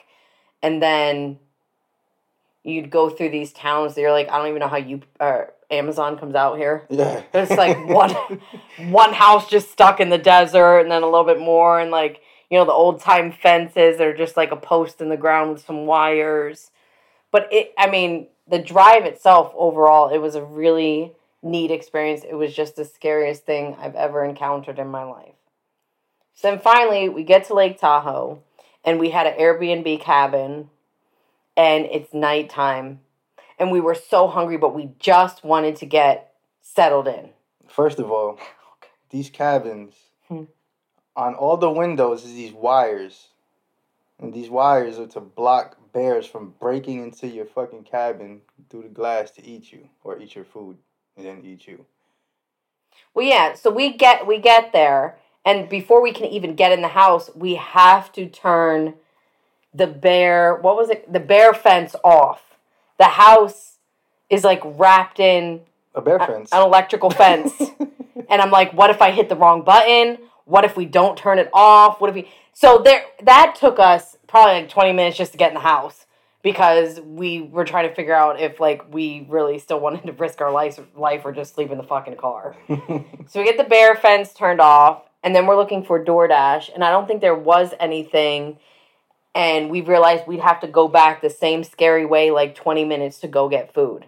and 0.64 0.82
then 0.82 1.38
you'd 2.64 2.90
go 2.90 3.10
through 3.10 3.30
these 3.30 3.52
towns 3.52 3.96
that 3.96 4.02
you're 4.02 4.12
like 4.12 4.30
i 4.30 4.38
don't 4.38 4.48
even 4.48 4.60
know 4.60 4.68
how 4.68 4.78
you 4.78 5.02
uh, 5.20 5.44
amazon 5.72 6.18
comes 6.18 6.36
out 6.36 6.58
here. 6.58 6.86
Yeah, 6.90 7.24
There's 7.32 7.50
like 7.50 7.88
one 7.88 8.12
one 8.92 9.14
house 9.14 9.50
just 9.50 9.72
stuck 9.72 10.00
in 10.00 10.10
the 10.10 10.18
desert 10.18 10.80
and 10.80 10.92
then 10.92 11.04
a 11.04 11.06
little 11.06 11.26
bit 11.26 11.40
more 11.40 11.80
and 11.80 11.90
like 11.92 12.22
you 12.50 12.58
know 12.58 12.66
the 12.66 12.72
old 12.72 13.00
time 13.00 13.32
fences 13.32 13.98
that 13.98 14.06
are 14.06 14.16
just 14.16 14.38
like 14.38 14.52
a 14.52 14.58
post 14.58 15.02
in 15.02 15.10
the 15.10 15.18
ground 15.18 15.54
with 15.54 15.66
some 15.66 15.86
wires. 15.86 16.72
But 17.32 17.48
it 17.52 17.74
i 17.78 17.90
mean 17.90 18.28
the 18.48 18.60
drive 18.60 19.06
itself 19.06 19.54
overall 19.56 20.14
it 20.14 20.18
was 20.20 20.36
a 20.36 20.44
really 20.44 21.14
neat 21.42 21.72
experience. 21.72 22.24
It 22.30 22.36
was 22.36 22.54
just 22.54 22.76
the 22.76 22.86
scariest 22.86 23.46
thing 23.46 23.76
i've 23.80 23.96
ever 23.96 24.24
encountered 24.24 24.78
in 24.78 24.88
my 24.88 25.04
life. 25.04 25.34
So 26.34 26.50
then 26.50 26.60
finally 26.60 27.10
we 27.10 27.24
get 27.24 27.46
to 27.46 27.54
lake 27.54 27.80
tahoe 27.80 28.44
and 28.84 29.00
we 29.00 29.12
had 29.12 29.28
an 29.28 29.40
airbnb 29.40 30.02
cabin 30.02 30.70
and 31.58 31.86
it's 31.86 32.14
nighttime 32.14 33.00
and 33.60 33.72
we 33.72 33.80
were 33.80 33.96
so 33.96 34.28
hungry 34.28 34.58
but 34.58 34.74
we 34.74 34.92
just 35.00 35.44
wanted 35.44 35.76
to 35.76 35.86
get 35.86 36.34
settled 36.62 37.08
in 37.08 37.30
First 37.68 38.00
of 38.00 38.12
all, 38.12 38.38
these 39.10 39.30
cabins 39.30 39.94
Hmm. 40.28 40.44
on 41.16 41.36
all 41.36 41.58
the 41.58 41.70
windows 41.72 42.24
is 42.24 42.34
these 42.34 42.54
wires, 42.54 43.28
And 44.20 44.34
these 44.34 44.50
wires 44.50 45.00
are 45.00 45.08
to 45.08 45.20
block 45.20 45.78
bears 45.94 46.26
from 46.26 46.54
breaking 46.60 47.02
into 47.04 47.28
your 47.28 47.46
fucking 47.46 47.84
cabin 47.84 48.42
through 48.70 48.84
the 48.84 48.90
glass 48.90 49.32
to 49.32 49.46
eat 49.46 49.72
you 49.74 49.90
or 50.04 50.20
eat 50.20 50.36
your 50.36 50.46
food 50.46 50.78
and 51.18 51.26
then 51.26 51.42
eat 51.44 51.68
you. 51.68 51.86
Well, 53.14 53.26
yeah. 53.26 53.54
So 53.56 53.70
we 53.72 53.94
get 53.98 54.28
we 54.28 54.38
get 54.38 54.72
there, 54.74 55.18
and 55.44 55.68
before 55.70 56.02
we 56.02 56.14
can 56.14 56.28
even 56.28 56.56
get 56.56 56.72
in 56.72 56.82
the 56.82 56.88
house, 56.90 57.30
we 57.36 57.56
have 57.56 58.12
to 58.14 58.28
turn 58.28 58.94
the 59.74 59.88
bear. 59.88 60.56
What 60.56 60.76
was 60.76 60.90
it? 60.90 61.12
The 61.12 61.20
bear 61.20 61.54
fence 61.54 61.96
off. 62.04 62.42
The 62.98 63.06
house 63.06 63.78
is 64.30 64.44
like 64.44 64.62
wrapped 64.64 65.20
in 65.20 65.62
A 65.96 66.02
bear 66.02 66.20
fence. 66.20 66.50
an 66.52 66.62
electrical 66.62 67.10
fence, 67.22 67.54
and 68.30 68.42
I'm 68.42 68.52
like, 68.52 68.74
what 68.74 68.90
if 68.90 69.02
I 69.02 69.12
hit 69.12 69.30
the 69.30 69.36
wrong 69.36 69.64
button? 69.64 70.18
What 70.46 70.66
if 70.66 70.76
we 70.76 70.86
don't 70.86 71.18
turn 71.18 71.40
it 71.40 71.50
off? 71.54 72.02
What 72.02 72.10
if 72.10 72.16
we? 72.16 72.30
So 72.54 72.82
there, 72.84 73.04
that 73.24 73.56
took 73.60 73.80
us 73.80 74.18
probably 74.28 74.62
like 74.62 74.70
20 74.70 74.94
minutes 74.94 75.18
just 75.18 75.32
to 75.32 75.38
get 75.38 75.50
in 75.50 75.54
the 75.56 75.62
house 75.62 76.06
because 76.44 77.00
we 77.00 77.42
were 77.42 77.64
trying 77.66 77.88
to 77.88 77.96
figure 77.96 78.14
out 78.14 78.40
if 78.42 78.60
like 78.60 78.92
we 78.94 79.26
really 79.30 79.58
still 79.60 79.80
wanted 79.80 80.06
to 80.06 80.12
risk 80.14 80.42
our 80.42 80.52
life, 80.52 80.80
life 80.96 81.22
or 81.24 81.32
just 81.32 81.54
sleep 81.56 81.72
in 81.72 81.78
the 81.78 81.84
fucking 81.84 82.18
car. 82.18 82.56
So 83.28 83.40
we 83.40 83.46
get 83.46 83.58
the 83.58 83.64
bear 83.64 83.96
fence 83.96 84.34
turned 84.34 84.60
off, 84.60 85.04
and 85.24 85.34
then 85.34 85.46
we're 85.48 85.56
looking 85.56 85.84
for 85.86 86.04
DoorDash, 86.04 86.74
and 86.74 86.84
I 86.84 86.92
don't 86.92 87.08
think 87.08 87.22
there 87.22 87.36
was 87.36 87.74
anything. 87.80 88.58
And 89.34 89.70
we 89.70 89.82
realized 89.82 90.28
we'd 90.28 90.42
have 90.42 90.60
to 90.62 90.68
go 90.68 90.88
back 90.88 91.22
the 91.22 91.30
same 91.30 91.64
scary 91.64 92.06
way, 92.06 92.32
like 92.32 92.54
20 92.56 92.84
minutes 92.86 93.20
to 93.20 93.28
go 93.28 93.48
get 93.48 93.74
food. 93.74 94.06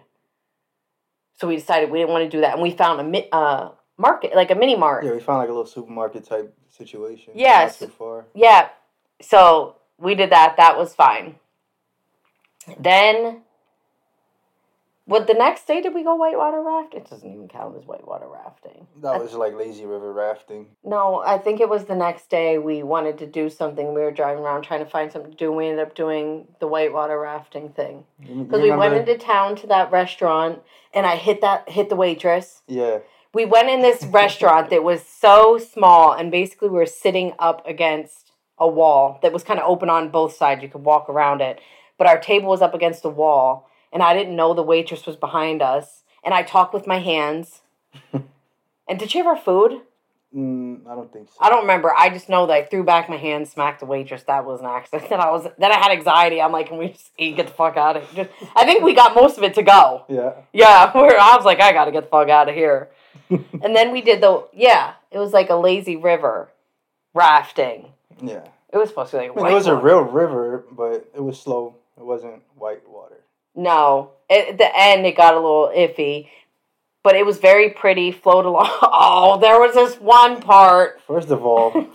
So 1.38 1.48
we 1.48 1.56
decided 1.56 1.90
we 1.90 1.98
didn't 1.98 2.10
want 2.10 2.24
to 2.24 2.36
do 2.36 2.42
that, 2.42 2.52
and 2.54 2.62
we 2.62 2.70
found 2.70 3.00
a 3.00 3.04
mi- 3.04 3.28
uh, 3.32 3.70
market, 3.96 4.34
like 4.36 4.50
a 4.50 4.54
mini 4.54 4.76
mart. 4.76 5.04
yeah, 5.04 5.12
we 5.12 5.20
found 5.20 5.38
like 5.38 5.48
a 5.48 5.52
little 5.52 5.66
supermarket 5.66 6.24
type 6.26 6.54
situation. 6.70 7.32
Yes. 7.34 7.82
Far. 7.98 8.26
Yeah. 8.34 8.68
So 9.20 9.76
we 9.98 10.14
did 10.14 10.30
that. 10.30 10.56
That 10.58 10.76
was 10.76 10.94
fine. 10.94 11.36
Then, 12.78 13.42
what 15.06 15.26
the 15.26 15.34
next 15.34 15.66
day 15.66 15.82
did 15.82 15.92
we 15.94 16.02
go 16.02 16.14
whitewater 16.14 16.62
raft? 16.62 16.94
It 16.94 17.08
doesn't 17.10 17.30
even 17.30 17.46
count 17.48 17.76
as 17.76 17.84
whitewater 17.84 18.26
rafting. 18.26 18.86
That 19.02 19.20
was 19.20 19.34
like 19.34 19.54
lazy 19.54 19.84
river 19.84 20.12
rafting. 20.12 20.66
No, 20.82 21.22
I 21.24 21.36
think 21.38 21.60
it 21.60 21.68
was 21.68 21.84
the 21.84 21.94
next 21.94 22.30
day 22.30 22.56
we 22.58 22.82
wanted 22.82 23.18
to 23.18 23.26
do 23.26 23.50
something. 23.50 23.92
We 23.92 24.00
were 24.00 24.10
driving 24.10 24.42
around 24.42 24.62
trying 24.62 24.82
to 24.84 24.90
find 24.90 25.12
something 25.12 25.30
to 25.32 25.36
do. 25.36 25.52
We 25.52 25.68
ended 25.68 25.86
up 25.86 25.94
doing 25.94 26.48
the 26.58 26.66
whitewater 26.66 27.18
rafting 27.20 27.68
thing 27.70 28.04
because 28.18 28.62
we 28.62 28.70
went 28.70 28.94
into 28.94 29.18
town 29.18 29.56
to 29.56 29.66
that 29.66 29.92
restaurant, 29.92 30.60
and 30.94 31.04
I 31.06 31.16
hit 31.16 31.42
that 31.42 31.68
hit 31.68 31.90
the 31.90 31.96
waitress. 31.96 32.62
Yeah. 32.66 32.98
we 33.34 33.44
went 33.44 33.68
in 33.68 33.82
this 33.82 34.04
restaurant 34.06 34.70
that 34.70 34.82
was 34.84 35.04
so 35.04 35.58
small 35.58 36.12
and 36.12 36.30
basically 36.30 36.68
we 36.68 36.76
were 36.76 36.86
sitting 36.86 37.32
up 37.38 37.66
against 37.66 38.32
a 38.58 38.68
wall 38.68 39.18
that 39.22 39.32
was 39.32 39.42
kind 39.42 39.58
of 39.58 39.68
open 39.68 39.90
on 39.90 40.08
both 40.08 40.34
sides 40.36 40.62
you 40.62 40.68
could 40.68 40.84
walk 40.84 41.08
around 41.10 41.40
it 41.40 41.60
but 41.98 42.06
our 42.06 42.18
table 42.18 42.48
was 42.48 42.62
up 42.62 42.72
against 42.74 43.04
a 43.04 43.08
wall 43.08 43.68
and 43.94 44.02
i 44.02 44.12
didn't 44.12 44.36
know 44.36 44.52
the 44.52 44.62
waitress 44.62 45.06
was 45.06 45.16
behind 45.16 45.62
us 45.62 46.02
and 46.22 46.34
i 46.34 46.42
talked 46.42 46.74
with 46.74 46.86
my 46.86 46.98
hands 46.98 47.62
and 48.12 48.98
did 48.98 49.10
she 49.10 49.18
have 49.18 49.26
our 49.26 49.36
food 49.38 49.80
Mm, 50.36 50.84
I 50.88 50.96
don't 50.96 51.12
think 51.12 51.28
so. 51.28 51.36
i 51.40 51.48
don't 51.48 51.60
remember 51.60 51.94
i 51.96 52.08
just 52.10 52.28
know 52.28 52.44
that 52.48 52.52
i 52.54 52.64
threw 52.64 52.82
back 52.82 53.08
my 53.08 53.16
hand 53.16 53.46
smacked 53.46 53.78
the 53.78 53.86
waitress 53.86 54.24
that 54.24 54.44
was 54.44 54.58
an 54.58 54.66
accident 54.66 55.08
then 55.08 55.20
i 55.20 55.30
was 55.30 55.46
then 55.58 55.70
i 55.70 55.76
had 55.78 55.92
anxiety 55.92 56.42
i'm 56.42 56.50
like 56.50 56.66
can 56.66 56.76
we 56.76 56.88
just 56.88 57.12
eat 57.16 57.36
get 57.36 57.46
the 57.46 57.52
fuck 57.52 57.76
out 57.76 57.96
of 57.96 58.02
here 58.10 58.24
just, 58.24 58.50
i 58.56 58.64
think 58.64 58.82
we 58.82 58.94
got 58.96 59.14
most 59.14 59.38
of 59.38 59.44
it 59.44 59.54
to 59.54 59.62
go 59.62 60.04
Yeah. 60.08 60.32
yeah, 60.52 60.90
where 60.98 61.20
I 61.20 61.36
was 61.36 61.44
like, 61.44 61.60
I 61.60 61.70
gotta 61.72 61.92
get 61.92 62.02
the 62.02 62.10
fuck 62.10 62.28
out 62.28 62.48
of 62.48 62.54
here. 62.56 62.88
and 63.30 63.76
then 63.76 63.92
we 63.92 64.00
did 64.00 64.20
the 64.20 64.44
yeah, 64.52 64.94
it 65.12 65.18
was 65.18 65.32
like 65.32 65.50
a 65.50 65.54
lazy 65.54 65.94
river 65.94 66.50
rafting. 67.14 67.92
Yeah. 68.20 68.44
It 68.72 68.76
was 68.76 68.88
supposed 68.88 69.12
to 69.12 69.18
be 69.18 69.28
like 69.28 69.38
I 69.38 69.42
mean, 69.42 69.52
it 69.52 69.54
was 69.54 69.68
a 69.68 69.76
real 69.76 70.00
river, 70.02 70.64
but 70.72 71.08
it 71.14 71.20
was 71.22 71.40
slow. 71.40 71.76
It 71.96 72.04
wasn't 72.04 72.42
white 72.56 72.82
water. 72.88 73.20
No, 73.54 74.10
at 74.30 74.58
the 74.58 74.68
end 74.76 75.06
it 75.06 75.16
got 75.16 75.34
a 75.34 75.40
little 75.40 75.70
iffy, 75.74 76.28
but 77.02 77.14
it 77.14 77.24
was 77.24 77.38
very 77.38 77.70
pretty. 77.70 78.10
Float 78.12 78.46
along. 78.46 78.70
Oh, 78.82 79.38
there 79.38 79.60
was 79.60 79.74
this 79.74 79.96
one 80.00 80.40
part. 80.40 81.00
First 81.06 81.30
of 81.30 81.44
all, 81.44 81.72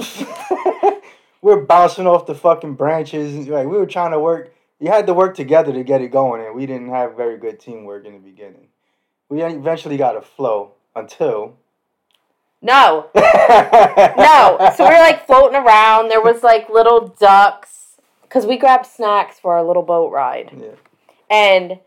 we're 1.41 1.62
bouncing 1.66 2.07
off 2.07 2.26
the 2.26 2.36
fucking 2.36 2.76
branches. 2.76 3.47
Like 3.47 3.68
we 3.68 3.78
were 3.78 3.86
trying 3.86 4.12
to 4.12 4.20
work. 4.20 4.53
You 4.80 4.89
had 4.89 5.07
to 5.07 5.14
work 5.14 5.36
together 5.36 5.74
to 5.74 5.84
get 5.84 6.01
it 6.01 6.10
going, 6.10 6.45
and 6.45 6.55
we 6.55 6.66
didn't 6.66 6.89
have 6.89 7.18
very 7.18 7.38
good 7.38 7.60
teamwork 7.60 8.05
in 8.05 8.14
the 8.14 8.20
beginning. 8.20 8.68
We 9.28 9.43
eventually 9.43 9.97
got 9.97 10.16
a 10.16 10.22
flow 10.22 10.72
until 10.95 11.57
No, 12.62 13.10
no. 13.16 14.72
So 14.76 14.88
we 14.88 14.93
are 14.95 15.01
like 15.01 15.26
floating 15.28 15.57
around. 15.57 16.10
There 16.10 16.22
was 16.22 16.43
like 16.43 16.70
little 16.70 17.07
ducks 17.20 17.97
because 18.24 18.45
we 18.45 18.57
grabbed 18.57 18.86
snacks 18.86 19.39
for 19.39 19.53
our 19.53 19.64
little 19.64 19.84
boat 19.84 20.12
ride. 20.12 20.51
Yeah. 20.60 20.70
And 21.30 21.80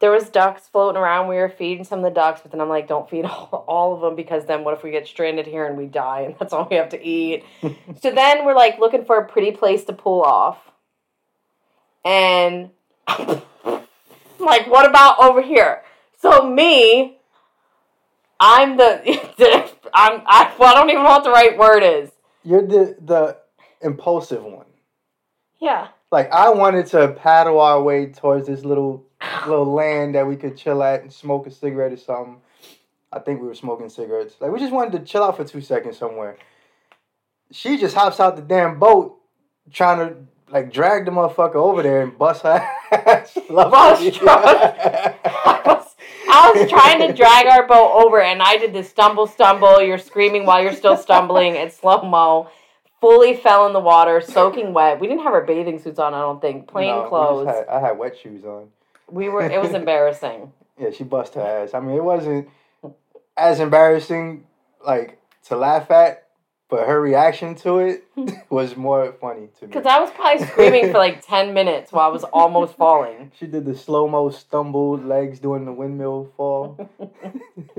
there 0.00 0.10
was 0.10 0.28
ducks 0.28 0.68
floating 0.68 1.00
around. 1.00 1.28
We 1.28 1.36
were 1.36 1.48
feeding 1.48 1.84
some 1.84 2.00
of 2.00 2.04
the 2.04 2.10
ducks, 2.10 2.40
but 2.42 2.52
then 2.52 2.60
I'm 2.60 2.68
like, 2.68 2.86
don't 2.86 3.08
feed 3.10 3.24
all, 3.24 3.64
all 3.68 3.94
of 3.94 4.00
them 4.00 4.14
because 4.14 4.46
then 4.46 4.64
what 4.64 4.74
if 4.74 4.82
we 4.82 4.90
get 4.90 5.06
stranded 5.06 5.46
here 5.46 5.66
and 5.66 5.76
we 5.76 5.86
die 5.86 6.20
and 6.20 6.36
that's 6.38 6.52
all 6.52 6.68
we 6.70 6.76
have 6.76 6.90
to 6.90 7.02
eat? 7.02 7.44
so 8.00 8.10
then 8.10 8.44
we're 8.44 8.54
like 8.54 8.78
looking 8.78 9.04
for 9.04 9.18
a 9.18 9.26
pretty 9.26 9.50
place 9.50 9.84
to 9.84 9.92
pull 9.92 10.22
off. 10.22 10.58
And 12.04 12.70
I'm 13.06 13.42
like, 14.38 14.66
what 14.68 14.88
about 14.88 15.18
over 15.20 15.42
here? 15.42 15.82
So 16.20 16.48
me, 16.48 17.18
I'm 18.40 18.76
the 18.76 19.70
I'm 19.92 20.22
I, 20.26 20.54
well, 20.58 20.70
I 20.70 20.74
don't 20.74 20.90
even 20.90 21.02
know 21.02 21.10
what 21.10 21.24
the 21.24 21.30
right 21.30 21.58
word 21.58 21.82
is. 21.82 22.10
You're 22.44 22.66
the 22.66 22.96
the 23.00 23.36
impulsive 23.80 24.44
one. 24.44 24.66
Yeah. 25.60 25.88
Like 26.10 26.30
I 26.32 26.50
wanted 26.50 26.86
to 26.86 27.08
paddle 27.08 27.60
our 27.60 27.82
way 27.82 28.06
towards 28.06 28.46
this 28.46 28.64
little 28.64 29.04
little 29.46 29.66
land 29.72 30.14
that 30.14 30.26
we 30.26 30.36
could 30.36 30.56
chill 30.56 30.82
at 30.82 31.02
and 31.02 31.12
smoke 31.12 31.46
a 31.46 31.50
cigarette 31.50 31.92
or 31.92 31.96
something. 31.96 32.40
I 33.12 33.18
think 33.18 33.40
we 33.40 33.46
were 33.46 33.54
smoking 33.54 33.88
cigarettes. 33.88 34.34
Like 34.40 34.52
we 34.52 34.58
just 34.58 34.72
wanted 34.72 34.98
to 34.98 35.04
chill 35.04 35.22
out 35.22 35.36
for 35.36 35.44
two 35.44 35.60
seconds 35.60 35.98
somewhere. 35.98 36.36
She 37.50 37.78
just 37.78 37.94
hops 37.94 38.20
out 38.20 38.36
the 38.36 38.42
damn 38.42 38.78
boat, 38.78 39.18
trying 39.72 40.08
to 40.08 40.16
like 40.50 40.72
drag 40.72 41.04
the 41.04 41.10
motherfucker 41.10 41.56
over 41.56 41.82
there 41.82 42.02
and 42.02 42.16
bust 42.16 42.42
her 42.42 42.66
ass. 42.92 43.36
I 43.50 45.14
was, 45.64 45.94
I 46.30 46.52
was 46.54 46.70
trying 46.70 47.06
to 47.06 47.14
drag 47.14 47.46
our 47.46 47.66
boat 47.66 48.04
over, 48.04 48.20
and 48.20 48.42
I 48.42 48.56
did 48.56 48.72
the 48.72 48.82
stumble, 48.82 49.26
stumble. 49.26 49.82
You're 49.82 49.98
screaming 49.98 50.46
while 50.46 50.62
you're 50.62 50.74
still 50.74 50.96
stumbling 50.96 51.56
in 51.56 51.70
slow 51.70 52.02
mo. 52.02 52.50
Fully 53.00 53.34
fell 53.36 53.66
in 53.66 53.72
the 53.72 53.80
water, 53.80 54.20
soaking 54.20 54.72
wet. 54.72 54.98
We 55.00 55.06
didn't 55.06 55.22
have 55.22 55.32
our 55.32 55.44
bathing 55.44 55.78
suits 55.78 55.98
on. 55.98 56.14
I 56.14 56.20
don't 56.20 56.40
think. 56.40 56.66
Plain 56.66 56.88
No, 56.96 57.08
clothes. 57.08 57.46
had- 57.46 57.68
I 57.68 57.78
had 57.80 57.98
wet 57.98 58.16
shoes 58.18 58.44
on. 58.44 58.70
we 59.10 59.28
were. 59.28 59.42
It 59.42 59.60
was 59.60 59.72
embarrassing. 59.74 60.52
Yeah, 60.80 60.90
she 60.92 61.02
bust 61.02 61.34
her 61.34 61.40
ass. 61.42 61.74
I 61.74 61.80
mean, 61.80 61.96
it 61.96 62.04
wasn't 62.04 62.48
as 63.36 63.58
embarrassing, 63.58 64.44
like 64.86 65.18
to 65.46 65.56
laugh 65.56 65.90
at, 65.90 66.27
but 66.68 66.86
her 66.86 67.00
reaction 67.00 67.54
to 67.54 67.78
it 67.78 68.04
hmm. 68.14 68.28
was 68.50 68.76
more 68.76 69.12
funny 69.20 69.48
to 69.58 69.66
me. 69.66 69.72
Because 69.72 69.86
I 69.86 69.98
was 70.00 70.10
probably 70.10 70.46
screaming 70.46 70.92
for 70.92 70.98
like 70.98 71.26
ten 71.26 71.54
minutes 71.54 71.92
while 71.92 72.08
I 72.08 72.12
was 72.12 72.24
almost 72.24 72.76
falling. 72.76 73.32
She 73.38 73.46
did 73.46 73.64
the 73.64 73.76
slow 73.76 74.06
mo 74.06 74.30
stumbled 74.30 75.04
legs 75.04 75.38
doing 75.38 75.64
the 75.64 75.72
windmill 75.72 76.32
fall. 76.36 76.90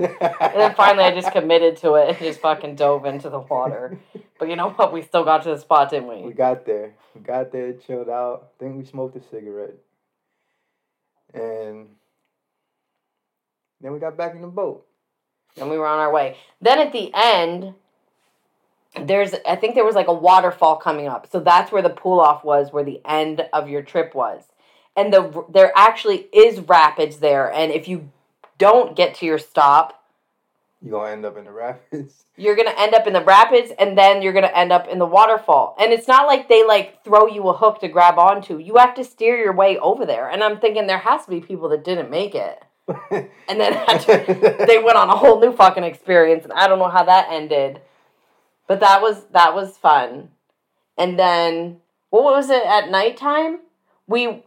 And 0.00 0.60
then 0.60 0.74
finally, 0.74 1.04
I 1.04 1.14
just 1.14 1.32
committed 1.32 1.76
to 1.78 1.94
it 1.94 2.08
and 2.08 2.18
just 2.18 2.40
fucking 2.40 2.74
dove 2.74 3.04
into 3.04 3.30
the 3.30 3.40
water. 3.40 3.98
But 4.38 4.48
you 4.48 4.56
know 4.56 4.70
what? 4.70 4.92
We 4.92 5.02
still 5.02 5.24
got 5.24 5.42
to 5.44 5.50
the 5.50 5.58
spot, 5.58 5.90
didn't 5.90 6.08
we 6.08 6.22
we? 6.22 6.32
got 6.32 6.66
there. 6.66 6.94
We 7.14 7.20
got 7.20 7.52
there, 7.52 7.72
chilled 7.74 8.08
out. 8.08 8.48
I 8.54 8.64
think 8.64 8.76
we 8.78 8.84
smoked 8.84 9.16
a 9.16 9.22
cigarette. 9.30 9.74
And 11.32 11.88
then 13.80 13.92
we 13.92 13.98
got 13.98 14.16
back 14.16 14.34
in 14.34 14.40
the 14.40 14.48
boat. 14.48 14.86
and 15.58 15.70
we 15.70 15.78
were 15.78 15.86
on 15.86 15.98
our 15.98 16.12
way. 16.12 16.36
Then 16.60 16.78
at 16.78 16.92
the 16.92 17.10
end, 17.14 17.74
there's 18.98 19.34
I 19.46 19.56
think 19.56 19.74
there 19.74 19.84
was 19.84 19.94
like 19.94 20.08
a 20.08 20.12
waterfall 20.12 20.76
coming 20.76 21.08
up, 21.08 21.28
so 21.30 21.40
that's 21.40 21.70
where 21.70 21.82
the 21.82 21.90
pull 21.90 22.20
off 22.20 22.44
was, 22.44 22.72
where 22.72 22.84
the 22.84 23.00
end 23.04 23.46
of 23.52 23.68
your 23.68 23.82
trip 23.82 24.14
was, 24.14 24.42
and 24.96 25.12
the 25.12 25.44
there 25.48 25.72
actually 25.76 26.28
is 26.32 26.60
rapids 26.60 27.18
there, 27.18 27.52
and 27.52 27.72
if 27.72 27.88
you 27.88 28.10
don't 28.58 28.96
get 28.96 29.14
to 29.16 29.26
your 29.26 29.38
stop, 29.38 30.04
you're 30.82 30.92
gonna 30.92 31.12
end 31.12 31.24
up 31.24 31.36
in 31.36 31.44
the 31.44 31.52
rapids. 31.52 32.24
you're 32.36 32.56
gonna 32.56 32.74
end 32.76 32.94
up 32.94 33.06
in 33.06 33.12
the 33.12 33.24
rapids, 33.24 33.72
and 33.78 33.96
then 33.96 34.22
you're 34.22 34.32
gonna 34.32 34.48
end 34.48 34.72
up 34.72 34.88
in 34.88 34.98
the 34.98 35.06
waterfall. 35.06 35.76
And 35.78 35.92
it's 35.92 36.08
not 36.08 36.26
like 36.26 36.48
they 36.48 36.64
like 36.64 37.04
throw 37.04 37.26
you 37.26 37.48
a 37.48 37.56
hook 37.56 37.80
to 37.80 37.88
grab 37.88 38.18
onto. 38.18 38.58
You 38.58 38.76
have 38.76 38.94
to 38.94 39.04
steer 39.04 39.36
your 39.36 39.52
way 39.52 39.78
over 39.78 40.04
there. 40.04 40.28
And 40.28 40.42
I'm 40.42 40.58
thinking 40.58 40.86
there 40.86 40.98
has 40.98 41.24
to 41.26 41.30
be 41.30 41.40
people 41.40 41.68
that 41.68 41.84
didn't 41.84 42.10
make 42.10 42.34
it, 42.34 42.62
and 43.10 43.60
then 43.60 43.72
to 44.00 44.64
they 44.66 44.82
went 44.82 44.96
on 44.96 45.10
a 45.10 45.16
whole 45.16 45.40
new 45.40 45.52
fucking 45.52 45.84
experience 45.84 46.44
and 46.44 46.52
I 46.52 46.66
don't 46.66 46.78
know 46.78 46.88
how 46.88 47.04
that 47.04 47.28
ended. 47.30 47.80
But 48.70 48.78
that 48.78 49.02
was 49.02 49.24
that 49.32 49.52
was 49.52 49.76
fun. 49.76 50.28
And 50.96 51.18
then 51.18 51.78
what 52.10 52.22
was 52.22 52.50
it 52.50 52.64
at 52.64 52.88
nighttime? 52.88 53.58
We 54.06 54.44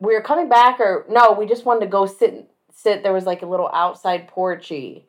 we 0.00 0.14
were 0.14 0.22
coming 0.22 0.48
back 0.48 0.80
or 0.80 1.04
no, 1.10 1.32
we 1.32 1.44
just 1.44 1.66
wanted 1.66 1.80
to 1.80 1.88
go 1.88 2.06
sit 2.06 2.50
sit 2.72 3.02
there 3.02 3.12
was 3.12 3.26
like 3.26 3.42
a 3.42 3.46
little 3.46 3.68
outside 3.74 4.28
porchy 4.28 5.04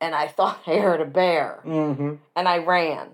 and 0.00 0.14
I 0.14 0.28
thought 0.36 0.60
I 0.68 0.76
heard 0.76 1.00
a 1.00 1.04
bear 1.04 1.62
hmm 1.64 2.14
and 2.36 2.46
I 2.46 2.58
ran. 2.58 3.08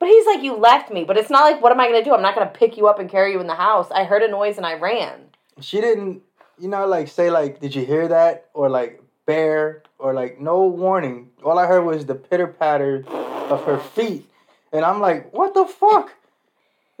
But 0.00 0.08
he's 0.08 0.26
like, 0.26 0.42
you 0.42 0.56
left 0.56 0.90
me. 0.90 1.04
But 1.04 1.16
it's 1.16 1.30
not 1.30 1.44
like, 1.44 1.62
what 1.62 1.70
am 1.70 1.78
I 1.78 1.86
gonna 1.86 2.02
do? 2.02 2.12
I'm 2.12 2.20
not 2.20 2.34
gonna 2.34 2.50
pick 2.50 2.76
you 2.76 2.88
up 2.88 2.98
and 2.98 3.08
carry 3.08 3.30
you 3.30 3.40
in 3.40 3.46
the 3.46 3.54
house. 3.54 3.92
I 3.92 4.02
heard 4.02 4.24
a 4.24 4.28
noise 4.28 4.56
and 4.56 4.66
I 4.66 4.74
ran. 4.74 5.20
She 5.60 5.80
didn't, 5.80 6.22
you 6.58 6.66
know, 6.66 6.84
like 6.84 7.06
say 7.06 7.30
like, 7.30 7.60
did 7.60 7.76
you 7.76 7.86
hear 7.86 8.08
that? 8.08 8.46
Or 8.54 8.68
like 8.68 9.00
bear 9.24 9.84
or 10.00 10.14
like 10.14 10.40
no 10.40 10.66
warning. 10.66 11.30
All 11.44 11.58
I 11.58 11.66
heard 11.66 11.82
was 11.84 12.06
the 12.06 12.14
pitter 12.14 12.46
patter 12.46 13.04
of 13.08 13.64
her 13.64 13.78
feet. 13.78 14.28
And 14.72 14.84
I'm 14.84 15.00
like, 15.00 15.32
what 15.32 15.54
the 15.54 15.64
fuck? 15.66 16.12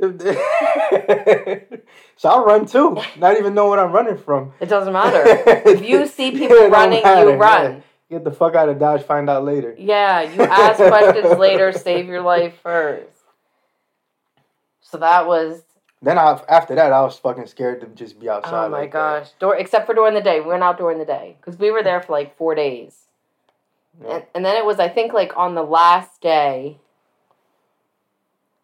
so 2.16 2.28
I'll 2.28 2.44
run 2.44 2.66
too. 2.66 2.98
Not 3.18 3.36
even 3.36 3.54
know 3.54 3.66
what 3.68 3.78
I'm 3.78 3.92
running 3.92 4.16
from. 4.16 4.52
It 4.60 4.66
doesn't 4.68 4.92
matter. 4.92 5.22
if 5.68 5.82
you 5.84 6.06
see 6.06 6.30
people 6.32 6.56
Yeah, 6.58 6.66
running, 6.68 7.02
matter, 7.02 7.30
you 7.30 7.36
run. 7.36 7.72
yeah. 7.76 7.80
Get 8.18 8.24
the 8.24 8.32
fuck 8.32 8.54
out 8.56 8.68
of 8.68 8.78
Dodge, 8.78 9.02
find 9.02 9.30
out 9.30 9.44
later. 9.44 9.74
Yeah, 9.78 10.22
you 10.22 10.42
ask 10.42 10.78
questions 10.78 11.38
later, 11.38 11.70
save 11.72 12.06
your 12.06 12.22
life 12.22 12.54
first. 12.62 13.06
So 14.80 14.98
that 14.98 15.26
was 15.28 15.62
Then 16.02 16.18
I, 16.18 16.40
after 16.48 16.74
that, 16.74 16.92
I 16.92 17.02
was 17.02 17.18
fucking 17.18 17.46
scared 17.46 17.82
to 17.82 17.86
just 17.88 18.18
be 18.18 18.28
oh 18.28 18.34
outside. 18.34 18.66
oh 18.66 18.68
my 18.70 18.80
like 18.80 18.92
that. 18.92 19.20
gosh. 19.20 19.30
Door 19.38 19.56
except 19.56 19.86
for 19.86 19.94
during 19.94 20.14
the 20.14 20.20
day. 20.20 20.40
We 20.40 20.46
went 20.46 20.62
out 20.62 20.78
during 20.78 20.98
the 20.98 21.04
day 21.04 21.36
because 21.40 21.58
we 21.58 21.70
were 21.70 21.82
there 21.82 22.00
for 22.00 22.12
like 22.12 22.36
four 22.36 22.54
days. 22.54 23.06
Yeah. 24.02 24.14
And, 24.14 24.24
and 24.36 24.44
then 24.44 24.56
it 24.56 24.64
was 24.64 24.78
I 24.78 24.88
think 24.88 25.12
like 25.12 25.36
on 25.36 25.54
the 25.54 25.62
last 25.62 26.20
day 26.20 26.78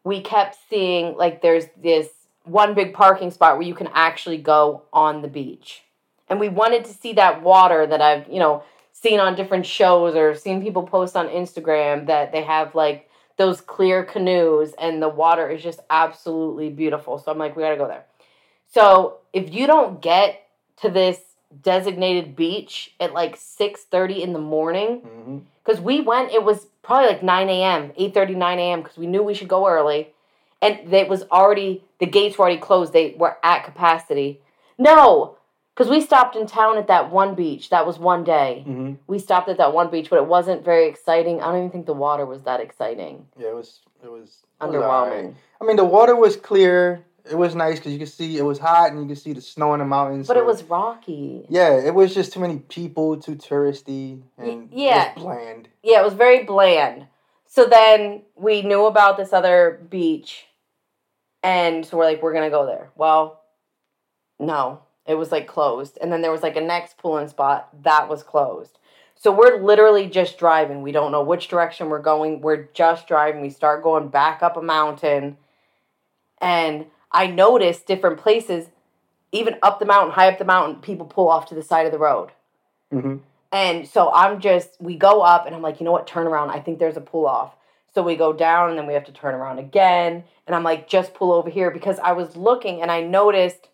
we 0.03 0.20
kept 0.22 0.57
seeing 0.70 1.16
like 1.16 1.43
there's 1.43 1.66
this 1.82 2.09
one 2.45 2.74
big 2.74 2.95
parking 2.95 3.30
spot 3.30 3.59
where 3.59 3.66
you 3.66 3.74
can 3.74 3.89
actually 3.93 4.39
go 4.39 4.82
on 4.93 5.20
the 5.20 5.28
beach. 5.28 5.82
And 6.28 6.41
we 6.41 6.49
wanted 6.49 6.84
to 6.84 6.95
see 6.95 7.12
that 7.14 7.43
water 7.43 7.87
that 7.87 8.01
I've, 8.01 8.28
you 8.28 8.39
know, 8.39 8.62
seen 8.93 9.20
on 9.20 9.34
different 9.34 9.66
shows 9.66 10.14
or 10.14 10.34
seen 10.34 10.62
people 10.62 10.84
post 10.84 11.16
on 11.16 11.28
Instagram 11.28 12.07
that 12.07 12.32
they 12.32 12.43
have 12.43 12.74
like 12.74 13.06
those 13.37 13.61
clear 13.61 14.05
canoes 14.05 14.72
and 14.78 15.03
the 15.03 15.09
water 15.09 15.49
is 15.49 15.62
just 15.62 15.80
absolutely 15.91 16.70
beautiful. 16.70 17.18
So 17.18 17.30
I'm 17.30 17.39
like, 17.39 17.57
we 17.57 17.62
gotta 17.62 17.76
go 17.76 17.87
there. 17.87 18.05
So 18.72 19.18
if 19.32 19.53
you 19.53 19.66
don't 19.66 20.01
get 20.01 20.49
to 20.82 20.91
this 20.91 21.20
designated 21.62 22.37
beach 22.37 22.95
at 23.01 23.12
like 23.12 23.37
6.30 23.37 24.20
in 24.20 24.32
the 24.32 24.39
morning, 24.39 25.01
mm-hmm. 25.01 25.39
because 25.64 25.80
we 25.80 26.01
went 26.01 26.32
it 26.32 26.43
was 26.43 26.66
probably 26.87 27.09
like 27.09 27.22
9 27.22 27.49
a.m 27.49 27.91
8.30 27.99 28.37
9 28.37 28.59
a.m 28.59 28.82
because 28.82 28.97
we 28.97 29.07
knew 29.07 29.22
we 29.22 29.34
should 29.34 29.49
go 29.49 29.66
early 29.66 30.09
and 30.62 30.93
it 30.93 31.09
was 31.09 31.24
already 31.32 31.84
the 31.99 32.07
gates 32.07 32.39
were 32.39 32.45
already 32.45 32.61
closed 32.61 32.93
they 32.93 33.14
were 33.18 33.37
at 33.43 33.64
capacity 33.64 34.41
no 34.78 35.36
because 35.77 35.91
we 35.91 36.01
stopped 36.01 36.35
in 36.37 36.47
town 36.47 36.79
at 36.79 36.87
that 36.89 37.11
one 37.12 37.35
beach 37.35 37.68
that 37.70 37.87
was 37.87 37.99
one 37.99 38.24
day 38.24 38.64
Mhm. 38.66 38.97
we 39.07 39.18
stopped 39.18 39.49
at 39.51 39.59
that 39.59 39.72
one 39.74 39.91
beach 39.91 40.09
but 40.11 40.16
it 40.16 40.27
wasn't 40.27 40.64
very 40.64 40.87
exciting 40.89 41.41
i 41.43 41.47
don't 41.47 41.59
even 41.59 41.70
think 41.70 41.87
the 41.87 41.93
water 41.93 42.24
was 42.24 42.43
that 42.45 42.61
exciting 42.61 43.27
Yeah, 43.37 43.49
it 43.49 43.55
was. 43.55 43.81
It 44.03 44.11
was 44.11 44.45
it 44.61 44.66
was 44.66 44.74
alright. 44.74 45.12
underwhelming 45.12 45.35
I 45.61 45.64
mean, 45.64 45.77
the 45.77 45.85
water 45.87 46.14
was 46.14 46.37
clear. 46.37 47.05
It 47.29 47.37
was 47.37 47.55
nice 47.55 47.79
because 47.79 47.93
you 47.93 47.99
could 47.99 48.09
see 48.11 48.37
it 48.39 48.43
was 48.43 48.59
hot 48.59 48.91
and 48.93 49.01
you 49.03 49.09
could 49.09 49.18
see 49.18 49.33
the 49.33 49.41
snow 49.41 49.72
in 49.74 49.81
the 49.81 49.85
mountains. 49.87 50.29
but 50.29 50.35
so- 50.37 50.41
it 50.41 50.47
was 50.47 50.62
rocky 50.64 51.47
Yeah, 51.49 51.70
it 51.89 51.95
was 51.95 52.14
just 52.14 52.33
too 52.33 52.41
many 52.41 52.59
people, 52.59 53.16
too 53.16 53.35
touristy, 53.37 54.22
and 54.39 54.68
yeah. 54.72 55.12
bland. 55.14 55.68
yeah 55.83 56.01
it 56.01 56.05
was 56.05 56.14
very 56.14 56.45
bland 56.45 57.07
so 57.47 57.64
then 57.64 58.22
we 58.37 58.62
knew 58.62 58.87
about 58.87 59.16
this 59.16 59.33
other 59.33 59.81
beach 59.91 60.47
and 61.43 61.85
so 61.87 61.97
we're 61.97 62.05
like 62.05 62.22
we're 62.22 62.33
gonna 62.35 62.51
go 62.51 62.64
there 62.66 62.91
well 62.97 63.41
no 64.39 64.81
it 65.07 65.15
was 65.15 65.33
like 65.33 65.47
closed. 65.47 65.99
And 66.01 66.13
then 66.13 66.23
there 66.23 66.33
was 66.33 66.43
like 66.43 66.57
a 66.57 66.61
next 66.61 66.99
pull-in 66.99 67.29
spot 67.29 67.69
that 67.83 68.09
was 68.09 68.23
closed. 68.23 68.79
So 69.15 69.33
we're 69.33 69.63
literally 69.63 70.09
just 70.09 70.39
driving. 70.39 70.83
We 70.83 70.93
don't 70.93 71.13
know 71.13 71.23
which 71.23 71.49
direction 71.49 71.89
we're 71.89 72.03
going. 72.03 72.41
We're 72.41 72.69
just 72.75 73.09
driving. 73.09 73.41
We 73.41 73.51
start 73.51 73.83
going 73.83 74.09
back 74.09 74.43
up 74.43 74.57
a 74.57 74.63
mountain. 74.63 75.39
And 76.41 76.87
i 77.13 77.27
noticed 77.27 77.87
different 77.87 78.19
places 78.19 78.67
even 79.31 79.57
up 79.63 79.79
the 79.79 79.87
mountain 79.87 80.13
high 80.13 80.29
up 80.29 80.39
the 80.39 80.45
mountain 80.45 80.83
people 80.83 81.07
pull 81.07 81.29
off 81.29 81.47
to 81.47 81.55
the 81.55 81.63
side 81.63 81.87
of 81.87 81.93
the 81.93 81.99
road. 81.99 82.31
Hmm 82.91 83.17
and 83.53 83.89
so 83.89 84.13
I'm 84.13 84.41
just, 84.41 84.77
we 84.81 84.97
go 84.97 85.23
up 85.23 85.47
and 85.47 85.55
I'm 85.55 85.63
like, 85.63 85.81
you 85.81 85.85
know 85.85 85.93
what, 85.93 86.07
turn 86.07 86.27
around. 86.27 86.51
I 86.51 86.61
think 86.61 86.79
there's 86.79 86.97
a 86.97 87.01
pull 87.01 87.27
off. 87.27 87.55
So 87.95 88.03
we 88.03 88.15
go 88.17 88.33
down 88.33 88.69
and 88.69 88.79
then 88.79 88.87
we 88.87 88.95
have 88.95 89.05
to 89.05 89.13
turn 89.13 89.35
around 89.35 89.59
again. 89.59 90.25
And 90.47 90.55
I'm 90.55 90.63
like, 90.63 90.89
just 90.89 91.15
pull 91.15 91.33
over 91.33 91.49
here. 91.49 91.71
Because 91.71 91.99
I 92.01 92.13
was 92.13 92.37
looking 92.37 92.83
and 92.83 92.91
I 92.91 93.01
noticed 93.01 93.69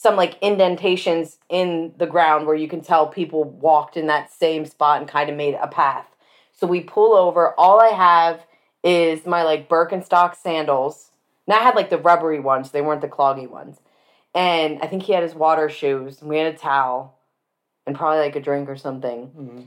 some 0.00 0.16
like 0.16 0.38
indentations 0.40 1.36
in 1.50 1.92
the 1.98 2.06
ground 2.06 2.46
where 2.46 2.56
you 2.56 2.66
can 2.66 2.80
tell 2.80 3.06
people 3.06 3.44
walked 3.44 3.98
in 3.98 4.06
that 4.06 4.32
same 4.32 4.64
spot 4.64 4.98
and 4.98 5.06
kind 5.06 5.28
of 5.28 5.36
made 5.36 5.58
a 5.60 5.68
path. 5.68 6.06
So 6.52 6.66
we 6.66 6.80
pull 6.80 7.14
over. 7.14 7.52
All 7.58 7.82
I 7.82 7.88
have 7.88 8.46
is 8.82 9.26
my 9.26 9.42
like 9.42 9.68
Birkenstock 9.68 10.36
sandals. 10.36 11.10
And 11.46 11.54
I 11.54 11.58
had 11.58 11.74
like 11.74 11.90
the 11.90 11.98
rubbery 11.98 12.40
ones, 12.40 12.70
they 12.70 12.80
weren't 12.80 13.02
the 13.02 13.08
cloggy 13.08 13.46
ones. 13.46 13.76
And 14.34 14.78
I 14.80 14.86
think 14.86 15.02
he 15.02 15.12
had 15.12 15.22
his 15.22 15.34
water 15.34 15.68
shoes. 15.68 16.22
And 16.22 16.30
we 16.30 16.38
had 16.38 16.54
a 16.54 16.56
towel 16.56 17.18
and 17.86 17.94
probably 17.94 18.20
like 18.20 18.36
a 18.36 18.40
drink 18.40 18.70
or 18.70 18.76
something. 18.76 19.26
hmm 19.26 19.60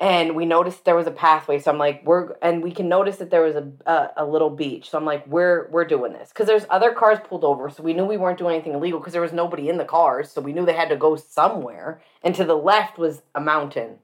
And 0.00 0.34
we 0.34 0.46
noticed 0.46 0.86
there 0.86 0.96
was 0.96 1.06
a 1.06 1.10
pathway, 1.10 1.58
so 1.58 1.70
I'm 1.70 1.76
like, 1.76 2.02
we're 2.06 2.32
and 2.40 2.62
we 2.62 2.72
can 2.72 2.88
notice 2.88 3.16
that 3.16 3.30
there 3.30 3.42
was 3.42 3.54
a 3.54 3.70
a, 3.84 4.10
a 4.16 4.24
little 4.24 4.48
beach. 4.48 4.88
So 4.88 4.96
I'm 4.96 5.04
like, 5.04 5.26
we're 5.26 5.68
we're 5.70 5.84
doing 5.84 6.14
this 6.14 6.30
because 6.30 6.46
there's 6.46 6.64
other 6.70 6.92
cars 6.94 7.18
pulled 7.22 7.44
over, 7.44 7.68
so 7.68 7.82
we 7.82 7.92
knew 7.92 8.06
we 8.06 8.16
weren't 8.16 8.38
doing 8.38 8.54
anything 8.54 8.72
illegal 8.72 8.98
because 8.98 9.12
there 9.12 9.20
was 9.20 9.34
nobody 9.34 9.68
in 9.68 9.76
the 9.76 9.84
cars, 9.84 10.30
so 10.30 10.40
we 10.40 10.54
knew 10.54 10.64
they 10.64 10.72
had 10.72 10.88
to 10.88 10.96
go 10.96 11.16
somewhere. 11.16 12.00
And 12.22 12.34
to 12.34 12.44
the 12.44 12.56
left 12.56 12.96
was 12.96 13.20
a 13.34 13.42
mountain, 13.42 13.96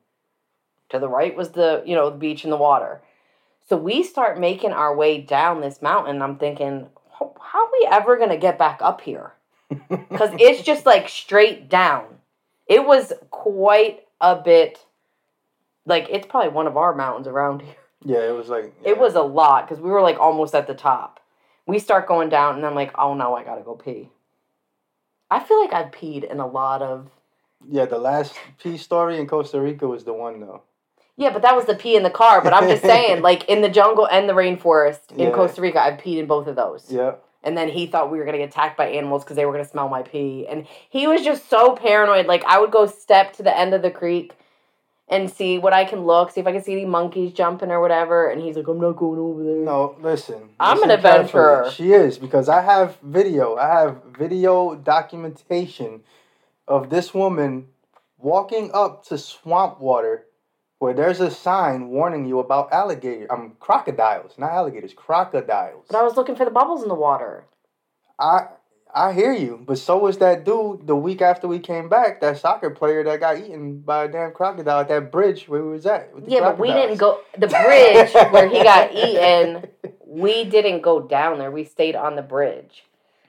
to 0.90 0.98
the 0.98 1.08
right 1.08 1.34
was 1.34 1.52
the 1.52 1.82
you 1.86 1.94
know 1.94 2.10
the 2.10 2.16
beach 2.18 2.44
and 2.44 2.52
the 2.52 2.58
water. 2.58 3.00
So 3.66 3.78
we 3.78 4.02
start 4.02 4.38
making 4.38 4.72
our 4.72 4.94
way 4.94 5.20
down 5.22 5.62
this 5.62 5.80
mountain. 5.80 6.20
I'm 6.20 6.36
thinking, 6.36 6.88
how 7.18 7.34
how 7.40 7.64
are 7.64 7.70
we 7.80 7.88
ever 7.90 8.18
gonna 8.18 8.36
get 8.36 8.58
back 8.58 8.80
up 8.82 9.00
here? 9.00 9.32
because 9.88 10.30
it's 10.38 10.62
just 10.62 10.84
like 10.84 11.08
straight 11.08 11.70
down. 11.70 12.04
It 12.66 12.86
was 12.86 13.14
quite 13.30 14.00
a 14.20 14.36
bit. 14.36 14.85
Like 15.86 16.08
it's 16.10 16.26
probably 16.26 16.50
one 16.50 16.66
of 16.66 16.76
our 16.76 16.94
mountains 16.94 17.26
around 17.28 17.62
here. 17.62 17.74
yeah, 18.04 18.28
it 18.28 18.34
was 18.34 18.48
like 18.48 18.74
It 18.84 18.98
was 18.98 19.14
a 19.14 19.22
lot 19.22 19.66
because 19.68 19.82
we 19.82 19.88
were 19.90 20.02
like 20.02 20.18
almost 20.18 20.54
at 20.54 20.66
the 20.66 20.74
top. 20.74 21.20
We 21.66 21.78
start 21.78 22.06
going 22.06 22.28
down, 22.28 22.56
and 22.56 22.66
I'm 22.66 22.74
like, 22.74 22.92
oh 22.98 23.14
no, 23.14 23.34
I 23.34 23.42
gotta 23.44 23.62
go 23.62 23.74
pee. 23.74 24.10
I 25.30 25.40
feel 25.40 25.60
like 25.60 25.72
I've 25.72 25.90
peed 25.92 26.24
in 26.30 26.38
a 26.40 26.46
lot 26.46 26.82
of. 26.82 27.08
Yeah, 27.68 27.86
the 27.86 27.98
last 27.98 28.34
pee 28.62 28.76
story 28.76 29.18
in 29.18 29.26
Costa 29.26 29.60
Rica 29.60 29.86
was 29.88 30.04
the 30.04 30.12
one 30.12 30.40
though. 30.40 30.62
Yeah, 31.16 31.30
but 31.32 31.42
that 31.42 31.56
was 31.56 31.64
the 31.64 31.74
pee 31.74 31.96
in 31.96 32.02
the 32.02 32.10
car. 32.10 32.42
But 32.42 32.52
I'm 32.52 32.68
just 32.68 32.82
saying, 32.82 33.22
like 33.30 33.48
in 33.48 33.62
the 33.62 33.68
jungle 33.68 34.06
and 34.06 34.28
the 34.28 34.34
rainforest 34.34 35.12
in 35.12 35.18
Yeah. 35.20 35.30
Costa 35.32 35.60
Rica, 35.60 35.80
I've 35.80 35.98
peed 35.98 36.18
in 36.18 36.26
both 36.26 36.46
of 36.46 36.56
those. 36.56 36.90
Yeah. 36.90 37.14
And 37.42 37.56
then 37.56 37.68
he 37.68 37.86
thought 37.86 38.10
we 38.10 38.18
were 38.18 38.24
gonna 38.24 38.38
get 38.38 38.50
attacked 38.50 38.76
by 38.76 38.88
animals 38.88 39.24
because 39.24 39.36
they 39.36 39.46
were 39.46 39.52
gonna 39.52 39.64
smell 39.64 39.88
my 39.88 40.02
pee. 40.02 40.46
And 40.48 40.66
he 40.90 41.06
was 41.06 41.22
just 41.22 41.48
so 41.48 41.74
paranoid. 41.74 42.26
Like 42.26 42.44
I 42.44 42.60
would 42.60 42.70
go 42.70 42.86
step 42.86 43.32
to 43.34 43.42
the 43.42 43.56
end 43.56 43.72
of 43.74 43.82
the 43.82 43.90
creek 43.90 44.32
and 45.08 45.30
see 45.30 45.58
what 45.58 45.72
I 45.72 45.84
can 45.84 46.04
look, 46.04 46.32
see 46.32 46.40
if 46.40 46.46
I 46.46 46.52
can 46.52 46.62
see 46.62 46.72
any 46.72 46.84
monkeys 46.84 47.32
jumping 47.32 47.70
or 47.70 47.80
whatever. 47.80 48.28
And 48.28 48.40
he's 48.42 48.56
like, 48.56 48.66
I'm 48.66 48.80
not 48.80 48.96
going 48.96 49.20
over 49.20 49.44
there. 49.44 49.64
No, 49.64 49.96
listen. 50.00 50.50
I'm 50.58 50.78
listen 50.78 50.90
an 50.90 50.96
adventurer. 50.96 51.62
carefully. 51.64 51.74
She 51.74 51.92
is 51.92 52.18
because 52.18 52.48
I 52.48 52.62
have 52.62 52.98
video. 53.02 53.56
I 53.56 53.68
have 53.68 54.02
video 54.18 54.74
documentation 54.74 56.02
of 56.66 56.90
this 56.90 57.14
woman 57.14 57.68
walking 58.18 58.70
up 58.72 59.04
to 59.06 59.18
swamp 59.18 59.80
water 59.80 60.26
where 60.78 60.92
there's 60.92 61.20
a 61.20 61.30
sign 61.30 61.88
warning 61.88 62.26
you 62.26 62.38
about 62.38 62.72
alligator 62.72 63.26
I'm 63.30 63.40
um 63.40 63.56
crocodiles, 63.60 64.34
not 64.38 64.52
alligators, 64.52 64.92
crocodiles. 64.92 65.86
But 65.88 65.98
I 65.98 66.02
was 66.02 66.16
looking 66.16 66.36
for 66.36 66.44
the 66.44 66.50
bubbles 66.50 66.82
in 66.82 66.88
the 66.88 66.94
water. 66.94 67.44
I 68.18 68.48
I 68.94 69.12
hear 69.12 69.32
you, 69.34 69.62
but 69.66 69.78
so 69.78 69.98
was 69.98 70.18
that 70.18 70.44
dude 70.44 70.86
the 70.86 70.96
week 70.96 71.20
after 71.20 71.46
we 71.46 71.58
came 71.58 71.88
back, 71.88 72.20
that 72.22 72.38
soccer 72.38 72.70
player 72.70 73.04
that 73.04 73.20
got 73.20 73.36
eaten 73.36 73.80
by 73.80 74.04
a 74.04 74.08
damn 74.08 74.32
crocodile 74.32 74.80
at 74.80 74.88
that 74.88 75.12
bridge 75.12 75.48
where 75.48 75.62
we 75.62 75.72
was 75.72 75.84
at. 75.86 76.14
with 76.14 76.24
the 76.24 76.30
Yeah, 76.30 76.40
but 76.40 76.58
we 76.58 76.68
didn't 76.72 76.96
go 76.96 77.20
the 77.36 77.46
bridge 77.48 78.12
where 78.32 78.48
he 78.48 78.62
got 78.62 78.92
eaten. 78.94 79.66
We 80.06 80.44
didn't 80.44 80.80
go 80.80 81.00
down 81.02 81.38
there. 81.38 81.50
We 81.50 81.64
stayed 81.64 81.94
on 81.94 82.16
the 82.16 82.22
bridge. 82.22 82.84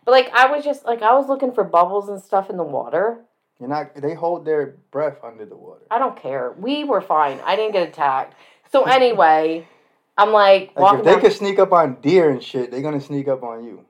But 0.05 0.11
like 0.11 0.29
I 0.33 0.45
was 0.49 0.63
just 0.63 0.85
like 0.85 1.01
I 1.01 1.13
was 1.15 1.27
looking 1.27 1.51
for 1.51 1.65
bubbles 1.65 2.07
and 2.07 2.21
stuff 2.21 2.49
in 2.49 2.55
the 2.55 2.63
water. 2.63 3.19
You're 3.59 3.67
not. 3.67 3.93
They 3.95 4.13
hold 4.13 4.45
their 4.45 4.75
breath 4.91 5.17
under 5.23 5.45
the 5.45 5.57
water. 5.57 5.81
I 5.91 5.97
don't 5.99 6.15
care. 6.15 6.53
We 6.57 6.85
were 6.85 7.01
fine. 7.01 7.39
I 7.43 7.55
didn't 7.57 7.73
get 7.73 7.89
attacked. 7.89 8.35
So 8.71 8.83
anyway, 8.85 9.67
I'm 10.17 10.31
like 10.31 10.71
Like 10.77 10.99
if 10.99 11.03
they 11.03 11.11
down. 11.13 11.21
could 11.21 11.33
sneak 11.33 11.59
up 11.59 11.73
on 11.73 11.95
deer 12.01 12.29
and 12.29 12.41
shit, 12.41 12.71
they're 12.71 12.81
gonna 12.81 13.01
sneak 13.01 13.27
up 13.27 13.43
on 13.43 13.65
you. 13.65 13.83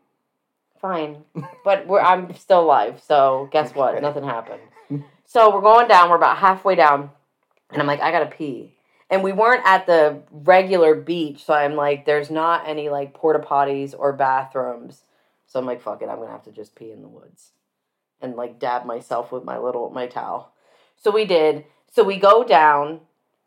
Fine, 0.82 1.24
but 1.64 1.88
we're 1.88 2.00
I'm 2.00 2.36
still 2.36 2.62
alive. 2.62 3.02
So 3.06 3.50
guess 3.52 3.74
what? 3.74 4.02
Nothing 4.02 4.24
happened. 4.24 4.62
So 5.26 5.54
we're 5.54 5.62
going 5.62 5.88
down. 5.88 6.10
We're 6.10 6.16
about 6.16 6.38
halfway 6.38 6.76
down, 6.76 7.10
and 7.72 7.82
I'm 7.82 7.88
like, 7.88 8.02
I 8.02 8.12
gotta 8.12 8.28
pee. 8.28 8.74
And 9.10 9.24
we 9.24 9.32
weren't 9.32 9.66
at 9.66 9.86
the 9.88 10.22
regular 10.32 10.94
beach, 10.94 11.46
so 11.46 11.54
I'm 11.54 11.76
like, 11.76 12.06
there's 12.06 12.30
not 12.30 12.68
any 12.68 12.90
like 12.90 13.14
porta 13.14 13.40
potties 13.40 13.96
or 13.98 14.14
bathrooms. 14.14 15.04
So 15.48 15.60
I'm 15.60 15.66
like, 15.66 15.82
fuck 15.82 16.02
it, 16.02 16.10
I'm 16.10 16.20
gonna 16.20 16.32
have 16.32 16.44
to 16.44 16.52
just 16.52 16.76
pee 16.76 16.92
in 16.92 17.02
the 17.02 17.08
woods, 17.08 17.52
and 18.22 18.36
like 18.36 18.60
dab 18.60 18.86
myself 18.86 19.32
with 19.32 19.44
my 19.44 19.58
little 19.58 19.90
my 19.90 20.08
towel. 20.08 20.52
So 20.96 21.10
we 21.12 21.26
did. 21.26 21.66
So 21.92 22.04
we 22.04 22.18
go 22.18 22.44
down, 22.44 23.00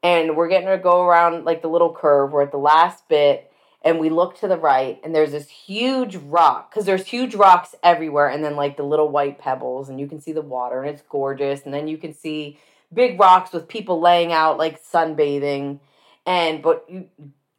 and 0.02 0.36
we're 0.36 0.48
getting 0.48 0.68
to 0.68 0.78
go 0.78 1.02
around 1.02 1.44
like 1.44 1.62
the 1.62 1.68
little 1.68 1.94
curve. 1.94 2.32
We're 2.32 2.42
at 2.42 2.52
the 2.52 2.58
last 2.58 3.08
bit, 3.08 3.49
and 3.82 3.98
we 3.98 4.10
look 4.10 4.38
to 4.38 4.48
the 4.48 4.56
right 4.56 5.00
and 5.02 5.14
there's 5.14 5.32
this 5.32 5.48
huge 5.48 6.16
rock 6.16 6.70
because 6.70 6.84
there's 6.84 7.06
huge 7.06 7.34
rocks 7.34 7.74
everywhere 7.82 8.28
and 8.28 8.44
then 8.44 8.56
like 8.56 8.76
the 8.76 8.82
little 8.82 9.08
white 9.08 9.38
pebbles 9.38 9.88
and 9.88 9.98
you 9.98 10.06
can 10.06 10.20
see 10.20 10.32
the 10.32 10.42
water 10.42 10.82
and 10.82 10.90
it's 10.90 11.02
gorgeous 11.08 11.62
and 11.64 11.72
then 11.72 11.88
you 11.88 11.96
can 11.96 12.12
see 12.12 12.58
big 12.92 13.18
rocks 13.18 13.52
with 13.52 13.68
people 13.68 14.00
laying 14.00 14.32
out 14.32 14.58
like 14.58 14.82
sunbathing 14.82 15.78
and 16.26 16.62
but 16.62 16.84
you 16.88 17.08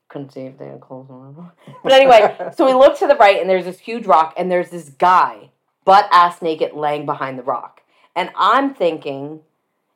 couldn't 0.10 0.32
see 0.32 0.42
if 0.42 0.58
they 0.58 0.68
had 0.68 0.82
clothes 0.82 1.10
on. 1.10 1.52
But 1.84 1.94
anyway 1.94 2.52
so 2.56 2.66
we 2.66 2.74
look 2.74 2.98
to 3.00 3.08
the 3.08 3.16
right 3.16 3.40
and 3.40 3.50
there's 3.50 3.66
this 3.66 3.80
huge 3.80 4.06
rock 4.06 4.34
and 4.38 4.52
there's 4.52 4.70
this 4.70 4.90
guy 4.90 5.50
butt 5.86 6.08
ass 6.12 6.42
naked 6.42 6.74
laying 6.74 7.06
behind 7.06 7.40
the 7.40 7.44
rock. 7.44 7.82
And 8.16 8.30
i'm 8.36 8.74
thinking 8.76 9.42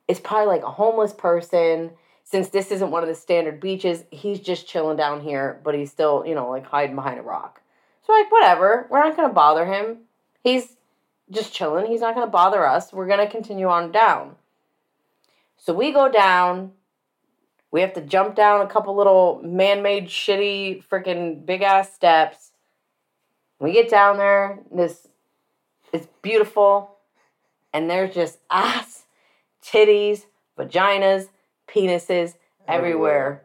it's 0.08 0.20
probably 0.20 0.48
like 0.48 0.64
a 0.64 0.72
homeless 0.72 1.14
person 1.14 1.92
since 2.26 2.50
this 2.50 2.72
isn't 2.72 2.92
one 2.92 3.04
of 3.04 3.08
the 3.08 3.16
standard 3.16 3.60
beaches, 3.60 4.04
he's 4.12 4.40
just 4.40 4.68
chilling 4.68 4.98
down 4.98 5.22
here, 5.22 5.62
but 5.64 5.76
he's 5.76 5.92
still, 5.92 6.26
you 6.26 6.34
know, 6.34 6.50
like 6.50 6.66
hiding 6.66 6.96
behind 6.96 7.20
a 7.20 7.22
rock. 7.22 7.62
So 8.06 8.14
like 8.14 8.32
whatever, 8.32 8.88
we're 8.90 9.00
not 9.00 9.16
gonna 9.16 9.32
bother 9.32 9.66
him. 9.66 10.00
He's 10.44 10.76
just 11.30 11.54
chilling. 11.54 11.86
He's 11.86 12.02
not 12.02 12.16
gonna 12.16 12.28
bother 12.28 12.66
us. 12.66 12.92
We're 12.92 13.08
gonna 13.08 13.30
continue 13.30 13.68
on 13.68 13.92
down. 13.92 14.36
So 15.58 15.72
we 15.72 15.92
go 15.92 16.12
down. 16.12 16.72
We 17.70 17.82
have 17.82 17.94
to 17.94 18.02
jump 18.02 18.36
down 18.36 18.62
a 18.62 18.70
couple 18.70 18.96
little 18.96 19.42
man-made 19.44 20.08
shitty 20.08 20.84
freaking 20.88 21.46
big 21.46 21.62
ass 21.62 21.94
steps. 21.94 22.52
We 23.60 23.72
get 23.72 23.90
down 23.90 24.18
there. 24.18 24.60
This 24.72 25.08
it's 25.94 26.08
beautiful, 26.24 26.98
and 27.72 27.90
there's 27.90 28.16
just 28.16 28.40
ass, 28.50 29.04
titties, 29.64 30.26
vaginas, 30.58 31.30
penises 31.68 32.36
everywhere. 32.68 33.44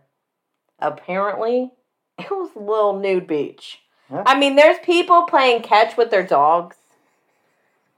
Apparently, 0.78 1.72
it 2.18 2.30
was 2.30 2.50
a 2.56 2.58
little 2.58 2.98
nude 2.98 3.26
beach. 3.26 3.80
Huh? 4.10 4.24
I 4.26 4.38
mean, 4.38 4.56
there's 4.56 4.78
people 4.84 5.22
playing 5.22 5.62
catch 5.62 5.96
with 5.96 6.10
their 6.10 6.26
dogs, 6.26 6.76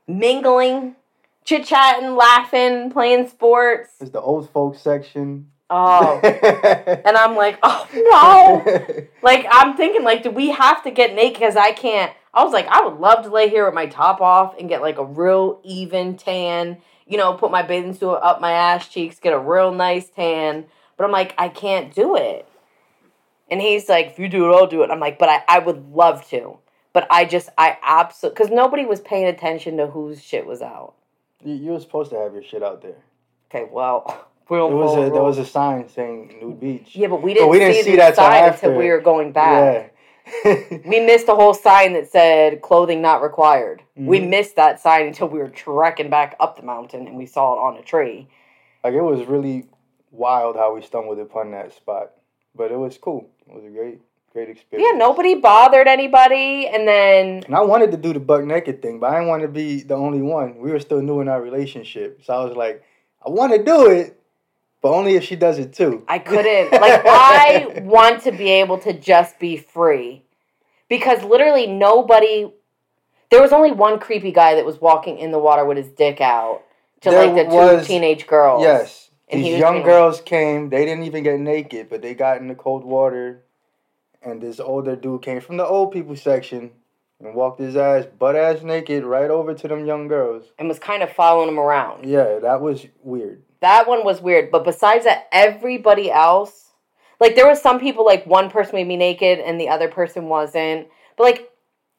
mingling, 0.07 0.97
chit 1.45 1.65
chatting, 1.65 2.17
laughing, 2.17 2.91
playing 2.91 3.29
sports. 3.29 3.91
It's 4.01 4.11
the 4.11 4.21
old 4.21 4.51
folks 4.51 4.81
section. 4.81 5.49
Oh, 5.75 6.21
and 7.05 7.17
I'm 7.17 7.35
like, 7.35 7.59
oh 7.63 7.89
no! 7.95 9.07
Like 9.23 9.47
I'm 9.51 9.77
thinking, 9.77 10.03
like, 10.03 10.23
do 10.23 10.31
we 10.31 10.51
have 10.51 10.83
to 10.83 10.91
get 10.91 11.15
naked? 11.15 11.41
Because 11.41 11.57
I 11.57 11.73
can't. 11.73 12.13
I 12.35 12.45
was 12.45 12.53
like, 12.53 12.67
I 12.67 12.85
would 12.85 12.99
love 12.99 13.25
to 13.25 13.31
lay 13.31 13.49
here 13.49 13.65
with 13.65 13.75
my 13.75 13.87
top 13.87 14.21
off 14.21 14.55
and 14.59 14.69
get 14.69 14.83
like 14.83 14.99
a 14.99 15.05
real 15.05 15.61
even 15.65 16.17
tan. 16.17 16.79
You 17.07 17.19
know, 17.19 17.35
put 17.35 17.51
my 17.51 17.63
bathing 17.63 17.95
suit 17.95 18.15
up 18.15 18.41
my 18.41 18.53
ass 18.53 18.89
cheeks, 18.89 19.19
get 19.19 19.33
a 19.33 19.39
real 19.39 19.73
nice 19.73 20.09
tan. 20.09 20.67
But 20.97 21.05
I'm 21.05 21.11
like, 21.11 21.35
I 21.39 21.49
can't 21.49 21.95
do 21.95 22.17
it. 22.17 22.47
And 23.51 23.61
he's 23.61 23.89
like, 23.89 24.07
if 24.09 24.19
you 24.19 24.29
do 24.29 24.49
it, 24.51 24.55
I'll 24.55 24.67
do 24.67 24.83
it. 24.83 24.91
I'm 24.91 25.01
like, 25.01 25.19
but 25.19 25.29
I, 25.29 25.43
I 25.49 25.59
would 25.59 25.93
love 25.93 26.27
to. 26.31 26.59
But 26.93 27.07
I 27.11 27.25
just, 27.25 27.49
I 27.59 27.77
absolutely, 27.83 28.35
because 28.37 28.55
nobody 28.55 28.85
was 28.85 29.01
paying 29.01 29.27
attention 29.27 29.77
to 29.79 29.87
whose 29.87 30.23
shit 30.23 30.47
was 30.47 30.63
out. 30.63 30.95
you, 31.45 31.55
you 31.55 31.71
were 31.73 31.81
supposed 31.81 32.11
to 32.11 32.19
have 32.19 32.35
your 32.35 32.43
shit 32.43 32.63
out 32.63 32.83
there. 32.83 32.97
Okay, 33.51 33.67
well, 33.71 34.29
we 34.49 34.57
don't 34.57 34.71
There 34.71 34.79
was 34.79 34.97
a 35.09 35.11
there 35.11 35.23
was 35.23 35.39
a 35.39 35.47
sign 35.47 35.89
saying 35.89 36.37
nude 36.41 36.61
beach. 36.61 36.95
Yeah, 36.95 37.09
but 37.09 37.23
we 37.23 37.35
didn't, 37.35 37.49
we 37.49 37.59
didn't 37.59 37.75
see, 37.77 37.83
see 37.83 37.97
that 37.97 38.17
sign 38.17 38.53
until 38.53 38.75
we 38.75 38.89
were 38.89 39.01
going 39.01 39.33
back. 39.33 39.92
We 40.85 41.01
missed 41.01 41.29
a 41.29 41.35
whole 41.35 41.55
sign 41.55 41.93
that 41.95 42.11
said 42.11 42.61
clothing 42.63 43.03
not 43.03 43.23
required. 43.23 43.83
We 43.97 44.21
Mhm. 44.21 44.29
missed 44.31 44.57
that 44.57 44.81
sign 44.81 45.07
until 45.07 45.29
we 45.29 45.39
were 45.39 45.49
trekking 45.49 46.11
back 46.11 46.37
up 46.41 46.57
the 46.57 46.63
mountain 46.63 47.07
and 47.07 47.17
we 47.17 47.27
saw 47.27 47.55
it 47.55 47.59
on 47.59 47.77
a 47.79 47.83
tree. 47.83 48.29
like 48.85 48.95
it 48.95 49.01
was 49.03 49.25
really 49.27 49.67
wild 50.11 50.57
how 50.57 50.75
we 50.75 50.83
stumbled 50.83 51.19
upon 51.19 51.53
that 51.53 51.73
spot, 51.73 52.11
but 52.55 52.73
it 52.73 52.77
was 52.79 52.99
cool. 52.99 53.29
It 53.49 53.55
was 53.55 53.65
a 53.65 53.69
great 53.69 54.01
great 54.33 54.49
experience. 54.49 54.89
Yeah, 54.91 54.97
nobody 54.99 55.35
bothered 55.35 55.87
anybody. 55.87 56.67
And 56.67 56.89
then, 56.89 57.43
And 57.45 57.55
I 57.55 57.61
wanted 57.61 57.91
to 57.91 57.99
do 57.99 58.15
the 58.15 58.21
buck 58.21 58.45
naked 58.45 58.81
thing, 58.81 58.99
but 58.99 59.11
I 59.11 59.17
didn't 59.17 59.29
want 59.29 59.43
to 59.43 59.49
be 59.49 59.83
the 59.83 59.95
only 59.95 60.23
one. 60.23 60.57
We 60.59 60.71
were 60.73 60.81
still 60.81 61.03
new 61.03 61.21
in 61.21 61.29
our 61.29 61.41
relationship, 61.43 62.21
so 62.25 62.33
I 62.33 62.43
was 62.45 62.57
like, 62.57 62.83
I 63.25 63.29
want 63.31 63.53
to 63.53 63.63
do 63.63 63.91
it, 63.91 64.19
but 64.83 64.91
only 64.93 65.15
if 65.15 65.25
she 65.25 65.37
does 65.37 65.59
it 65.59 65.73
too. 65.73 66.05
I 66.09 66.19
couldn't. 66.31 66.73
Like, 66.73 67.03
I 67.07 67.81
want 67.85 68.23
to 68.25 68.33
be 68.33 68.51
able 68.51 68.79
to 68.79 68.93
just 68.93 69.39
be 69.39 69.57
free. 69.57 70.25
Because 70.89 71.23
literally 71.25 71.67
nobody. 71.67 72.53
There 73.31 73.41
was 73.41 73.53
only 73.53 73.73
one 73.73 73.99
creepy 73.99 74.31
guy 74.33 74.57
that 74.57 74.67
was 74.67 74.79
walking 74.81 75.19
in 75.19 75.31
the 75.31 75.39
water 75.39 75.65
with 75.65 75.79
his 75.79 75.89
dick 75.89 76.21
out 76.21 76.63
to 77.01 77.09
There 77.11 77.27
like 77.27 77.35
the 77.35 77.51
two 77.51 77.57
was- 77.57 77.87
teenage 77.87 78.27
girls. 78.27 78.63
Yes, 78.63 79.09
And 79.31 79.43
these 79.43 79.59
young 79.59 79.83
girls 79.83 80.21
came. 80.21 80.69
They 80.69 80.85
didn't 80.85 81.05
even 81.05 81.23
get 81.23 81.41
naked, 81.41 81.89
but 81.89 82.03
they 82.03 82.13
got 82.13 82.37
in 82.39 82.49
the 82.49 82.55
cold 82.55 82.85
water, 82.85 83.43
and 84.21 84.43
this 84.43 84.61
older 84.61 84.97
dude 84.97 85.23
came 85.23 85.41
from 85.41 85.57
the 85.57 85.65
old 85.65 85.93
people 85.93 86.15
section 86.15 86.73
and 87.19 87.35
walked 87.35 87.59
his 87.59 87.75
ass 87.75 88.05
butt 88.19 88.37
ass 88.37 88.63
naked 88.63 89.03
right 89.05 89.31
over 89.31 89.55
to 89.55 89.67
them 89.69 89.87
young 89.87 90.09
girls. 90.09 90.45
And 90.59 90.69
was 90.69 90.79
kind 90.79 91.03
of 91.03 91.11
following 91.11 91.49
him 91.49 91.59
around. 91.59 92.05
Yeah, 92.05 92.39
that 92.41 92.61
was 92.61 92.87
weird. 93.03 93.43
That 93.63 93.89
one 93.89 94.05
was 94.05 94.21
weird. 94.21 94.51
But 94.51 94.65
besides 94.65 95.05
that, 95.05 95.29
everybody 95.33 96.11
else, 96.11 96.73
like 97.21 97.37
there 97.37 97.49
was 97.49 97.63
some 97.63 97.81
people 97.81 98.05
like 98.05 98.27
one 98.27 98.51
person 98.51 98.75
made 98.75 98.89
me 98.89 98.97
naked 98.97 99.39
and 99.39 99.59
the 99.59 99.69
other 99.69 99.89
person 99.89 100.27
wasn't. 100.27 100.89
But 101.17 101.25
like 101.25 101.51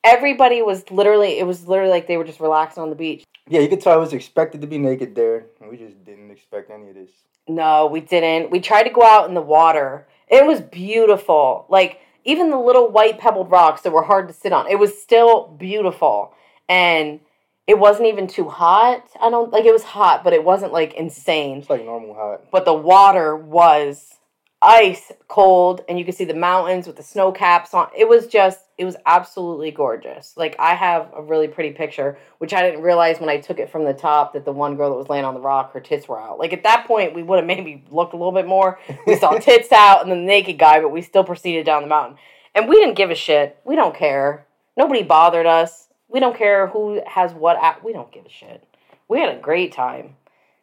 everybody 0.04 0.62
was 0.62 0.92
literally, 0.92 1.40
it 1.40 1.48
was 1.48 1.68
literally 1.68 1.90
like 1.90 2.08
they 2.08 2.18
were 2.18 2.26
just 2.26 2.42
relaxing 2.42 2.84
on 2.84 2.90
the 2.90 2.96
beach. 2.96 3.24
Yeah, 3.48 3.62
you 3.62 3.70
could 3.70 3.82
tell 3.82 3.94
I 3.94 3.98
was 3.98 4.14
expected 4.14 4.62
to 4.62 4.68
be 4.68 4.78
naked 4.78 5.16
there, 5.16 5.48
and 5.60 5.70
we 5.70 5.76
just 5.76 6.04
didn't 6.06 6.32
expect 6.32 6.70
any 6.70 6.90
of 6.90 6.96
this. 6.96 7.10
No, 7.48 7.88
we 7.88 8.00
didn't. 8.00 8.52
We 8.52 8.62
tried 8.62 8.84
to 8.84 8.90
go 8.90 9.04
out 9.04 9.28
in 9.28 9.34
the 9.34 9.42
water. 9.42 10.08
It 10.30 10.46
was 10.46 10.62
beautiful. 10.62 11.66
Like 11.70 12.00
even 12.26 12.50
the 12.50 12.60
little 12.60 12.90
white 12.90 13.20
pebbled 13.20 13.52
rocks 13.52 13.82
that 13.82 13.92
were 13.92 14.04
hard 14.04 14.28
to 14.28 14.34
sit 14.34 14.54
on, 14.54 14.68
it 14.68 14.80
was 14.80 15.02
still 15.02 15.48
beautiful. 15.48 16.34
And 16.68 17.22
it 17.68 17.80
wasn't 17.80 18.08
even 18.08 18.28
too 18.28 18.50
hot. 18.50 19.08
I 19.22 19.30
don't 19.30 19.52
like 19.52 19.66
it 19.66 19.74
was 19.74 19.84
hot, 19.84 20.24
but 20.24 20.34
it 20.34 20.44
wasn't 20.44 20.74
like 20.74 20.94
insane. 20.96 21.60
It's 21.60 21.70
like 21.70 21.86
normal 21.86 22.14
hot. 22.14 22.52
but 22.52 22.66
the 22.66 22.74
water 22.74 23.36
was 23.36 24.16
ice 24.62 25.12
cold 25.28 25.84
and 25.90 26.00
you 26.00 26.06
could 26.06 26.16
see 26.16 26.24
the 26.24 26.34
mountains 26.34 26.88
with 26.88 26.96
the 26.96 27.04
snow 27.04 27.32
caps 27.32 27.74
on. 27.74 27.90
It 27.98 28.08
was 28.08 28.28
just 28.28 28.60
it 28.78 28.86
was 28.86 28.96
absolutely 29.06 29.72
gorgeous. 29.72 30.36
Like 30.38 30.56
i 30.58 30.74
have 30.74 31.10
a 31.16 31.22
really 31.22 31.48
pretty 31.48 31.72
picture 31.72 32.18
which 32.38 32.54
i 32.54 32.62
didn't 32.62 32.82
realize 32.82 33.20
when 33.20 33.30
i 33.30 33.38
took 33.38 33.60
it 33.60 33.70
from 33.70 33.84
the 33.84 33.94
top 33.94 34.34
that 34.34 34.46
the 34.46 34.54
one 34.54 34.78
girl 34.78 34.90
that 34.90 34.96
was 34.96 35.10
laying 35.10 35.26
on 35.26 35.34
the 35.34 35.42
rock 35.42 35.74
her 35.74 35.82
tits 35.82 36.08
were 36.08 36.20
out. 36.20 36.40
Like 36.40 36.54
at 36.54 36.64
that 36.64 36.86
point 36.88 37.14
we 37.14 37.24
would 37.24 37.40
have 37.40 37.46
maybe 37.46 37.84
looked 37.92 38.14
a 38.14 38.18
little 38.18 38.32
bit 38.32 38.48
more. 38.48 38.80
We 39.06 39.18
saw 39.18 39.32
tits 39.40 39.72
out 39.72 40.04
and 40.04 40.12
the 40.12 40.16
naked 40.16 40.58
guy 40.58 40.80
but 40.80 40.90
we 40.90 41.02
still 41.02 41.24
proceeded 41.24 41.66
down 41.66 41.82
the 41.82 41.90
mountain. 41.90 42.18
And 42.56 42.70
we 42.70 42.76
didn't 42.76 42.96
give 42.96 43.10
a 43.10 43.16
shit. 43.16 43.58
We 43.66 43.76
don't 43.76 43.96
care. 43.96 44.46
Nobody 44.78 45.04
bothered 45.04 45.46
us 45.46 45.83
we 46.14 46.20
don't 46.22 46.38
care 46.38 46.68
who 46.68 47.02
has 47.06 47.34
what 47.34 47.58
at 47.62 47.84
we 47.84 47.92
don't 47.92 48.12
give 48.12 48.26
a 48.26 48.30
shit 48.30 48.64
we 49.10 49.20
had 49.20 49.36
a 49.36 49.40
great 49.40 49.74
time 49.74 50.16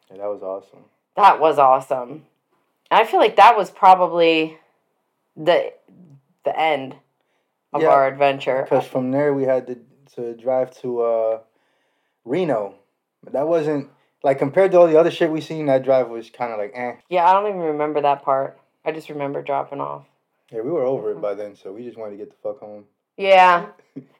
Yeah, 0.09 0.17
that 0.17 0.27
was 0.27 0.41
awesome. 0.41 0.85
that 1.15 1.39
was 1.39 1.59
awesome. 1.59 2.25
I 2.89 3.05
feel 3.05 3.19
like 3.19 3.35
that 3.37 3.55
was 3.55 3.69
probably 3.69 4.57
the 5.37 5.71
the 6.43 6.59
end 6.59 6.95
of 7.73 7.81
Yeah, 7.81 7.89
our 7.89 8.07
adventure. 8.07 8.63
Because 8.63 8.85
from 8.85 9.11
there 9.11 9.33
we 9.33 9.43
had 9.43 9.67
to 9.67 9.77
to 10.15 10.35
drive 10.35 10.71
to 10.81 11.01
uh, 11.01 11.39
Reno, 12.25 12.75
but 13.23 13.31
that 13.33 13.47
wasn't 13.47 13.89
like 14.23 14.39
compared 14.39 14.71
to 14.71 14.79
all 14.79 14.87
the 14.87 14.99
other 14.99 15.11
shit 15.11 15.31
we 15.31 15.39
seen. 15.39 15.67
That 15.67 15.83
drive 15.83 16.09
was 16.09 16.29
kind 16.29 16.51
of 16.51 16.59
like 16.59 16.71
eh. 16.75 16.95
Yeah, 17.09 17.25
I 17.29 17.33
don't 17.33 17.47
even 17.47 17.61
remember 17.61 18.01
that 18.01 18.23
part. 18.23 18.59
I 18.83 18.91
just 18.91 19.07
remember 19.09 19.41
dropping 19.41 19.79
off. 19.79 20.05
Yeah, 20.51 20.61
we 20.61 20.71
were 20.71 20.83
over 20.83 21.11
it 21.11 21.21
by 21.21 21.33
then, 21.33 21.55
so 21.55 21.71
we 21.71 21.85
just 21.85 21.97
wanted 21.97 22.11
to 22.11 22.17
get 22.17 22.29
the 22.29 22.35
fuck 22.43 22.59
home. 22.59 22.83
Yeah. 23.21 23.67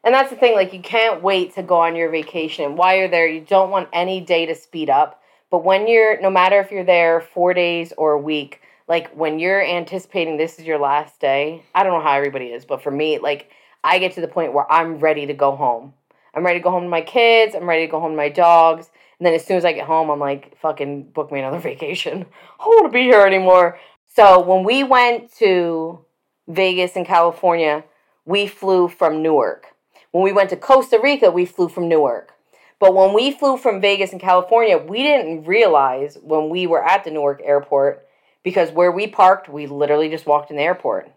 And 0.03 0.13
that's 0.13 0.29
the 0.29 0.35
thing, 0.35 0.53
like 0.53 0.73
you 0.73 0.79
can't 0.79 1.23
wait 1.23 1.55
to 1.55 1.63
go 1.63 1.79
on 1.79 1.95
your 1.95 2.11
vacation. 2.11 2.75
While 2.75 2.95
you're 2.95 3.07
there, 3.07 3.27
you 3.27 3.41
don't 3.41 3.71
want 3.71 3.89
any 3.91 4.21
day 4.21 4.45
to 4.45 4.53
speed 4.53 4.91
up. 4.91 5.23
But 5.49 5.63
when 5.63 5.87
you're 5.87 6.21
no 6.21 6.29
matter 6.29 6.59
if 6.59 6.71
you're 6.71 6.83
there 6.83 7.19
four 7.19 7.55
days 7.55 7.93
or 7.97 8.11
a 8.11 8.19
week, 8.19 8.61
like 8.87 9.11
when 9.13 9.39
you're 9.39 9.63
anticipating 9.63 10.37
this 10.37 10.59
is 10.59 10.65
your 10.65 10.77
last 10.77 11.19
day, 11.19 11.63
I 11.73 11.81
don't 11.81 11.93
know 11.93 12.03
how 12.03 12.15
everybody 12.15 12.47
is, 12.47 12.63
but 12.63 12.83
for 12.83 12.91
me, 12.91 13.17
like 13.17 13.49
I 13.83 13.97
get 13.97 14.11
to 14.13 14.21
the 14.21 14.27
point 14.27 14.53
where 14.53 14.71
I'm 14.71 14.99
ready 14.99 15.25
to 15.25 15.33
go 15.33 15.55
home. 15.55 15.93
I'm 16.35 16.45
ready 16.45 16.59
to 16.59 16.63
go 16.63 16.69
home 16.69 16.83
to 16.83 16.89
my 16.89 17.01
kids, 17.01 17.55
I'm 17.55 17.67
ready 17.67 17.87
to 17.87 17.91
go 17.91 17.99
home 17.99 18.11
to 18.11 18.17
my 18.17 18.29
dogs. 18.29 18.91
And 19.19 19.25
then 19.25 19.33
as 19.33 19.43
soon 19.43 19.57
as 19.57 19.65
I 19.65 19.73
get 19.73 19.87
home, 19.87 20.11
I'm 20.11 20.19
like, 20.19 20.57
fucking 20.59 21.09
book 21.11 21.31
me 21.31 21.39
another 21.39 21.59
vacation. 21.71 22.25
I 22.59 22.63
don't 22.63 22.83
want 22.83 22.93
to 22.93 22.97
be 22.97 23.03
here 23.03 23.25
anymore. 23.25 23.79
So 24.13 24.39
when 24.41 24.63
we 24.63 24.83
went 24.83 25.33
to 25.37 26.05
Vegas 26.47 26.95
in 26.95 27.05
California, 27.05 27.83
we 28.25 28.47
flew 28.47 28.87
from 28.87 29.21
Newark. 29.21 29.67
When 30.11 30.23
we 30.23 30.33
went 30.33 30.49
to 30.49 30.57
Costa 30.57 30.99
Rica, 31.01 31.31
we 31.31 31.45
flew 31.45 31.69
from 31.69 31.87
Newark. 31.87 32.33
But 32.79 32.95
when 32.95 33.13
we 33.13 33.31
flew 33.31 33.57
from 33.57 33.79
Vegas 33.79 34.11
in 34.11 34.19
California, 34.19 34.77
we 34.77 35.03
didn't 35.03 35.45
realize 35.45 36.17
when 36.21 36.49
we 36.49 36.65
were 36.65 36.83
at 36.83 37.03
the 37.03 37.11
Newark 37.11 37.41
airport 37.43 38.05
because 38.43 38.71
where 38.71 38.91
we 38.91 39.07
parked, 39.07 39.47
we 39.47 39.67
literally 39.67 40.09
just 40.09 40.25
walked 40.25 40.49
in 40.49 40.57
the 40.57 40.63
airport. 40.63 41.11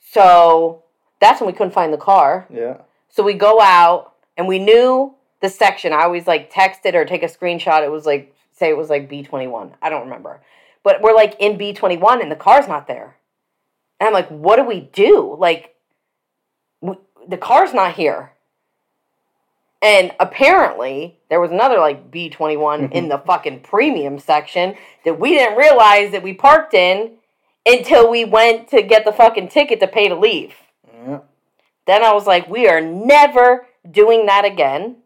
So 0.00 0.84
that's 1.20 1.40
when 1.40 1.48
we 1.48 1.52
couldn't 1.52 1.72
find 1.72 1.92
the 1.92 1.98
car. 1.98 2.46
Yeah. 2.48 2.78
So 3.08 3.22
we 3.22 3.34
go 3.34 3.60
out 3.60 4.14
and 4.36 4.46
we 4.46 4.58
knew 4.58 5.14
the 5.40 5.48
section. 5.48 5.92
I 5.92 6.02
always 6.02 6.26
like 6.26 6.50
text 6.52 6.80
it 6.84 6.94
or 6.94 7.04
take 7.04 7.22
a 7.22 7.26
screenshot. 7.26 7.82
It 7.82 7.90
was 7.90 8.06
like, 8.06 8.34
say 8.52 8.68
it 8.68 8.76
was 8.76 8.90
like 8.90 9.10
B21. 9.10 9.72
I 9.82 9.90
don't 9.90 10.04
remember. 10.04 10.40
But 10.82 11.02
we're 11.02 11.14
like 11.14 11.36
in 11.40 11.58
B21 11.58 12.22
and 12.22 12.30
the 12.30 12.36
car's 12.36 12.68
not 12.68 12.86
there. 12.86 13.16
And 14.00 14.06
I'm 14.06 14.12
like, 14.12 14.28
what 14.28 14.56
do 14.56 14.64
we 14.64 14.80
do? 14.80 15.36
Like, 15.38 15.74
w 16.80 17.00
the 17.28 17.36
car's 17.36 17.74
not 17.74 17.94
here. 17.94 18.32
And 19.80 20.12
apparently, 20.18 21.18
there 21.30 21.40
was 21.40 21.50
another 21.50 21.78
like 21.78 22.10
B21 22.10 22.80
in 22.80 22.88
mm-hmm. 22.90 23.08
the 23.08 23.18
fucking 23.18 23.60
premium 23.60 24.18
section 24.18 24.74
that 25.04 25.20
we 25.20 25.30
didn't 25.30 25.56
realize 25.56 26.10
that 26.12 26.22
we 26.22 26.34
parked 26.34 26.74
in 26.74 27.12
until 27.64 28.10
we 28.10 28.24
went 28.24 28.68
to 28.68 28.82
get 28.82 29.04
the 29.04 29.12
fucking 29.12 29.48
ticket 29.48 29.78
to 29.80 29.86
pay 29.86 30.08
to 30.08 30.16
leave. 30.16 30.54
Yeah. 30.92 31.20
Then 31.86 32.02
I 32.02 32.12
was 32.12 32.26
like, 32.26 32.48
we 32.48 32.66
are 32.66 32.80
never 32.80 33.66
doing 33.88 34.26
that 34.26 34.44
again. 34.44 34.96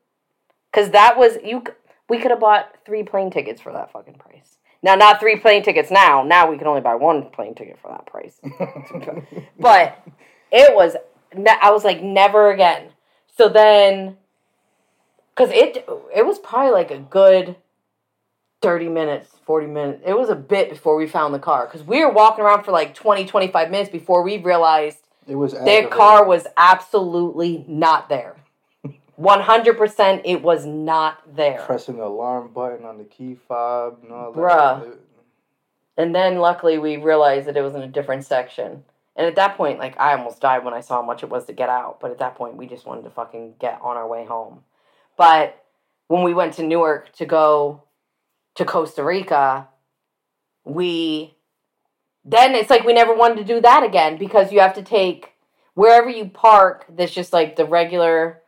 Cause 0.73 0.91
that 0.91 1.19
was 1.19 1.37
you 1.45 1.65
we 2.09 2.19
could 2.19 2.31
have 2.31 2.41
bought 2.41 2.75
three 2.87 3.03
plane 3.03 3.31
tickets 3.31 3.61
for 3.61 3.73
that 3.73 3.93
fucking 3.93 4.15
price. 4.15 4.59
Now 4.83 4.97
not 4.97 5.21
three 5.21 5.37
plane 5.39 5.63
tickets 5.63 5.91
now. 5.91 6.23
Now 6.25 6.51
we 6.51 6.59
can 6.59 6.67
only 6.67 6.81
buy 6.81 6.97
one 6.97 7.31
plane 7.31 7.55
ticket 7.55 7.79
for 7.81 7.89
that 7.91 8.07
price. 8.07 8.41
but 9.61 10.03
it 10.51 10.75
was, 10.75 10.97
I 11.63 11.71
was 11.71 11.85
like 11.85 12.03
never 12.03 12.51
again. 12.51 12.89
So 13.37 13.49
then 13.49 14.17
cuz 15.35 15.51
it 15.51 15.89
it 16.15 16.27
was 16.27 16.39
probably 16.39 16.73
like 16.73 16.91
a 16.91 16.99
good 16.99 17.57
30 18.61 18.89
minutes, 18.89 19.31
40 19.47 19.67
minutes. 19.67 20.03
It 20.05 20.17
was 20.17 20.29
a 20.29 20.35
bit 20.35 20.71
before 20.71 20.97
we 20.97 21.07
found 21.07 21.33
the 21.33 21.39
car 21.39 21.67
cuz 21.69 21.85
we 21.85 22.05
were 22.05 22.11
walking 22.11 22.45
around 22.45 22.65
for 22.65 22.73
like 22.73 22.95
20 22.95 23.25
25 23.25 23.71
minutes 23.71 23.91
before 23.91 24.23
we 24.23 24.39
realized 24.39 24.99
It 25.29 25.37
was 25.37 25.53
their 25.53 25.87
car 25.87 26.25
was 26.25 26.47
absolutely 26.57 27.65
not 27.69 28.09
there. 28.09 28.35
100% 29.21 30.23
it 30.25 30.43
was 30.43 30.65
not 30.65 31.37
there. 31.37 31.63
pressing 31.65 31.97
the 31.97 32.05
alarm 32.05 32.53
button 32.53 32.85
on 32.85 32.99
the 32.99 33.05
key 33.05 33.35
fob 33.35 33.99
and 34.03 34.13
all 34.13 34.33
Bruh. 34.33 34.85
that. 34.85 34.99
And 35.97 36.15
then 36.15 36.39
luckily 36.39 36.79
we 36.79 36.97
realized 36.97 37.47
that 37.47 37.57
it 37.57 37.63
was 37.63 37.75
in 37.75 37.83
a 37.83 37.89
different 37.89 38.25
section. 38.25 38.85
And 39.15 39.27
at 39.27 39.37
that 39.37 39.57
point, 39.57 39.79
like 39.79 39.99
I 40.01 40.15
almost 40.15 40.41
died 40.41 40.65
when 40.65 40.75
I 40.75 40.81
saw 40.81 40.97
how 41.01 41.07
much 41.07 41.23
it 41.23 41.29
was 41.29 41.45
to 41.47 41.53
get 41.53 41.69
out. 41.69 42.01
But 42.01 42.11
at 42.11 42.19
that 42.19 42.35
point, 42.35 42.57
we 42.57 42.67
just 42.67 42.87
wanted 42.87 43.05
to 43.05 43.11
fucking 43.11 43.55
get 43.59 43.79
on 43.83 43.97
our 43.97 44.09
way 44.09 44.25
home. 44.25 44.63
But 45.19 45.63
when 46.09 46.23
we 46.23 46.33
went 46.33 46.55
to 46.55 46.63
Newark 46.63 47.13
to 47.17 47.27
go 47.27 47.83
to 48.55 48.65
Costa 48.65 49.05
Rica, 49.05 49.69
we 50.65 51.37
then 52.25 52.55
it's 52.55 52.71
like 52.71 52.85
we 52.85 52.93
never 52.93 53.15
wanted 53.15 53.39
to 53.39 53.45
do 53.45 53.61
that 53.61 53.83
again 53.83 54.17
because 54.17 54.53
you 54.53 54.61
have 54.61 54.75
to 54.75 54.83
take 54.83 55.33
wherever 55.75 56.09
you 56.09 56.27
park. 56.27 56.87
That's 56.89 57.13
just 57.13 57.33
like 57.33 57.57
the 57.57 57.65
regular 57.65 58.42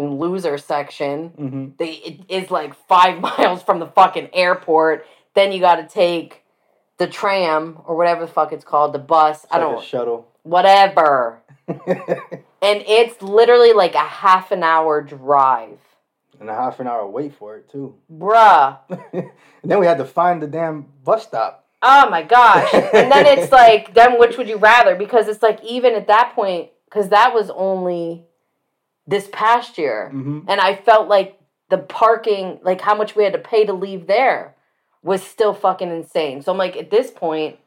loser 0.00 0.58
section. 0.58 1.28
hmm 1.28 1.68
they 1.78 1.92
it 1.92 2.20
is 2.28 2.50
like 2.50 2.74
five 2.86 3.20
miles 3.28 3.62
from 3.62 3.78
the 3.80 3.86
fucking 3.86 4.30
airport. 4.32 5.06
Then 5.34 5.52
you 5.52 5.60
got 5.60 5.76
to 5.76 5.86
take 5.86 6.42
the 6.98 7.06
tram 7.06 7.78
or 7.86 7.96
whatever 7.96 8.22
the 8.22 8.32
fuck 8.32 8.52
it's 8.52 8.64
called, 8.64 8.92
the 8.92 8.98
bus. 8.98 9.46
I 9.50 9.58
don't 9.58 9.82
a 9.82 9.84
shuttle. 9.86 10.28
whatever. 10.42 11.40
And 12.60 12.82
it's 12.88 13.22
literally 13.22 13.72
like 13.72 13.94
a 13.94 13.98
half 14.00 14.50
an 14.50 14.64
hour 14.64 15.00
drive, 15.00 15.78
and 16.40 16.50
a 16.50 16.54
half 16.54 16.80
an 16.80 16.88
hour 16.88 17.06
wait 17.06 17.32
for 17.36 17.56
it 17.56 17.70
too. 17.70 17.94
bruh. 18.12 18.78
and 19.12 19.30
then 19.62 19.78
we 19.78 19.86
had 19.86 19.98
to 19.98 20.04
find 20.04 20.42
the 20.42 20.48
damn 20.48 20.86
bus 21.04 21.22
stop. 21.22 21.66
Oh 21.82 22.10
my 22.10 22.24
gosh. 22.24 22.74
And 22.74 23.12
then 23.12 23.26
it's 23.26 23.52
like, 23.52 23.94
then 23.94 24.18
which 24.18 24.36
would 24.36 24.48
you 24.48 24.56
rather? 24.56 24.96
Because 24.96 25.28
it's 25.28 25.40
like 25.40 25.62
even 25.62 25.94
at 25.94 26.08
that 26.08 26.32
point, 26.34 26.70
because 26.86 27.10
that 27.10 27.32
was 27.32 27.48
only 27.50 28.24
this 29.08 29.28
past 29.32 29.78
year. 29.78 30.10
hmm 30.10 30.40
And 30.46 30.60
I 30.60 30.76
felt 30.76 31.08
like 31.08 31.40
the 31.70 31.78
parking, 31.78 32.60
like 32.62 32.80
how 32.80 32.94
much 32.94 33.16
we 33.16 33.24
had 33.24 33.32
to 33.32 33.38
pay 33.38 33.64
to 33.64 33.72
leave 33.72 34.06
there, 34.06 34.54
was 35.02 35.22
still 35.22 35.54
fucking 35.54 35.90
insane. 35.90 36.42
So 36.42 36.52
I'm 36.52 36.58
like, 36.58 36.76
at 36.76 36.90
this 36.90 37.10
point, 37.10 37.58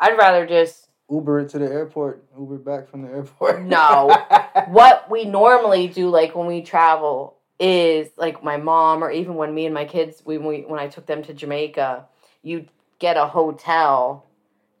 I'd 0.00 0.16
rather 0.16 0.46
just 0.46 0.88
Uber 1.10 1.40
it 1.40 1.48
to 1.50 1.58
the 1.58 1.66
airport. 1.66 2.24
Uber 2.38 2.58
back 2.58 2.88
from 2.88 3.02
the 3.02 3.08
airport. 3.08 3.62
No. 3.64 4.14
what 4.68 5.10
we 5.10 5.24
normally 5.24 5.88
do, 5.88 6.08
like 6.10 6.34
when 6.34 6.46
we 6.46 6.62
travel, 6.62 7.36
is 7.60 8.08
like 8.16 8.42
my 8.44 8.56
mom 8.56 9.02
or 9.02 9.10
even 9.10 9.34
when 9.34 9.54
me 9.54 9.66
and 9.66 9.74
my 9.74 9.84
kids, 9.84 10.20
when 10.24 10.44
we 10.44 10.60
when 10.62 10.78
I 10.78 10.88
took 10.88 11.06
them 11.06 11.22
to 11.24 11.34
Jamaica, 11.34 12.06
you 12.42 12.66
get 12.98 13.16
a 13.16 13.26
hotel 13.26 14.26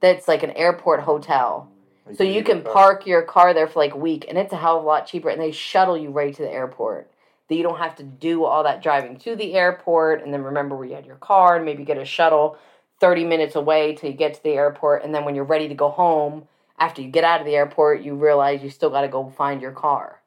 that's 0.00 0.28
like 0.28 0.42
an 0.42 0.52
airport 0.52 1.00
hotel. 1.00 1.70
So 2.16 2.24
you 2.24 2.42
can 2.42 2.62
park 2.62 3.06
your 3.06 3.22
car 3.22 3.52
there 3.52 3.66
for 3.66 3.80
like 3.80 3.94
a 3.94 3.98
week, 3.98 4.24
and 4.28 4.38
it's 4.38 4.52
a 4.52 4.56
hell 4.56 4.78
of 4.78 4.84
a 4.84 4.86
lot 4.86 5.06
cheaper. 5.06 5.28
And 5.28 5.40
they 5.40 5.52
shuttle 5.52 5.96
you 5.96 6.10
right 6.10 6.34
to 6.34 6.42
the 6.42 6.50
airport. 6.50 7.10
That 7.48 7.54
you 7.54 7.62
don't 7.62 7.78
have 7.78 7.96
to 7.96 8.02
do 8.02 8.44
all 8.44 8.62
that 8.64 8.82
driving 8.82 9.16
to 9.20 9.34
the 9.34 9.54
airport, 9.54 10.22
and 10.22 10.32
then 10.32 10.42
remember 10.42 10.76
where 10.76 10.86
you 10.86 10.94
had 10.94 11.06
your 11.06 11.16
car, 11.16 11.56
and 11.56 11.64
maybe 11.64 11.84
get 11.84 11.96
a 11.98 12.04
shuttle 12.04 12.58
thirty 13.00 13.24
minutes 13.24 13.54
away 13.54 13.94
till 13.94 14.10
you 14.10 14.16
get 14.16 14.34
to 14.34 14.42
the 14.42 14.50
airport. 14.50 15.02
And 15.04 15.14
then 15.14 15.24
when 15.24 15.34
you're 15.34 15.44
ready 15.44 15.68
to 15.68 15.74
go 15.74 15.88
home, 15.88 16.48
after 16.78 17.00
you 17.02 17.08
get 17.08 17.24
out 17.24 17.40
of 17.40 17.46
the 17.46 17.56
airport, 17.56 18.02
you 18.02 18.14
realize 18.14 18.62
you 18.62 18.70
still 18.70 18.90
got 18.90 19.00
to 19.02 19.08
go 19.08 19.30
find 19.30 19.62
your 19.62 19.72
car. 19.72 20.20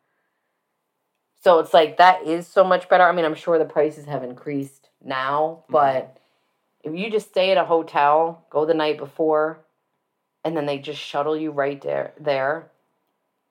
So 1.44 1.60
it's 1.60 1.74
like 1.74 1.98
that 1.98 2.24
is 2.28 2.48
so 2.48 2.64
much 2.64 2.90
better. 2.90 3.04
I 3.04 3.12
mean, 3.12 3.26
I'm 3.26 3.36
sure 3.36 3.58
the 3.58 3.66
prices 3.66 4.06
have 4.06 4.24
increased 4.24 4.90
now, 5.04 5.64
but 5.70 6.18
if 6.84 6.96
you 6.96 7.10
just 7.12 7.30
stay 7.30 7.52
at 7.52 7.58
a 7.58 7.66
hotel, 7.66 8.46
go 8.50 8.66
the 8.66 8.74
night 8.74 8.98
before, 8.98 9.60
and 10.44 10.56
then 10.56 10.66
they 10.66 10.80
just 10.80 11.00
shuttle 11.00 11.38
you 11.38 11.52
right 11.52 11.82
there 11.82 12.14
there, 12.20 12.72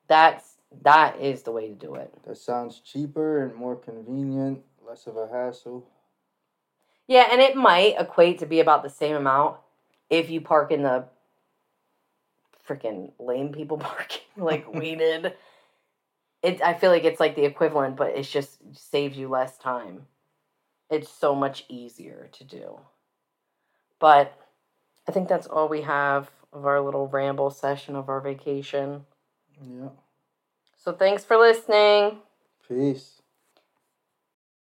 that's 0.09 0.57
that 0.83 1.21
is 1.21 1.43
the 1.43 1.53
way 1.53 1.69
to 1.69 1.75
do 1.75 1.95
it. 1.95 2.13
That 2.27 2.39
sounds 2.39 2.81
cheaper 2.81 3.43
and 3.43 3.55
more 3.55 3.77
convenient, 3.77 4.61
less 4.87 5.07
of 5.07 5.17
a 5.17 5.29
hassle. 5.29 5.87
Yeah, 7.07 7.29
and 7.31 7.41
it 7.41 7.57
might 7.57 7.97
equate 7.99 8.39
to 8.39 8.47
be 8.47 8.61
about 8.61 8.83
the 8.83 8.91
same 8.91 9.17
amount 9.17 9.57
if 10.09 10.31
you 10.31 10.41
park 10.41 10.71
in 10.71 10.83
the 10.83 11.07
freaking 12.69 13.13
lame 13.19 13.51
people 13.51 13.79
parking 13.79 14.21
like 14.37 14.73
we 14.75 14.95
did. 14.95 15.35
It 16.43 16.63
I 16.63 16.75
feel 16.75 16.91
like 16.91 17.05
it's 17.05 17.21
like 17.21 17.37
the 17.37 17.45
equivalent, 17.45 17.97
but 17.97 18.17
it's 18.17 18.31
just 18.31 18.59
saves 18.73 19.17
you 19.17 19.29
less 19.29 19.59
time. 19.59 20.07
It's 20.89 21.11
so 21.11 21.35
much 21.35 21.65
easier 21.69 22.29
to 22.33 22.45
do. 22.45 22.81
But 23.99 24.37
I 25.07 25.13
think 25.13 25.29
that's 25.29 25.47
all 25.47 25.69
we 25.69 25.83
have 25.83 26.31
of 26.53 26.67
our 26.67 26.81
little 26.81 27.09
ramble 27.09 27.51
session 27.51 27.97
of 27.97 28.09
our 28.09 28.21
vacation. 28.21 29.07
Yeah. 29.63 29.89
So 30.77 30.93
thanks 30.93 31.25
for 31.25 31.37
listening. 31.37 32.19
Peace. 32.69 33.20